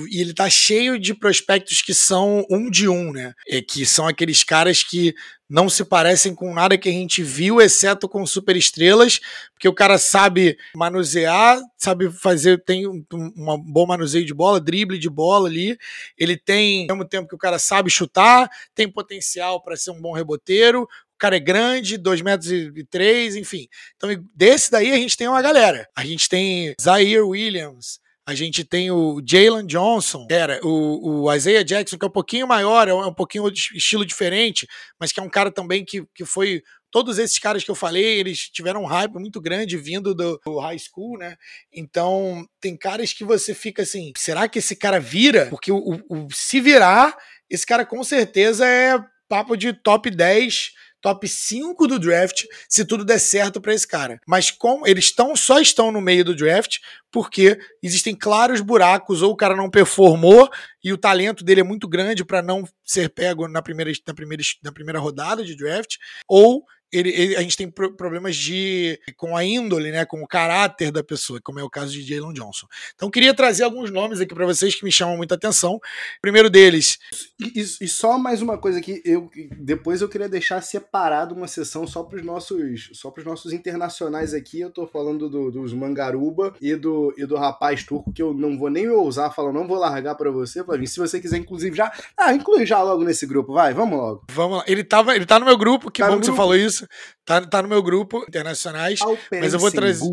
[0.08, 3.34] E ele tá cheio de prospectos que são um de um, né?
[3.48, 5.12] É, que são aqueles caras que
[5.50, 9.18] não se parecem com nada que a gente viu, exceto com superestrelas,
[9.52, 14.96] porque o cara sabe manusear, sabe fazer, tem um, um bom manuseio de bola, drible
[14.96, 15.76] de bola ali.
[16.16, 20.00] Ele tem, ao mesmo tempo que o cara sabe chutar, tem potencial para ser um
[20.00, 20.82] bom reboteiro.
[20.82, 23.66] O cara é grande, 2 metros e 3, enfim.
[23.96, 25.88] Então, desse daí a gente tem uma galera.
[25.96, 31.64] A gente tem Zaire Williams, a gente tem o Jalen Johnson, era o, o Isaiah
[31.64, 34.66] Jackson, que é um pouquinho maior, é um, é pouquinho estilo diferente,
[34.98, 38.18] mas que é um cara também que, que foi todos esses caras que eu falei,
[38.18, 41.36] eles tiveram um hype muito grande vindo do, do, high school, né?
[41.72, 45.46] Então, tem caras que você fica assim, será que esse cara vira?
[45.46, 47.16] Porque o, o, se virar,
[47.50, 48.98] esse cara com certeza é
[49.28, 54.20] papo de top 10 top 5 do draft se tudo der certo para esse cara.
[54.26, 56.78] Mas como eles estão só estão no meio do draft
[57.10, 60.48] porque existem claros buracos ou o cara não performou
[60.84, 64.42] e o talento dele é muito grande para não ser pego na primeira, na, primeira,
[64.62, 65.96] na primeira rodada de draft
[66.28, 70.26] ou ele, ele, a gente tem pro, problemas de com a índole, né, com o
[70.26, 72.66] caráter da pessoa, como é o caso de Jalen Johnson.
[72.94, 75.74] Então queria trazer alguns nomes aqui para vocês que me chamam muita atenção.
[75.74, 75.80] O
[76.20, 76.98] primeiro deles.
[77.38, 81.86] E, e, só mais uma coisa que eu depois eu queria deixar separado uma sessão
[81.86, 84.60] só para os nossos só para os nossos internacionais aqui.
[84.60, 88.58] Eu tô falando do, dos Mangaruba e do e do rapaz turco que eu não
[88.58, 90.88] vou nem ousar falar, não vou largar para você, Flavinho.
[90.88, 94.24] Se você quiser inclusive já, ah, inclui já logo nesse grupo, vai, vamos logo.
[94.32, 94.64] Vamos lá.
[94.66, 96.32] Ele tava, ele tá no meu grupo, que tá bom que grupo.
[96.32, 96.79] você falou isso.
[97.24, 99.00] Tá, tá no meu grupo, internacionais.
[99.00, 100.04] Alperen mas eu vou trazer.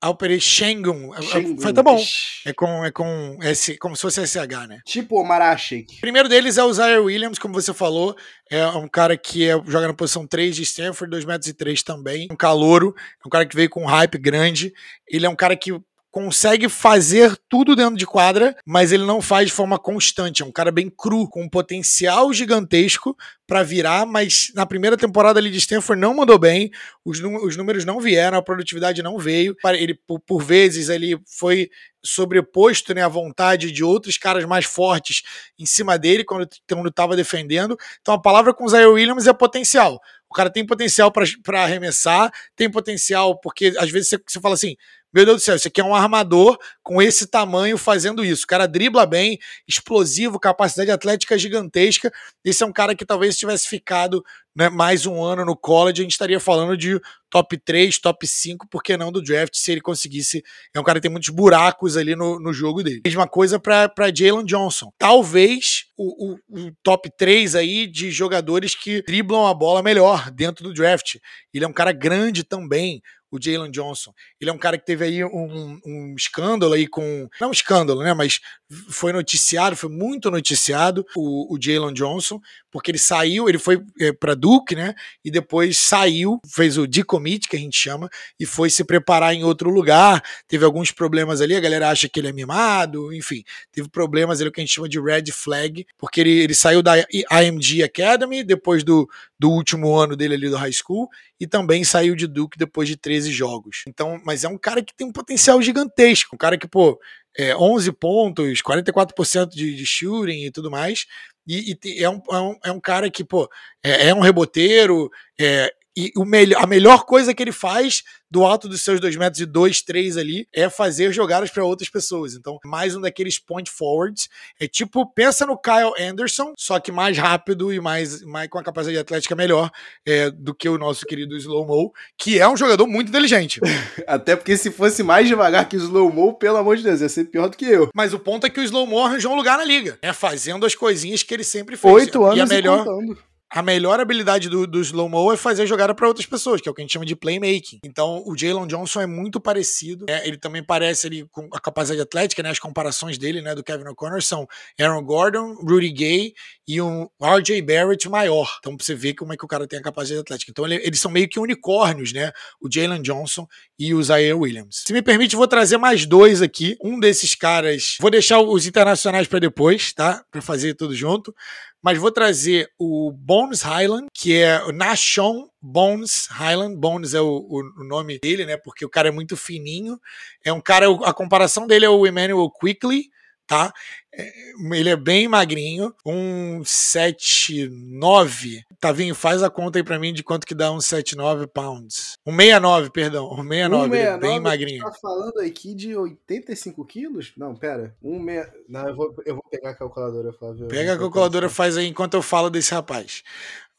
[0.00, 1.12] Alpere Shengun.
[1.60, 2.02] Foi tá bom.
[2.46, 4.80] É com, é com S, como se fosse SH, né?
[4.86, 5.98] Tipo o Marashik.
[5.98, 8.16] O primeiro deles é o Zaire Williams, como você falou.
[8.50, 11.82] É um cara que é, joga na posição 3 de Stanford, 2 metros e 3
[11.82, 12.28] também.
[12.30, 12.94] Um calouro.
[13.22, 14.72] É um cara que veio com um hype grande.
[15.06, 15.78] Ele é um cara que
[16.10, 20.42] consegue fazer tudo dentro de quadra, mas ele não faz de forma constante.
[20.42, 23.16] É um cara bem cru, com um potencial gigantesco
[23.46, 26.70] para virar, mas na primeira temporada ali de Stanford não mandou bem,
[27.04, 29.56] os, os números não vieram, a produtividade não veio.
[29.74, 31.70] Ele, por, por vezes, ele foi
[32.02, 35.22] sobreposto né, à vontade de outros caras mais fortes
[35.58, 36.48] em cima dele quando
[36.86, 37.76] estava defendendo.
[38.00, 40.00] Então a palavra com o Zaire Williams é potencial.
[40.28, 44.76] O cara tem potencial para arremessar, tem potencial, porque às vezes você, você fala assim:
[45.12, 48.44] meu Deus do céu, isso aqui é um armador com esse tamanho fazendo isso.
[48.44, 52.12] O cara dribla bem, explosivo, capacidade atlética gigantesca.
[52.44, 54.24] Esse é um cara que talvez tivesse ficado
[54.54, 58.68] né, mais um ano no college, a gente estaria falando de top 3, top 5,
[58.68, 60.42] por que não do draft, se ele conseguisse.
[60.74, 63.00] É um cara que tem muitos buracos ali no, no jogo dele.
[63.04, 64.92] Mesma coisa para Jalen Johnson.
[64.98, 70.64] Talvez o, o, o, top 3 aí de jogadores que driblam a bola melhor dentro
[70.64, 71.16] do draft.
[71.54, 73.00] Ele é um cara grande também,
[73.30, 74.12] o Jalen Johnson.
[74.40, 77.28] Ele é um cara que teve aí um, um escândalo aí com.
[77.40, 78.14] Não um escândalo, né?
[78.14, 78.40] Mas
[78.88, 82.40] foi noticiado, foi muito noticiado o, o Jalen Johnson,
[82.70, 84.94] porque ele saiu, ele foi é, para Duke, né?
[85.24, 88.08] E depois saiu, fez o decommit, que a gente chama,
[88.38, 90.22] e foi se preparar em outro lugar.
[90.46, 94.50] Teve alguns problemas ali, a galera acha que ele é mimado, enfim, teve problemas ali
[94.50, 98.84] que a gente chama de red flag, porque ele, ele saiu da IMG Academy depois
[98.84, 99.08] do,
[99.38, 101.08] do último ano dele ali do high school
[101.40, 103.82] e também saiu de Duke depois de 13 jogos.
[103.88, 107.00] Então, mas é um cara que tem um potencial gigantesco, um cara que, pô,
[107.36, 111.04] é, 11 pontos, 44% de, de shooting e tudo mais.
[111.44, 113.50] E, e é, um, é, um, é um cara que, pô,
[113.84, 118.44] é, é um reboteiro, é, e o melhor, a melhor coisa que ele faz do
[118.44, 122.34] alto dos seus 2 metros e 2, 3 ali é fazer jogadas para outras pessoas.
[122.34, 124.28] Então, mais um daqueles point forwards.
[124.58, 128.62] É tipo, pensa no Kyle Anderson, só que mais rápido e mais, mais com a
[128.62, 129.70] capacidade atlética melhor
[130.06, 133.60] é, do que o nosso querido Slow Mo, que é um jogador muito inteligente.
[134.06, 137.08] Até porque se fosse mais devagar que o Slow Mo, pelo amor de Deus, ia
[137.08, 137.88] ser pior do que eu.
[137.94, 140.12] Mas o ponto é que o Slow Mo arranjou um lugar na liga, né?
[140.12, 141.92] Fazendo as coisinhas que ele sempre fez.
[141.92, 142.86] Oito anos e a melhor.
[142.86, 146.70] E a melhor habilidade do, do slow-mo é fazer jogada para outras pessoas, que é
[146.70, 147.80] o que a gente chama de playmaking.
[147.84, 150.06] Então, o Jalen Johnson é muito parecido.
[150.08, 150.26] Né?
[150.26, 152.50] Ele também parece ali com a capacidade atlética, né?
[152.50, 154.46] As comparações dele, né, do Kevin O'Connor são
[154.78, 156.34] Aaron Gordon, Rudy Gay
[156.66, 158.56] e um RJ Barrett maior.
[158.60, 160.52] Então, pra você ver como é que o cara tem a capacidade atlética.
[160.52, 162.30] Então, ele, eles são meio que unicórnios, né?
[162.60, 163.46] O Jalen Johnson
[163.76, 164.84] e o Zaire Williams.
[164.86, 166.76] Se me permite, vou trazer mais dois aqui.
[166.80, 170.24] Um desses caras, vou deixar os internacionais para depois, tá?
[170.30, 171.34] Para fazer tudo junto
[171.82, 176.76] mas vou trazer o Bones Highland, que é o Nashon Bones Highland.
[176.76, 177.46] Bones é o,
[177.78, 178.56] o, nome dele, né?
[178.56, 179.98] Porque o cara é muito fininho.
[180.44, 183.10] É um cara, a comparação dele é o Emmanuel Quickly,
[183.50, 183.72] tá?
[184.14, 184.32] É,
[184.72, 188.62] ele é bem magrinho, um 79.
[188.78, 192.16] Tavinho, faz a conta aí pra mim de quanto que dá um 79 pounds.
[192.24, 193.26] Um 69, perdão.
[193.26, 194.84] Um 69, um 69 ele é bem magrinho.
[194.84, 197.32] Tá falando aqui de 85 quilos?
[197.36, 197.92] Não, pera.
[198.00, 198.46] Um me...
[198.68, 200.68] Não, eu vou, eu vou pegar a calculadora, Flávio.
[200.68, 203.24] Pega a calculadora, faz aí enquanto eu falo desse rapaz.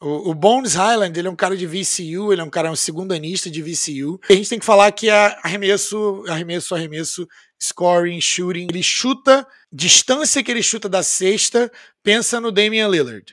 [0.02, 2.76] O, o, Bones Highland, ele é um cara de VCU, ele é um cara um
[2.76, 4.18] segundo anista de VCU.
[4.28, 7.28] E a gente tem que falar que é arremesso, arremesso, arremesso,
[7.62, 8.66] scoring, shooting.
[8.68, 11.70] Ele chuta, distância que ele chuta da cesta,
[12.02, 13.32] pensa no Damian Lillard.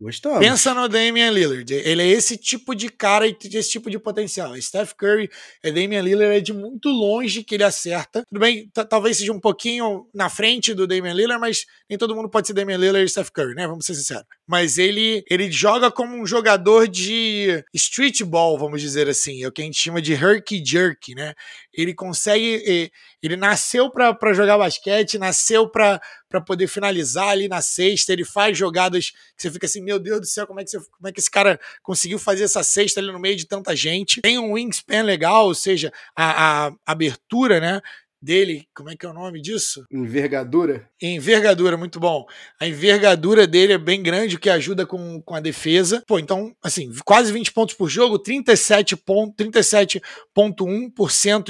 [0.00, 0.38] Gostamos.
[0.38, 1.74] Pensa no Damian Lillard.
[1.74, 4.58] Ele é esse tipo de cara e esse tipo de potencial.
[4.58, 5.28] Steph Curry
[5.62, 8.24] é Damian Lillard, é de muito longe que ele acerta.
[8.26, 12.30] Tudo bem, talvez seja um pouquinho na frente do Damian Lillard, mas nem todo mundo
[12.30, 13.66] pode ser Damian Lillard e Steph Curry, né?
[13.66, 14.24] Vamos ser sinceros.
[14.50, 19.44] Mas ele, ele joga como um jogador de street ball, vamos dizer assim.
[19.44, 21.34] É o que a gente chama de herky jerky, né?
[21.72, 22.90] Ele consegue.
[23.22, 26.00] Ele nasceu para jogar basquete, nasceu para
[26.44, 28.12] poder finalizar ali na sexta.
[28.12, 30.80] Ele faz jogadas que você fica assim, meu Deus do céu, como é que, você,
[30.80, 34.20] como é que esse cara conseguiu fazer essa sexta ali no meio de tanta gente?
[34.20, 37.80] Tem um wingspan legal, ou seja, a, a abertura, né?
[38.22, 39.84] Dele, como é que é o nome disso?
[39.90, 40.88] Envergadura.
[41.00, 42.26] Envergadura, muito bom.
[42.60, 46.02] A envergadura dele é bem grande, o que ajuda com, com a defesa.
[46.06, 50.00] Pô, então, assim, quase 20 pontos por jogo, 37,1% 37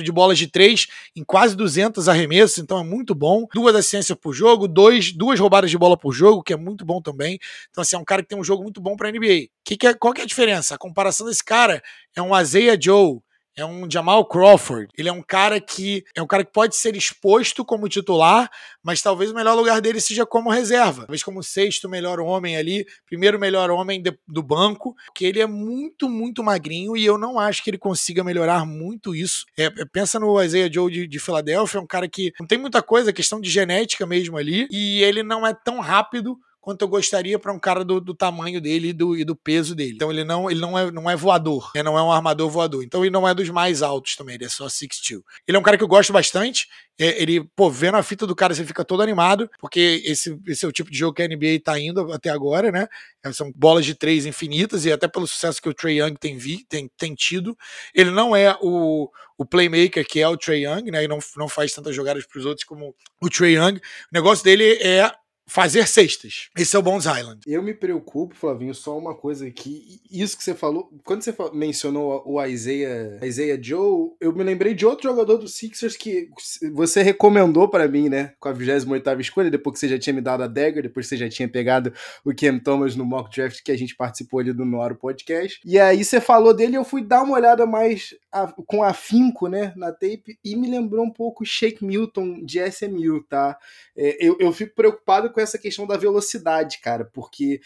[0.02, 0.86] de bolas de três
[1.16, 3.46] em quase 200 arremessos, então é muito bom.
[3.52, 7.00] Duas assistências por jogo, dois, duas roubadas de bola por jogo, que é muito bom
[7.00, 7.38] também.
[7.70, 9.48] Então, assim, é um cara que tem um jogo muito bom para NBA.
[9.64, 10.74] Que que é, qual que é a diferença?
[10.74, 11.82] A comparação desse cara
[12.14, 13.20] é um Azeia Joe,
[13.56, 14.88] é um Jamal Crawford.
[14.96, 18.50] Ele é um cara que é um cara que pode ser exposto como titular,
[18.82, 21.02] mas talvez o melhor lugar dele seja como reserva.
[21.02, 25.46] Talvez como sexto melhor homem ali, primeiro melhor homem de, do banco, que ele é
[25.46, 29.44] muito, muito magrinho e eu não acho que ele consiga melhorar muito isso.
[29.58, 32.58] É, é pensa no Isaiah Joe de, de Filadélfia, é um cara que não tem
[32.58, 36.88] muita coisa, questão de genética mesmo ali, e ele não é tão rápido quanto eu
[36.88, 39.92] gostaria para um cara do, do, tamanho dele e do, e do, peso dele.
[39.94, 42.84] Então ele não, ele não, é, não é voador, ele não é um armador voador.
[42.84, 45.22] Então ele não é dos mais altos também, ele é só 6'2".
[45.48, 46.68] Ele é um cara que eu gosto bastante.
[46.98, 50.66] É, ele, pô, vendo a fita do cara, você fica todo animado, porque esse, esse
[50.66, 52.86] é o tipo de jogo que a NBA tá indo até agora, né?
[53.24, 56.36] É, são bolas de três infinitas, e até pelo sucesso que o Trey Young tem,
[56.36, 57.56] vi, tem, tem tido.
[57.94, 61.04] Ele não é o, o playmaker que é o Trey Young, né?
[61.04, 63.76] E não, não faz tantas jogadas para os outros como o Trey Young.
[63.78, 63.80] O
[64.12, 65.10] negócio dele é
[65.50, 66.48] fazer cestas.
[66.56, 67.40] Esse é o Bones Island.
[67.44, 70.00] Eu me preocupo, Flavinho, só uma coisa aqui.
[70.08, 74.86] Isso que você falou, quando você mencionou o Isaiah, Isaiah Joe, eu me lembrei de
[74.86, 76.28] outro jogador do Sixers que
[76.72, 78.32] você recomendou para mim, né?
[78.38, 81.10] Com a 28 escolha, depois que você já tinha me dado a dagger, depois que
[81.10, 81.92] você já tinha pegado
[82.24, 85.60] o Cam Thomas no mock draft que a gente participou ali do Noro Podcast.
[85.64, 89.72] E aí você falou dele eu fui dar uma olhada mais a, com afinco, né,
[89.76, 93.58] na tape, e me lembrou um pouco Shake Milton de SMU, tá?
[93.96, 97.60] É, eu, eu fico preocupado com com essa questão da velocidade, cara, porque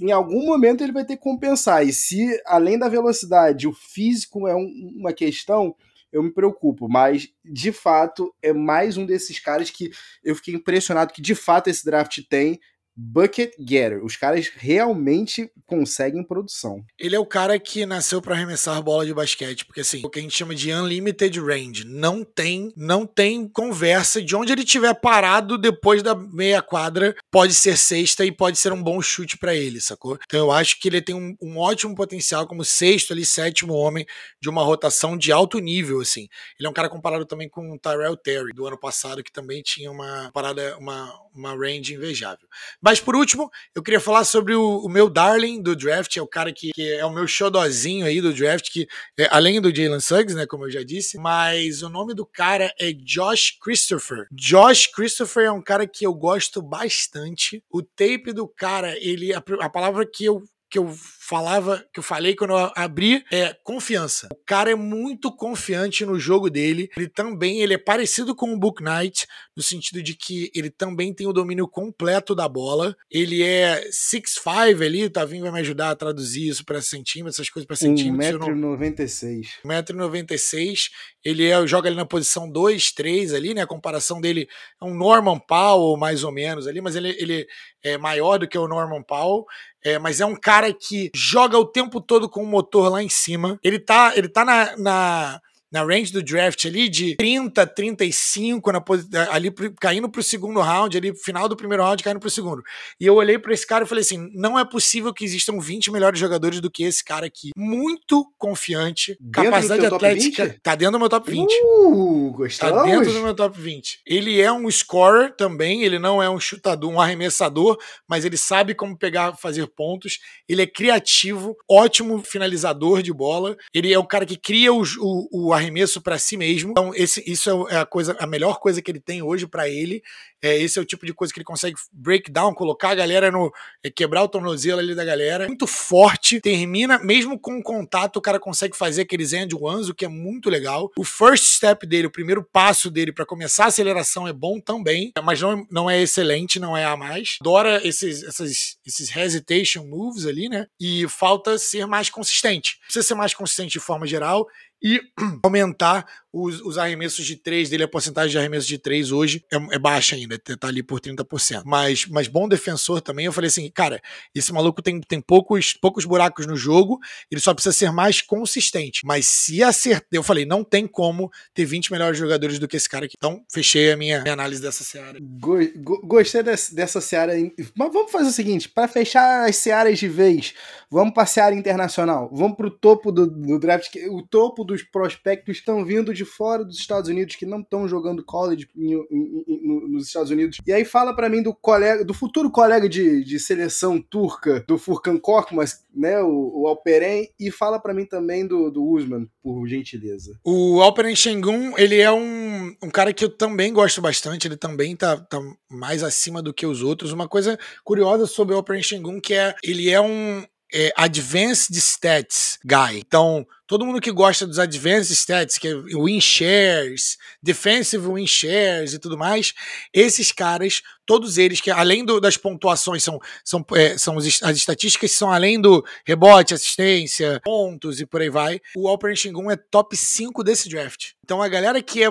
[0.00, 1.86] em algum momento ele vai ter que compensar.
[1.86, 5.74] E se, além da velocidade, o físico é um, uma questão,
[6.12, 6.88] eu me preocupo.
[6.88, 9.90] Mas, de fato, é mais um desses caras que
[10.24, 12.58] eu fiquei impressionado que, de fato, esse draft tem
[12.96, 14.04] bucket getter.
[14.04, 16.84] Os caras realmente conseguem produção.
[16.98, 20.18] Ele é o cara que nasceu para arremessar bola de basquete, porque assim, o que
[20.18, 24.94] a gente chama de unlimited range, não tem, não tem conversa de onde ele tiver
[24.94, 29.54] parado depois da meia quadra, pode ser sexta e pode ser um bom chute para
[29.54, 30.18] ele, sacou?
[30.24, 34.06] Então eu acho que ele tem um, um, ótimo potencial como sexto ali, sétimo homem
[34.40, 36.28] de uma rotação de alto nível, assim.
[36.58, 39.62] Ele é um cara comparado também com o Tyrell Terry do ano passado, que também
[39.62, 42.46] tinha uma parada, uma, uma range invejável.
[42.80, 46.26] Mas por último, eu queria falar sobre o, o meu darling do draft, é o
[46.26, 48.86] cara que, que, é o meu xodozinho aí do draft, que
[49.18, 52.72] é, além do Jalen Suggs, né, como eu já disse, mas o nome do cara
[52.78, 54.26] é Josh Christopher.
[54.32, 57.62] Josh Christopher é um cara que eu gosto bastante.
[57.70, 60.92] O tape do cara, ele a, a palavra que eu que eu
[61.26, 64.28] falava, que eu falei quando eu abri, é confiança.
[64.30, 66.88] O cara é muito confiante no jogo dele.
[66.96, 69.26] Ele também, ele é parecido com o Book Knight,
[69.56, 72.96] no sentido de que ele também tem o domínio completo da bola.
[73.10, 77.50] Ele é 6'5 ali, o Tavinho vai me ajudar a traduzir isso para centímetros, essas
[77.50, 78.46] coisas para centímetros.
[78.46, 79.46] 1,96m.
[79.64, 80.90] 1,96m.
[81.24, 83.62] Ele é, joga ali na posição 2, 3 ali, né?
[83.62, 84.48] A comparação dele
[84.80, 87.46] é um Norman Powell, mais ou menos ali, mas ele, ele
[87.82, 89.44] é maior do que o Norman Powell.
[89.84, 93.08] É, mas é um cara que joga o tempo todo com o motor lá em
[93.08, 93.58] cima.
[93.62, 95.40] Ele tá, ele tá na, na
[95.70, 98.82] na range do draft ali de 30, 35, na,
[99.30, 102.62] ali caindo pro segundo round, ali final do primeiro round, caindo pro segundo.
[103.00, 105.90] E eu olhei para esse cara e falei assim: não é possível que existam 20
[105.90, 107.50] melhores jogadores do que esse cara aqui.
[107.56, 110.56] Muito confiante, dentro capacidade atlética.
[110.62, 111.52] Tá dentro do meu top 20.
[111.64, 112.76] Uh, gostamos.
[112.76, 114.00] Tá dentro do meu top 20.
[114.06, 117.78] Ele é um scorer também, ele não é um chutador, um arremessador,
[118.08, 120.18] mas ele sabe como pegar, fazer pontos.
[120.48, 123.56] Ele é criativo, ótimo finalizador de bola.
[123.74, 126.70] Ele é o cara que cria o, o, o arremesso para si mesmo.
[126.70, 130.02] Então, esse, isso é a coisa, a melhor coisa que ele tem hoje para ele.
[130.42, 133.30] É, esse é o tipo de coisa que ele consegue break down, colocar a galera
[133.30, 133.52] no.
[133.82, 135.46] É, quebrar o tornozelo ali da galera.
[135.46, 140.04] Muito forte, termina, mesmo com contato, o cara consegue fazer aqueles end ones, o que
[140.04, 140.90] é muito legal.
[140.96, 145.12] O first step dele, o primeiro passo dele para começar a aceleração é bom também,
[145.22, 147.38] mas não, não é excelente, não é a mais.
[147.40, 150.66] Adora esses, esses, esses hesitation moves ali, né?
[150.78, 152.78] E falta ser mais consistente.
[152.84, 154.46] Precisa ser mais consistente de forma geral
[154.82, 155.00] e
[155.42, 159.56] aumentar os, os, arremessos de três dele, a porcentagem de arremessos de três hoje é,
[159.56, 161.62] é, baixa ainda, tá ali por 30%.
[161.64, 163.24] Mas, mas bom defensor também.
[163.24, 164.00] Eu falei assim, cara,
[164.34, 166.98] esse maluco tem, tem poucos, poucos buracos no jogo,
[167.30, 169.06] ele só precisa ser mais consistente.
[169.06, 172.88] Mas se acertar, eu falei, não tem como ter 20 melhores jogadores do que esse
[172.88, 173.14] cara aqui.
[173.16, 175.18] Então, fechei a minha, minha análise dessa seara.
[175.20, 177.32] Go, go, gostei desse, dessa seara.
[177.74, 180.52] Mas vamos fazer o seguinte: para fechar as searas de vez,
[180.90, 182.28] vamos para seara internacional.
[182.32, 183.94] Vamos para o topo do, do draft.
[184.10, 188.24] O topo dos prospectos estão vindo de fora dos Estados Unidos que não estão jogando
[188.24, 190.58] college em, em, em, nos Estados Unidos.
[190.66, 194.76] E aí fala para mim do colega, do futuro colega de, de seleção turca, do
[194.76, 199.66] Furkan Korkmaz, né, o, o Alperen, e fala para mim também do, do Usman, por
[199.66, 200.38] gentileza.
[200.44, 204.94] O Alperen Şengün, ele é um, um cara que eu também gosto bastante, ele também
[204.94, 205.40] tá, tá
[205.70, 207.12] mais acima do que os outros.
[207.12, 212.58] Uma coisa curiosa sobre o Alperen Şengün que é, ele é um é, Advanced Stats
[212.64, 212.98] Guy.
[212.98, 218.94] Então, todo mundo que gosta dos advanced stats, que é win shares, defensive win shares
[218.94, 219.52] e tudo mais,
[219.92, 224.56] esses caras, todos eles que além do, das pontuações são são, é, são as, as
[224.56, 228.60] estatísticas são além do rebote, assistência, pontos e por aí vai.
[228.76, 231.12] O Alperen Shingun é top 5 desse draft.
[231.24, 232.08] Então a galera que é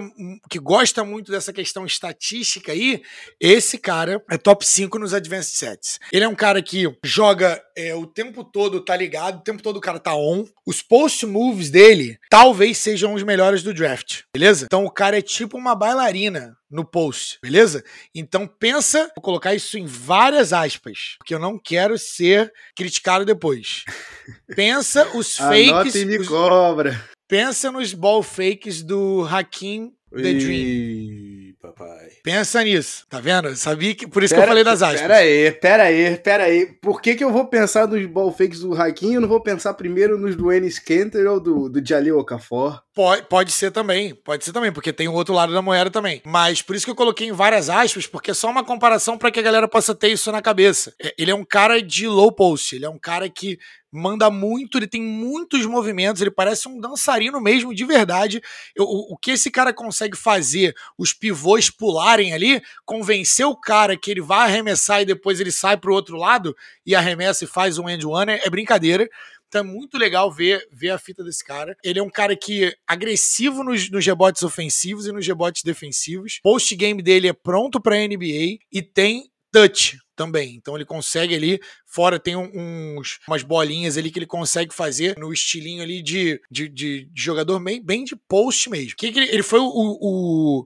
[0.49, 3.01] que gosta muito dessa questão estatística aí,
[3.39, 5.99] esse cara é top 5 nos advanced sets.
[6.11, 9.77] Ele é um cara que joga é, o tempo todo tá ligado, o tempo todo
[9.77, 10.45] o cara tá on.
[10.65, 14.65] Os post moves dele talvez sejam os melhores do draft, beleza?
[14.65, 17.83] Então o cara é tipo uma bailarina no post, beleza?
[18.13, 23.83] Então pensa, vou colocar isso em várias aspas, porque eu não quero ser criticado depois.
[24.55, 25.69] Pensa os fakes.
[25.69, 27.03] Anota e me os, cobra.
[27.27, 31.35] Pensa nos ball fakes do Hakim The Dream
[31.73, 32.09] papai.
[32.23, 33.55] Pensa nisso, tá vendo?
[33.55, 34.07] sabia que.
[34.07, 35.01] Por isso pera, que eu falei das aspas.
[35.01, 36.65] Pera aí, pera aí, pera aí.
[36.81, 39.41] Por que, que eu vou pensar nos ball fakes do Hakim e eu não vou
[39.41, 42.81] pensar primeiro nos do Ennis Kenter ou do, do Jalil Okafor?
[42.95, 46.21] Pode, pode ser também, pode ser também, porque tem o outro lado da moeda também.
[46.25, 49.29] Mas por isso que eu coloquei em várias aspas, porque é só uma comparação para
[49.29, 50.95] que a galera possa ter isso na cabeça.
[50.97, 53.59] É, ele é um cara de low post, ele é um cara que
[53.91, 58.41] manda muito, ele tem muitos movimentos, ele parece um dançarino mesmo, de verdade.
[58.77, 64.11] o, o que esse cara consegue fazer, os pivôs pularem ali, convencer o cara que
[64.11, 66.55] ele vai arremessar e depois ele sai pro outro lado
[66.85, 69.09] e arremessa e faz um end-one, é brincadeira.
[69.55, 71.77] Então é muito legal ver, ver a fita desse cara.
[71.81, 76.41] Ele é um cara que agressivo nos, nos rebotes ofensivos e nos rebotes defensivos.
[76.43, 80.55] Post-game dele é pronto para NBA e tem touch também.
[80.55, 85.31] Então ele consegue ali, fora tem uns, umas bolinhas ali que ele consegue fazer no
[85.31, 88.95] estilinho ali de, de, de, de jogador bem, bem de post mesmo.
[88.97, 90.65] Que, que ele, ele, foi o, o,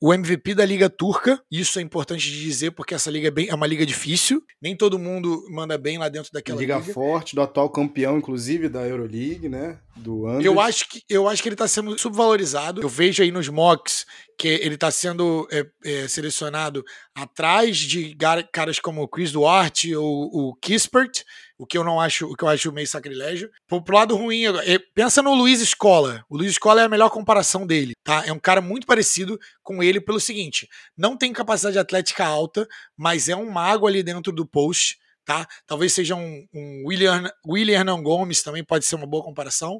[0.00, 1.40] o, MVP da Liga Turca.
[1.50, 4.42] Isso é importante de dizer porque essa liga é, bem, é uma liga difícil.
[4.60, 6.78] Nem todo mundo manda bem lá dentro daquela liga.
[6.78, 9.78] Liga forte, do atual campeão, inclusive, da Euroleague, né?
[9.98, 10.44] Do Anders.
[10.44, 12.80] Eu acho que, eu acho que ele está sendo subvalorizado.
[12.80, 14.06] Eu vejo aí nos mocks
[14.38, 16.84] que ele está sendo é, é, selecionado
[17.14, 18.16] atrás de
[18.52, 21.24] caras como o Chris Duarte ou o Kispert,
[21.58, 23.50] o que eu não acho, o que eu acho meio sacrilégio.
[23.66, 26.24] Pro, pro lado ruim, é, pensa no Luiz Escola.
[26.30, 28.24] O Luiz Escola é a melhor comparação dele, tá?
[28.24, 32.66] É um cara muito parecido com ele pelo seguinte: não tem capacidade atlética alta,
[32.96, 34.98] mas é um mago ali dentro do post.
[35.28, 35.46] Tá?
[35.66, 39.78] Talvez seja um, um William, William Hernan Gomes também pode ser uma boa comparação.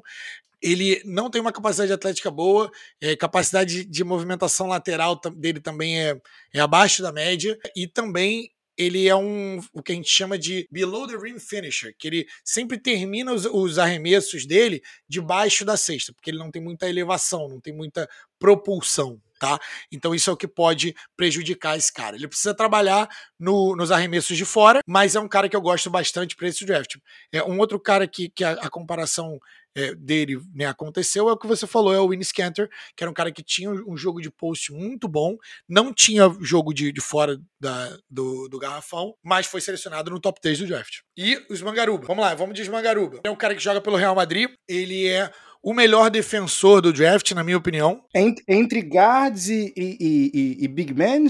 [0.61, 2.69] Ele não tem uma capacidade atlética boa,
[3.01, 6.15] é, capacidade de movimentação lateral dele também é,
[6.53, 10.67] é abaixo da média, e também ele é um o que a gente chama de
[10.71, 16.13] below the rim finisher, que ele sempre termina os, os, arremessos dele debaixo da cesta,
[16.13, 18.07] porque ele não tem muita elevação, não tem muita
[18.37, 19.59] propulsão, tá?
[19.91, 22.15] Então isso é o que pode prejudicar esse cara.
[22.15, 23.09] Ele precisa trabalhar
[23.39, 26.65] no, nos arremessos de fora, mas é um cara que eu gosto bastante para esse
[26.65, 26.97] draft.
[27.31, 29.39] É um outro cara que, que a, a comparação
[29.75, 33.09] é, dele né, aconteceu é o que você falou, é o Winnie Scanter, que era
[33.09, 35.37] um cara que tinha um jogo de post muito bom,
[35.67, 40.41] não tinha jogo de, de fora da, do, do garrafão, mas foi selecionado no top
[40.41, 40.99] 3 do draft.
[41.17, 43.19] E os Mangaruba, vamos lá, vamos de Mangaruba.
[43.23, 47.31] É um cara que joga pelo Real Madrid, ele é o melhor defensor do draft,
[47.31, 48.03] na minha opinião.
[48.47, 49.97] Entre guards e, e,
[50.33, 51.27] e, e big men?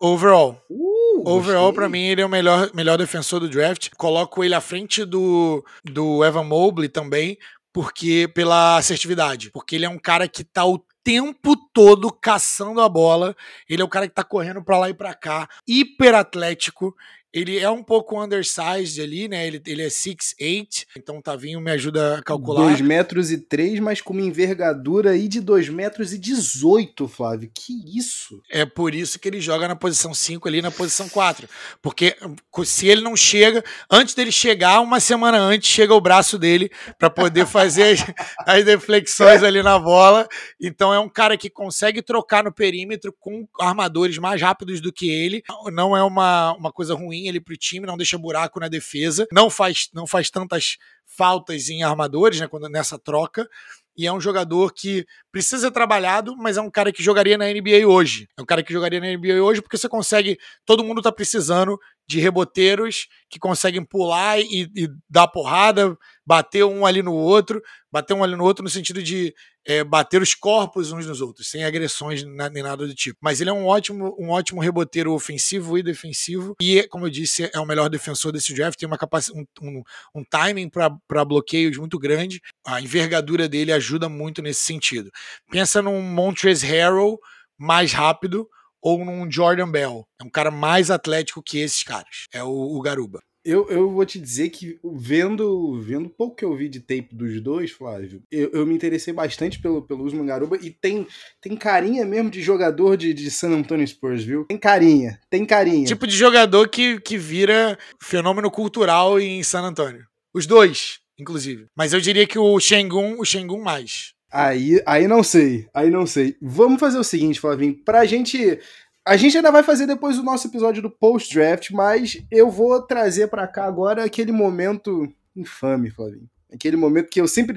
[0.00, 0.60] Overall.
[0.68, 3.90] Uh, Overall, para mim, ele é o melhor, melhor defensor do draft.
[3.96, 7.38] Coloco ele à frente do, do Evan Mobley também,
[7.72, 9.50] porque pela assertividade.
[9.50, 13.36] Porque ele é um cara que tá o tempo todo caçando a bola.
[13.68, 16.94] Ele é o cara que tá correndo para lá e para cá, hiper atlético.
[17.32, 19.46] Ele é um pouco undersized ali, né?
[19.46, 22.64] Ele, ele é 6'8", então o Tavinho me ajuda a calcular.
[22.64, 27.50] 2 metros e 3, mas com uma envergadura aí de 2 metros e 18, Flávio.
[27.54, 28.42] Que isso?
[28.50, 31.48] É por isso que ele joga na posição 5 ali, na posição 4.
[31.80, 32.16] Porque
[32.64, 37.08] se ele não chega, antes dele chegar, uma semana antes, chega o braço dele para
[37.08, 38.00] poder fazer as,
[38.46, 40.28] as deflexões ali na bola.
[40.60, 45.08] Então é um cara que consegue trocar no perímetro com armadores mais rápidos do que
[45.08, 45.42] ele.
[45.72, 49.48] Não é uma, uma coisa ruim ele pro time, não deixa buraco na defesa, não
[49.50, 50.76] faz, não faz tantas
[51.06, 53.48] faltas em armadores, né, quando nessa troca.
[53.96, 57.46] E é um jogador que precisa ser trabalhado, mas é um cara que jogaria na
[57.46, 58.28] NBA hoje.
[58.38, 60.38] É um cara que jogaria na NBA hoje porque você consegue.
[60.64, 65.96] Todo mundo tá precisando de reboteiros que conseguem pular e, e, dar porrada,
[66.26, 69.34] bater um ali no outro, bater um ali no outro no sentido de
[69.64, 73.18] é, bater os corpos uns nos outros, sem agressões nem nada do tipo.
[73.22, 77.48] Mas ele é um ótimo, um ótimo reboteiro ofensivo e defensivo, e, como eu disse,
[77.52, 79.82] é o melhor defensor desse draft, tem uma capacidade, um, um,
[80.16, 82.40] um timing para bloqueios muito grande.
[82.66, 85.10] A envergadura dele ajuda muito nesse sentido.
[85.50, 87.18] Pensa num Montrezl Harrell
[87.58, 88.48] mais rápido,
[88.80, 90.06] ou num Jordan Bell.
[90.20, 92.26] É um cara mais atlético que esses caras.
[92.32, 93.22] É o, o Garuba.
[93.44, 97.40] Eu, eu vou te dizer que vendo vendo pouco que eu vi de tape dos
[97.40, 101.08] dois, Flávio, eu, eu me interessei bastante pelo, pelo Usman Garuba e tem,
[101.40, 104.44] tem carinha mesmo de jogador de, de San Antonio Spurs, viu?
[104.44, 105.86] Tem carinha, tem carinha.
[105.86, 110.06] Tipo de jogador que, que vira fenômeno cultural em San Antonio.
[110.32, 111.66] Os dois, inclusive.
[111.76, 114.14] Mas eu diria que o Shengun, o Shengun mais.
[114.32, 116.36] Aí, aí não sei, aí não sei.
[116.40, 118.58] Vamos fazer o seguinte, Flavinho, pra gente
[119.04, 123.26] a gente ainda vai fazer depois o nosso episódio do post-draft, mas eu vou trazer
[123.28, 126.30] para cá agora aquele momento infame, Flavinho.
[126.52, 127.56] Aquele momento que eu sempre.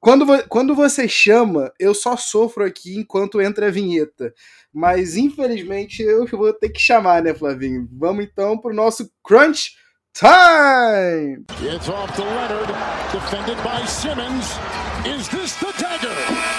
[0.00, 4.32] Quando, quando você chama, eu só sofro aqui enquanto entra a vinheta.
[4.72, 7.86] Mas infelizmente eu vou ter que chamar, né, Flavinho?
[7.92, 9.76] Vamos então pro nosso Crunch
[10.14, 11.44] Time!
[11.62, 12.72] It's off to Leonard,
[13.12, 14.56] defended by Simmons.
[15.06, 16.58] Is this the dagger?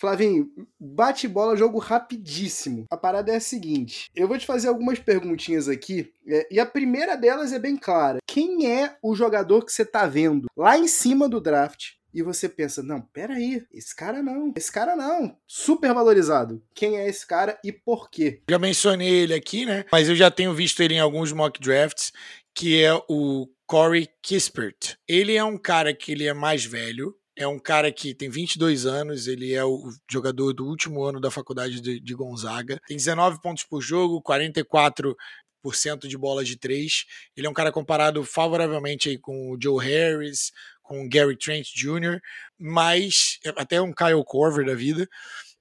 [0.00, 0.50] Flavinho,
[0.80, 2.86] bate bola, jogo rapidíssimo.
[2.90, 6.64] A parada é a seguinte: eu vou te fazer algumas perguntinhas aqui, é, e a
[6.64, 8.18] primeira delas é bem clara.
[8.26, 12.48] Quem é o jogador que você tá vendo lá em cima do draft e você
[12.48, 16.62] pensa, não, peraí, esse cara não, esse cara não, super valorizado.
[16.74, 18.40] Quem é esse cara e por quê?
[18.50, 19.84] Já mencionei ele aqui, né?
[19.92, 22.10] Mas eu já tenho visto ele em alguns mock drafts,
[22.54, 24.96] que é o Corey Kispert.
[25.06, 28.84] Ele é um cara que ele é mais velho, é um cara que tem 22
[28.84, 33.40] anos, ele é o jogador do último ano da faculdade de, de Gonzaga, tem 19
[33.40, 35.16] pontos por jogo, 44
[36.06, 37.06] de bolas de três.
[37.34, 40.52] Ele é um cara comparado favoravelmente aí com o Joe Harris,
[40.82, 42.20] com o Gary Trent Jr.,
[42.58, 45.08] mas é, até um Kyle Corver da vida,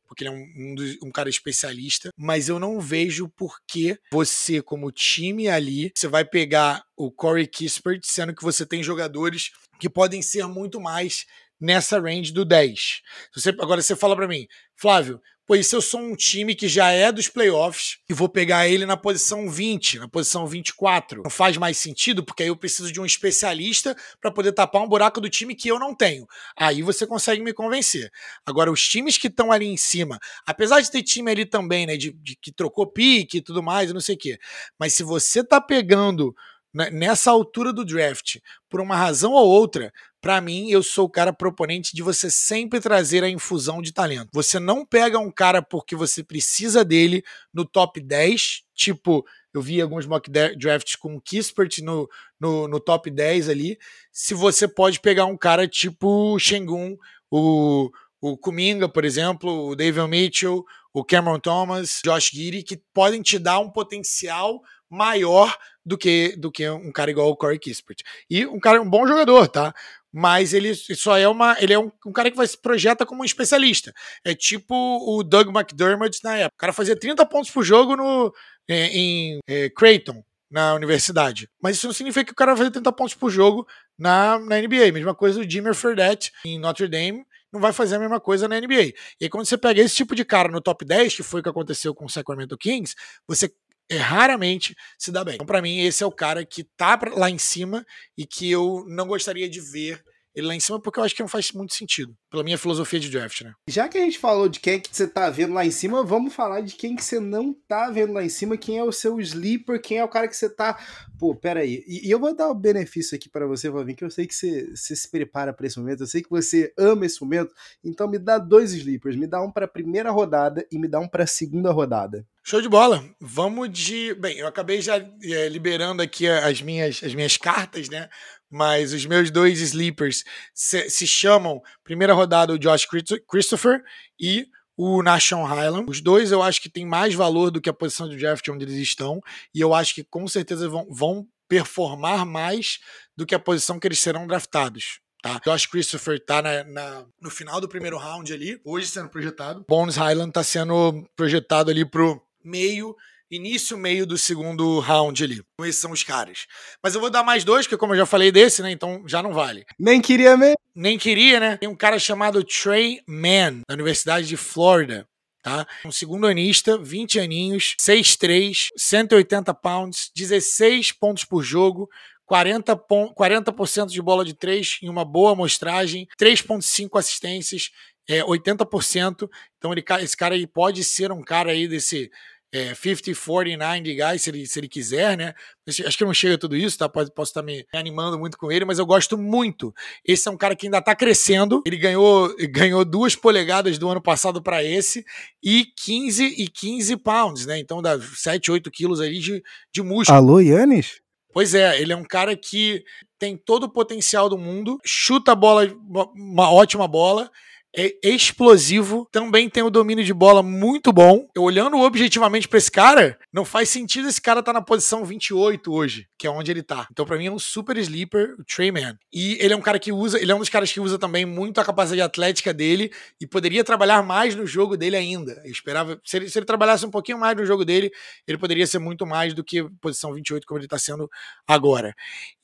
[0.05, 4.61] porque ele é um, um, um, cara especialista, mas eu não vejo por que você,
[4.61, 9.89] como time ali, você vai pegar o Corey Kispert, sendo que você tem jogadores que
[9.89, 11.25] podem ser muito mais
[11.59, 13.01] nessa range do 10.
[13.35, 16.91] Você, agora você fala para mim, Flávio, pois se eu sou um time que já
[16.91, 21.57] é dos playoffs e vou pegar ele na posição 20, na posição 24, não faz
[21.57, 25.27] mais sentido, porque aí eu preciso de um especialista para poder tapar um buraco do
[25.27, 26.27] time que eu não tenho.
[26.55, 28.11] Aí você consegue me convencer.
[28.45, 31.97] Agora, os times que estão ali em cima, apesar de ter time ali também, né,
[31.97, 34.37] de, de que trocou pique e tudo mais, não sei o quê,
[34.79, 36.31] mas se você tá pegando
[36.71, 38.37] né, nessa altura do draft,
[38.69, 42.79] por uma razão ou outra, para mim, eu sou o cara proponente de você sempre
[42.79, 44.29] trazer a infusão de talento.
[44.33, 47.23] Você não pega um cara porque você precisa dele
[47.53, 52.09] no top 10, tipo, eu vi alguns mock drafts com o Kispert no,
[52.39, 53.77] no, no, top 10 ali.
[54.11, 56.97] Se você pode pegar um cara tipo o Shengun,
[57.31, 57.89] o,
[58.21, 63.39] o Kuminga, por exemplo, o David Mitchell, o Cameron Thomas, Josh Giddy, que podem te
[63.39, 65.55] dar um potencial maior
[65.85, 68.01] do que, do que um cara igual o Corey Kispert.
[68.29, 69.73] E um cara, um bom jogador, tá?
[70.11, 71.55] Mas ele só é uma.
[71.59, 73.93] Ele é um, um cara que vai se projeta como um especialista.
[74.25, 76.55] É tipo o Doug McDermott na época.
[76.55, 78.33] O cara fazia 30 pontos por jogo no,
[78.67, 81.47] é, em é, Creighton, na universidade.
[81.61, 83.67] Mas isso não significa que o cara vai fazer 30 pontos por jogo
[83.97, 84.91] na, na NBA.
[84.91, 88.59] Mesma coisa o Jimmy Fredette em Notre Dame não vai fazer a mesma coisa na
[88.59, 88.93] NBA.
[89.19, 91.43] E aí, quando você pega esse tipo de cara no top 10, que foi o
[91.43, 92.95] que aconteceu com o Sacramento Kings,
[93.27, 93.51] você
[93.89, 95.35] é, raramente se dá bem.
[95.35, 97.85] Então, para mim, esse é o cara que tá lá em cima
[98.17, 100.03] e que eu não gostaria de ver
[100.35, 102.99] ele lá em cima, porque eu acho que não faz muito sentido, pela minha filosofia
[102.99, 103.53] de draft, né?
[103.67, 106.33] Já que a gente falou de quem que você tá vendo lá em cima, vamos
[106.33, 109.19] falar de quem que você não tá vendo lá em cima, quem é o seu
[109.19, 110.79] sleeper, quem é o cara que você tá.
[111.17, 111.83] Pô, pera aí.
[111.87, 114.35] E, e eu vou dar o benefício aqui para você, Valvin, que eu sei que
[114.35, 117.53] você, você se prepara para esse momento, eu sei que você ama esse momento,
[117.83, 121.07] então me dá dois sleepers, me dá um para primeira rodada e me dá um
[121.07, 122.25] para segunda rodada.
[122.49, 123.07] Show de bola.
[123.21, 124.15] Vamos de.
[124.15, 128.09] Bem, eu acabei já é, liberando aqui as minhas, as minhas cartas, né?
[128.49, 132.87] mas os meus dois sleepers se, se chamam, primeira rodada, o Josh
[133.29, 133.83] Christopher
[134.19, 135.91] e o Nashon Highland.
[135.91, 138.65] Os dois eu acho que tem mais valor do que a posição do draft onde
[138.65, 139.21] eles estão,
[139.53, 142.79] e eu acho que com certeza vão, vão performar mais
[143.15, 145.01] do que a posição que eles serão draftados.
[145.21, 145.39] Tá?
[145.45, 149.63] Josh Christopher tá na, no final do primeiro round ali, hoje sendo projetado.
[149.69, 152.95] Bones Highland tá sendo projetado ali pro meio
[153.31, 155.41] início, meio do segundo round ali.
[155.61, 156.47] Esses são os caras.
[156.81, 158.71] Mas eu vou dar mais dois, porque como eu já falei desse, né?
[158.71, 159.65] Então já não vale.
[159.77, 160.57] Nem queria mesmo.
[160.73, 161.57] Nem queria, né?
[161.57, 165.07] Tem um cara chamado Trey Mann, da Universidade de Flórida.
[165.41, 165.65] Tá?
[165.85, 171.87] Um segundo anista, 20 aninhos, 6'3, 180 pounds, 16 pontos por jogo,
[172.29, 173.53] 40%, 40
[173.87, 177.71] de bola de 3 em uma boa amostragem, 3,5 assistências,
[178.09, 179.29] é, 80%.
[179.57, 182.09] Então ele, esse cara aí pode ser um cara aí desse
[182.51, 185.35] é, 50, 49 de guys, se ele, se ele quiser, né?
[185.67, 186.89] Acho que não chega tudo isso, tá?
[186.89, 189.71] Posso, posso estar me animando muito com ele, mas eu gosto muito.
[190.03, 191.61] Esse é um cara que ainda tá crescendo.
[191.65, 195.05] Ele ganhou, ganhou duas polegadas do ano passado para esse
[195.43, 197.59] e 15 e 15 pounds, né?
[197.59, 200.17] Então dá 7, 8 quilos aí de, de músculo.
[200.17, 200.99] Alô, Yannis?
[201.31, 202.83] Pois é, ele é um cara que
[203.19, 205.71] tem todo o potencial do mundo, chuta a bola,
[206.15, 207.29] uma ótima bola,
[207.75, 211.27] é explosivo, também tem o domínio de bola muito bom.
[211.35, 215.05] Eu, olhando objetivamente para esse cara, não faz sentido esse cara estar tá na posição
[215.05, 216.87] 28 hoje, que é onde ele tá.
[216.91, 218.97] Então, para mim, é um super sleeper, o Trey Man.
[219.13, 221.25] E ele é um cara que usa, ele é um dos caras que usa também
[221.25, 222.91] muito a capacidade atlética dele
[223.21, 225.41] e poderia trabalhar mais no jogo dele ainda.
[225.45, 227.91] Eu esperava, se ele, se ele trabalhasse um pouquinho mais no jogo dele,
[228.27, 231.09] ele poderia ser muito mais do que posição 28, como ele tá sendo
[231.47, 231.93] agora.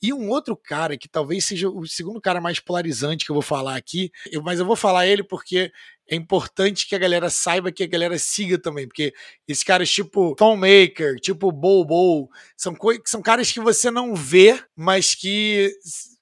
[0.00, 3.42] E um outro cara que talvez seja o segundo cara mais polarizante que eu vou
[3.42, 5.72] falar aqui, eu, mas eu vou falar ele ele, porque
[6.08, 9.12] é importante que a galera saiba que a galera siga também, porque
[9.48, 15.14] esses caras tipo Tom Maker, tipo Bobo, são, são caras que você não vê, mas
[15.14, 15.72] que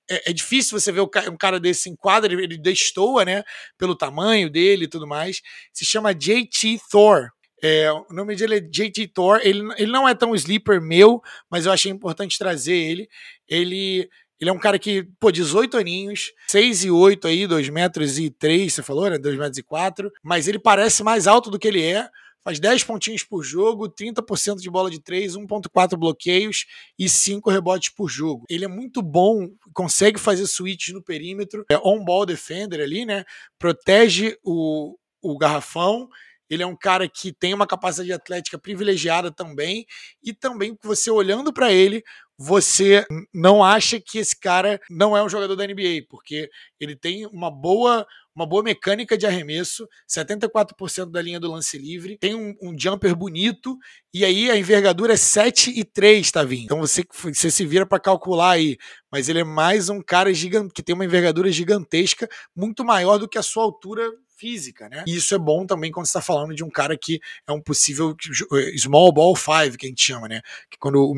[0.08, 3.42] é, é, difícil você ver um cara desse em quadra, ele, ele destoa, né?
[3.78, 5.40] Pelo tamanho dele e tudo mais.
[5.72, 7.30] Se chama JT Thor.
[7.62, 9.40] É, o nome dele é JT Thor.
[9.42, 13.08] Ele, ele não é tão sleeper meu, mas eu achei importante trazer ele.
[13.48, 14.08] Ele
[14.40, 18.30] ele é um cara que, pô, 18 aninhos, 6 e 8 aí, 2 metros e
[18.30, 19.18] 3, você falou, né?
[19.18, 22.08] 2 metros e 4, mas ele parece mais alto do que ele é.
[22.44, 26.66] Faz 10 pontinhos por jogo, 30% de bola de 3, 1.4 bloqueios
[26.98, 28.44] e 5 rebotes por jogo.
[28.50, 33.24] Ele é muito bom, consegue fazer switches no perímetro, é on-ball defender ali, né?
[33.58, 36.06] Protege o, o garrafão
[36.48, 39.86] ele é um cara que tem uma capacidade atlética privilegiada também,
[40.22, 42.02] e também você olhando para ele,
[42.38, 46.48] você não acha que esse cara não é um jogador da NBA, porque
[46.80, 52.18] ele tem uma boa uma boa mecânica de arremesso, 74% da linha do lance livre,
[52.18, 53.78] tem um, um, jumper bonito,
[54.12, 56.64] e aí a envergadura é 7 e 3, tá vindo.
[56.64, 58.76] Então você, você se vira para calcular aí,
[59.10, 63.28] mas ele é mais um cara gigante, que tem uma envergadura gigantesca, muito maior do
[63.28, 64.10] que a sua altura
[64.44, 65.04] física, né?
[65.06, 68.14] E isso é bom também quando está falando de um cara que é um possível
[68.52, 70.42] eh, small ball five, que a gente chama, né?
[70.70, 71.14] Que quando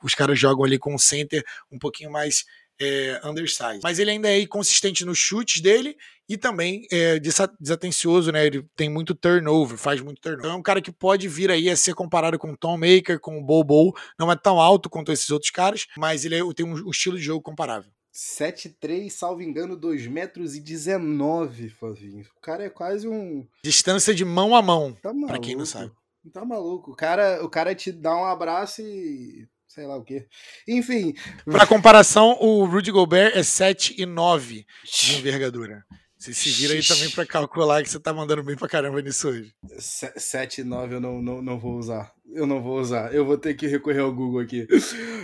[0.00, 2.44] os caras jogam ali com um center um pouquinho mais
[2.80, 3.80] é, undersized.
[3.82, 5.96] Mas ele ainda é consistente nos chutes dele
[6.28, 8.46] e também é desatencioso, né?
[8.46, 10.46] Ele tem muito turnover, faz muito turnover.
[10.46, 13.18] Então é um cara que pode vir aí a ser comparado com o Tom Maker,
[13.18, 13.92] com o Bobo.
[14.16, 17.24] Não é tão alto quanto esses outros caras, mas ele é, tem um, estilo de
[17.24, 17.90] jogo comparável.
[18.18, 22.26] 7'3, salvo engano, 2 metros e 19, Flavinho.
[22.36, 23.46] O cara é quase um.
[23.62, 25.92] Distância de mão a mão, tá pra quem não sabe.
[26.32, 26.90] Tá maluco.
[26.90, 29.46] O cara, o cara te dá um abraço e.
[29.68, 30.26] sei lá o quê.
[30.66, 31.14] Enfim.
[31.44, 35.86] Pra comparação, o Rudy Gobert é 7 e 9 de envergadura.
[36.18, 39.28] Você se vira aí também pra calcular que você tá mandando bem pra caramba nisso
[39.28, 39.54] hoje.
[39.78, 43.12] 7 e 9 eu não, não, não vou usar eu não vou usar.
[43.14, 44.66] Eu vou ter que recorrer ao Google aqui.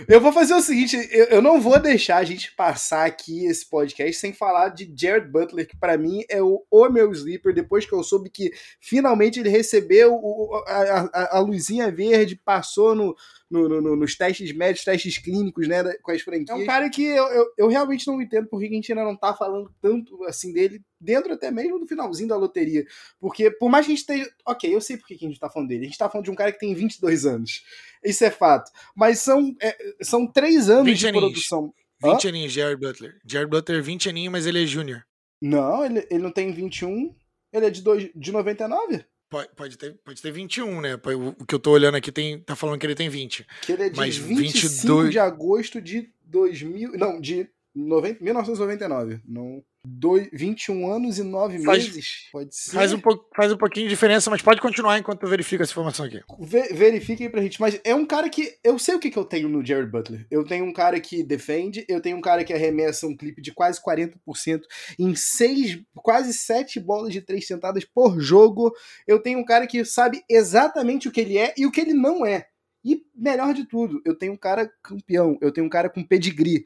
[0.07, 3.67] Eu vou fazer o seguinte: eu, eu não vou deixar a gente passar aqui esse
[3.67, 7.53] podcast sem falar de Jared Butler, que para mim é o, o meu sleeper.
[7.53, 12.95] Depois que eu soube que finalmente ele recebeu o, a, a, a luzinha verde, passou
[12.95, 13.15] no,
[13.49, 16.49] no, no, nos testes médicos, testes clínicos, né, com as franquias.
[16.49, 19.03] É um cara que eu, eu, eu realmente não entendo por que a gente ainda
[19.03, 22.85] não tá falando tanto assim dele, dentro até mesmo do finalzinho da loteria.
[23.19, 24.29] Porque, por mais que a gente esteja.
[24.45, 25.81] Ok, eu sei por que a gente tá falando dele.
[25.81, 27.63] A gente tá falando de um cara que tem 22 anos.
[28.03, 28.71] Isso é fato.
[28.95, 31.73] Mas são, é, são três anos de produção.
[32.01, 32.29] 20 Hã?
[32.29, 33.19] aninhos, Jared Butler.
[33.25, 35.05] Jared Butler, 20 aninhos, mas ele é júnior.
[35.41, 37.15] Não, ele, ele não tem 21.
[37.53, 39.05] Ele é de, dois, de 99.
[39.35, 40.95] Pode, pode, ter, pode ter 21, né?
[41.37, 43.45] O que eu tô olhando aqui tem, tá falando que ele tem 20.
[43.63, 45.11] Que ele é de mas 25 22...
[45.11, 46.93] de agosto de 2000.
[46.93, 49.19] Não, de 90, 1999.
[49.27, 49.61] Não.
[49.87, 52.27] Dois, 21 anos e 9 faz, meses?
[52.31, 52.71] Pode ser.
[52.71, 52.99] Faz um,
[53.35, 56.21] faz um pouquinho de diferença, mas pode continuar enquanto eu verifico essa informação aqui.
[56.39, 57.59] Ver, verifiquem pra gente.
[57.61, 58.57] Mas é um cara que.
[58.63, 60.25] Eu sei o que, que eu tenho no Jared Butler.
[60.29, 63.51] Eu tenho um cara que defende, eu tenho um cara que arremessa um clipe de
[63.53, 64.61] quase 40%
[64.97, 68.73] em seis, quase 7 bolas de 3 sentadas por jogo.
[69.07, 71.93] Eu tenho um cara que sabe exatamente o que ele é e o que ele
[71.93, 72.47] não é.
[72.83, 76.63] E melhor de tudo, eu tenho um cara campeão, eu tenho um cara com pedigree.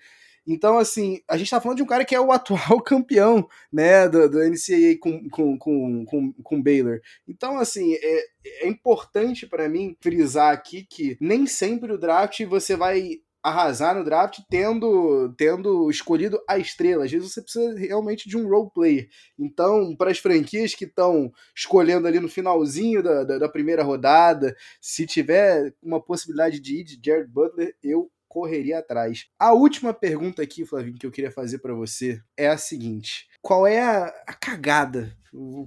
[0.50, 4.10] Então, assim, a gente tá falando de um cara que é o atual campeão, né,
[4.10, 7.00] do, do NCAA com, com, com, com, com Baylor.
[7.28, 8.26] Então, assim, é,
[8.64, 14.04] é importante para mim frisar aqui que nem sempre o draft você vai arrasar no
[14.04, 17.06] draft tendo tendo escolhido a estrela.
[17.06, 19.08] Às vezes você precisa realmente de um role player.
[19.38, 24.56] Então, para as franquias que estão escolhendo ali no finalzinho da, da, da, primeira rodada,
[24.82, 29.26] se tiver uma possibilidade de ir de Jared Butler, eu correria atrás.
[29.38, 33.68] A última pergunta aqui, Flavinho, que eu queria fazer para você é a seguinte: qual
[33.68, 35.14] é a, a cagada?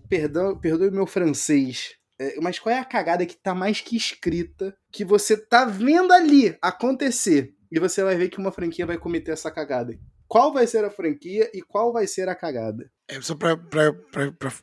[0.09, 1.97] Perdão, perdoe meu francês.
[2.18, 6.12] É, mas qual é a cagada que tá mais que escrita que você tá vendo
[6.12, 9.98] ali acontecer e você vai ver que uma franquia vai cometer essa cagada?
[10.32, 12.90] Qual vai ser a franquia e qual vai ser a cagada?
[13.06, 13.55] É, só para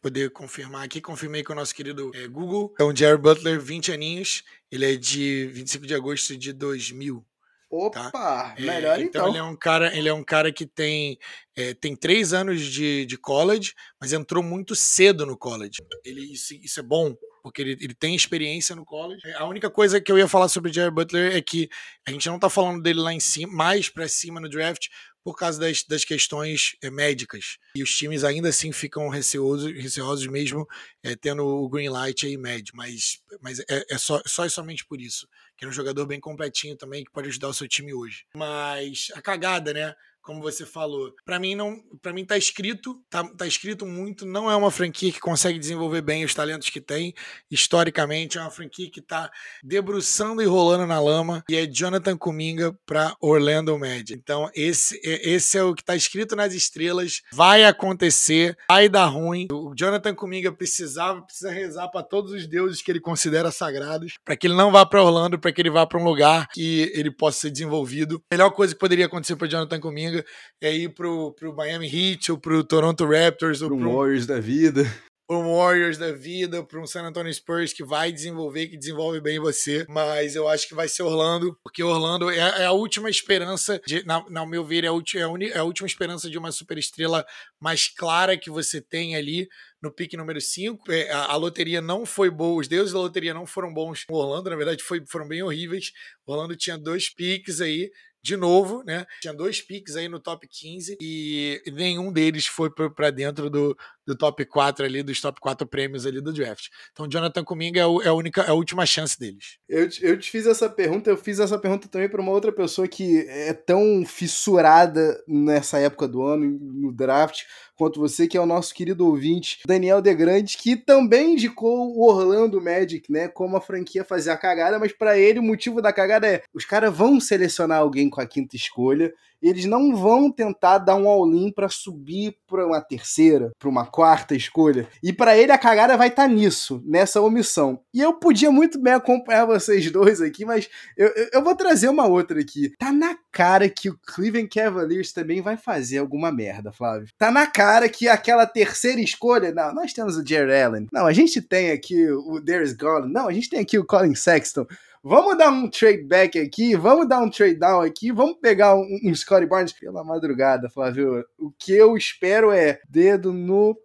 [0.01, 2.73] poder confirmar aqui, confirmei com o nosso querido é, Google.
[2.79, 4.43] É um Jared Butler, 20 aninhos.
[4.71, 7.23] Ele é de 25 de agosto de 2000.
[7.69, 8.55] Opa, tá?
[8.57, 9.21] melhor é, então.
[9.21, 9.27] então.
[9.29, 11.19] Ele é um cara, ele é um cara que tem,
[11.55, 15.77] é, tem três anos de, de college, mas entrou muito cedo no college.
[16.03, 19.21] Ele, isso, isso é bom, porque ele, ele tem experiência no college.
[19.33, 21.69] A única coisa que eu ia falar sobre o Jerry Butler é que
[22.07, 24.87] a gente não tá falando dele lá em cima, mais para cima no draft,
[25.23, 27.59] por causa das, das questões é, médicas.
[27.75, 30.65] E os times ainda assim ficam receosos, receosos mesmo
[31.03, 32.73] é, tendo o green light aí médio.
[32.75, 35.27] Mas, mas é, é só, só e somente por isso
[35.59, 38.25] que é um jogador bem completinho também, que pode ajudar o seu time hoje.
[38.33, 39.93] Mas a cagada, né?
[40.29, 44.49] Como você falou, para mim não, para mim tá escrito, tá, tá escrito muito, não
[44.49, 47.15] é uma franquia que consegue desenvolver bem os talentos que tem.
[47.49, 49.31] Historicamente é uma franquia que tá
[49.63, 54.13] debruçando e rolando na lama e é Jonathan Kuminga para Orlando Magic.
[54.13, 57.23] Então esse é, esse é o que está escrito nas estrelas.
[57.33, 59.47] Vai acontecer, vai dar ruim.
[59.51, 64.37] O Jonathan Kuminga precisava, precisa rezar para todos os deuses que ele considera sagrados, para
[64.37, 67.09] que ele não vá para Orlando, para que ele vá para um lugar que ele
[67.09, 68.21] possa ser desenvolvido.
[68.29, 70.18] A melhor coisa que poderia acontecer para Jonathan Kuminga
[70.61, 74.25] é ir para o Miami Heat ou para o Toronto Raptors ou para o Warriors
[74.25, 74.85] da vida
[75.29, 79.39] um Warriors da vida, para um San Antonio Spurs que vai desenvolver, que desenvolve bem
[79.39, 79.85] você.
[79.87, 84.03] Mas eu acho que vai ser Orlando, porque Orlando é, é a última esperança, de,
[84.05, 87.23] na, na meu ver, é a, é, a é a última esperança de uma superestrela
[87.59, 89.47] mais clara que você tem ali
[89.79, 90.91] no pique número 5.
[90.91, 94.05] É, a, a, loteria não foi boa, os deuses da loteria não foram bons.
[94.09, 95.91] O Orlando, na verdade, foi, foram bem horríveis.
[96.25, 97.91] O Orlando tinha dois piques aí
[98.21, 99.05] de novo, né?
[99.21, 103.77] Tinha dois piques aí no top 15 e nenhum deles foi para dentro do,
[104.09, 106.67] do top 4 ali, dos top 4 prêmios ali do draft.
[106.91, 109.59] Então, Jonathan Kuminga é, o, é, a única, é a última chance deles.
[109.67, 112.87] Eu, eu te fiz essa pergunta, eu fiz essa pergunta também para uma outra pessoa
[112.87, 117.43] que é tão fissurada nessa época do ano, no draft,
[117.75, 122.59] quanto você, que é o nosso querido ouvinte, Daniel Degrande, que também indicou o Orlando
[122.59, 126.27] Magic, né, como a franquia fazer a cagada, mas para ele o motivo da cagada
[126.27, 130.95] é os caras vão selecionar alguém com a quinta escolha eles não vão tentar dar
[130.95, 134.87] um all-in para subir para uma terceira, para uma quarta escolha.
[135.01, 137.81] E para ele a cagada vai estar tá nisso, nessa omissão.
[137.93, 142.05] E eu podia muito bem acompanhar vocês dois aqui, mas eu, eu, vou trazer uma
[142.05, 142.73] outra aqui.
[142.77, 147.07] Tá na cara que o Cleveland Cavaliers também vai fazer alguma merda, Flávio.
[147.17, 150.87] Tá na cara que aquela terceira escolha, não, nós temos o Jerry Allen.
[150.91, 153.13] Não, a gente tem aqui o Darius Garland.
[153.13, 154.65] Não, a gente tem aqui o Colin Sexton.
[155.01, 158.85] Vamos dar um trade back aqui, vamos dar um trade down aqui, vamos pegar um,
[159.05, 161.23] um Scottie Barnes pela madrugada, Flávio.
[161.37, 163.77] O que eu espero é dedo no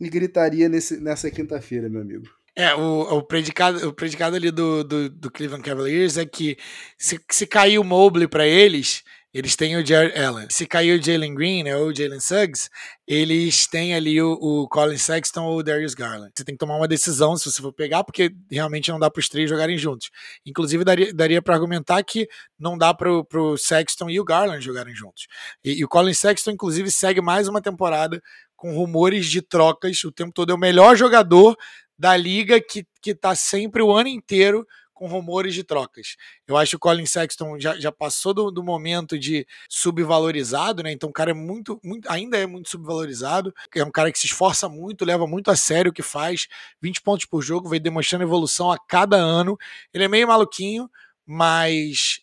[0.00, 2.26] e gritaria nesse, nessa quinta-feira, meu amigo.
[2.56, 6.56] É, o, o, predicado, o predicado ali do, do, do Cleveland Cavaliers é que
[6.96, 9.02] se, se cair o Mobley para eles,
[9.34, 10.46] eles têm o Jared Allen.
[10.48, 12.70] Se cair o Jalen Green né, ou o Jalen Suggs,
[13.04, 16.30] eles têm ali o, o Colin Sexton ou o Darius Garland.
[16.32, 19.18] Você tem que tomar uma decisão se você for pegar, porque realmente não dá para
[19.18, 20.08] os três jogarem juntos.
[20.46, 24.94] Inclusive, daria, daria para argumentar que não dá para o Sexton e o Garland jogarem
[24.94, 25.26] juntos.
[25.64, 28.22] E, e o Colin Sexton, inclusive, segue mais uma temporada
[28.54, 30.52] com rumores de trocas o tempo todo.
[30.52, 31.56] É o melhor jogador
[31.98, 34.64] da liga que, que tá sempre o ano inteiro
[35.04, 36.16] com rumores de trocas.
[36.48, 40.92] Eu acho que o Colin Sexton já, já passou do, do, momento de subvalorizado, né?
[40.92, 43.54] Então o cara é muito, muito, ainda é muito subvalorizado.
[43.74, 46.48] É um cara que se esforça muito, leva muito a sério o que faz.
[46.80, 49.58] 20 pontos por jogo, vem demonstrando evolução a cada ano.
[49.92, 50.90] Ele é meio maluquinho,
[51.26, 52.22] mas,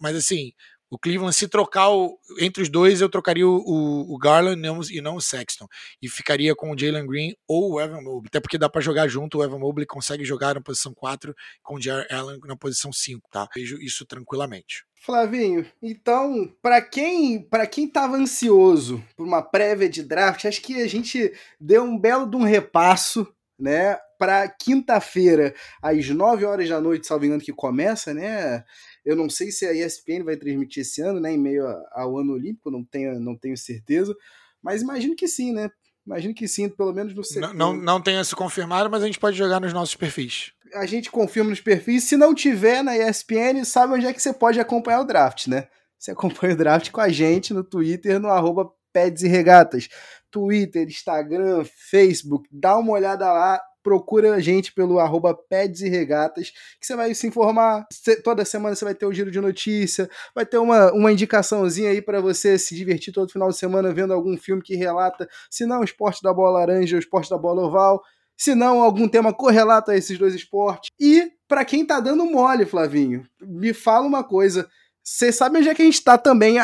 [0.00, 0.54] mas assim,
[0.92, 4.60] o Cleveland, se trocar o, entre os dois, eu trocaria o, o, o Garland
[4.90, 5.66] e não o Sexton.
[6.02, 8.26] E ficaria com o Jalen Green ou o Evan Mobley.
[8.26, 9.38] Até porque dá para jogar junto.
[9.38, 13.26] O Evan Mobley consegue jogar na posição 4 com o Jared Allen na posição 5,
[13.30, 13.48] tá?
[13.54, 14.84] Vejo isso tranquilamente.
[15.00, 20.82] Flavinho, então, para quem para quem tava ansioso por uma prévia de draft, acho que
[20.82, 23.26] a gente deu um belo de um repasso,
[23.58, 28.62] né, para quinta-feira, às 9 horas da noite, salvo engano, que começa, né?
[29.04, 32.34] Eu não sei se a ESPN vai transmitir esse ano, né, em meio ao ano
[32.34, 34.14] olímpico, não tenho, não tenho certeza,
[34.62, 35.70] mas imagino que sim, né?
[36.06, 37.54] Imagino que sim, pelo menos no setor.
[37.54, 40.52] Não, não, não tenha se confirmado, mas a gente pode jogar nos nossos perfis.
[40.74, 42.04] A gente confirma nos perfis.
[42.04, 45.68] Se não tiver na ESPN, sabe onde é que você pode acompanhar o draft, né?
[45.98, 49.88] Você acompanha o draft com a gente no Twitter, no arroba Peds e Regatas.
[50.30, 56.50] Twitter, Instagram, Facebook, dá uma olhada lá, procura a gente pelo arroba Peds e Regatas,
[56.80, 57.86] que você vai se informar.
[58.22, 62.00] Toda semana você vai ter o giro de notícia, vai ter uma, uma indicaçãozinha aí
[62.00, 65.80] para você se divertir todo final de semana vendo algum filme que relata, se não
[65.80, 68.02] o esporte da bola laranja ou o esporte da bola oval,
[68.36, 70.90] se não algum tema correlato a esses dois esportes.
[70.98, 74.68] E para quem tá dando mole, Flavinho, me fala uma coisa.
[75.04, 76.56] Você sabe onde é que a gente está também?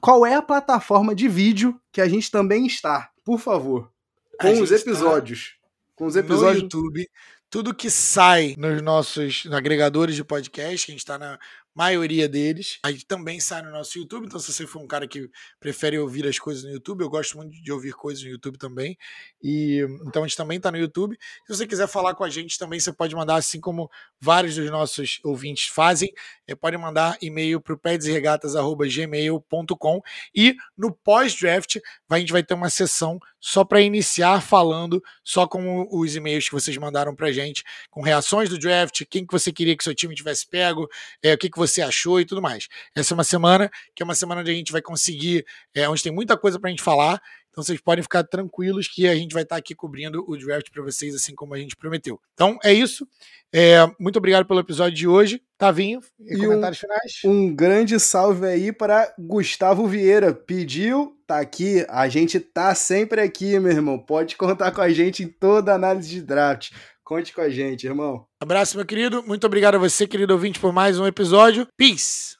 [0.00, 3.10] Qual é a plataforma de vídeo que a gente também está?
[3.24, 3.90] Por favor.
[4.40, 5.56] Com os episódios
[5.94, 6.62] com os episódios.
[6.62, 7.08] No YouTube,
[7.50, 11.38] tudo que sai nos nossos agregadores de podcast, que a gente está na
[11.74, 12.78] maioria deles.
[12.82, 15.98] A gente também sai no nosso YouTube, então se você for um cara que prefere
[15.98, 18.96] ouvir as coisas no YouTube, eu gosto muito de ouvir coisas no YouTube também.
[19.42, 21.16] E então a gente também está no YouTube.
[21.46, 23.90] Se você quiser falar com a gente também, você pode mandar, assim como
[24.20, 26.12] vários dos nossos ouvintes fazem,
[26.46, 27.80] é, pode mandar e-mail para o
[30.34, 31.76] e no pós-draft
[32.08, 36.54] a gente vai ter uma sessão só para iniciar falando só com os e-mails que
[36.54, 40.14] vocês mandaram para gente, com reações do draft, quem que você queria que seu time
[40.14, 40.88] tivesse pego,
[41.22, 42.68] é, o que, que você achou e tudo mais.
[42.96, 45.44] Essa é uma semana que é uma semana onde a gente vai conseguir,
[45.74, 47.20] é, onde tem muita coisa para a gente falar,
[47.54, 50.82] Então vocês podem ficar tranquilos que a gente vai estar aqui cobrindo o draft para
[50.82, 52.20] vocês, assim como a gente prometeu.
[52.34, 53.06] Então é isso.
[53.52, 55.40] É, muito obrigado pelo episódio de hoje.
[55.56, 57.12] Tavinho, e comentários um, finais.
[57.24, 60.34] Um grande salve aí para Gustavo Vieira.
[60.34, 61.86] Pediu, tá aqui.
[61.88, 64.00] A gente tá sempre aqui, meu irmão.
[64.00, 66.72] Pode contar com a gente em toda análise de draft.
[67.04, 68.26] Conte com a gente, irmão.
[68.40, 69.22] Abraço, meu querido.
[69.22, 71.68] Muito obrigado a você, querido ouvinte, por mais um episódio.
[71.76, 72.34] Peace.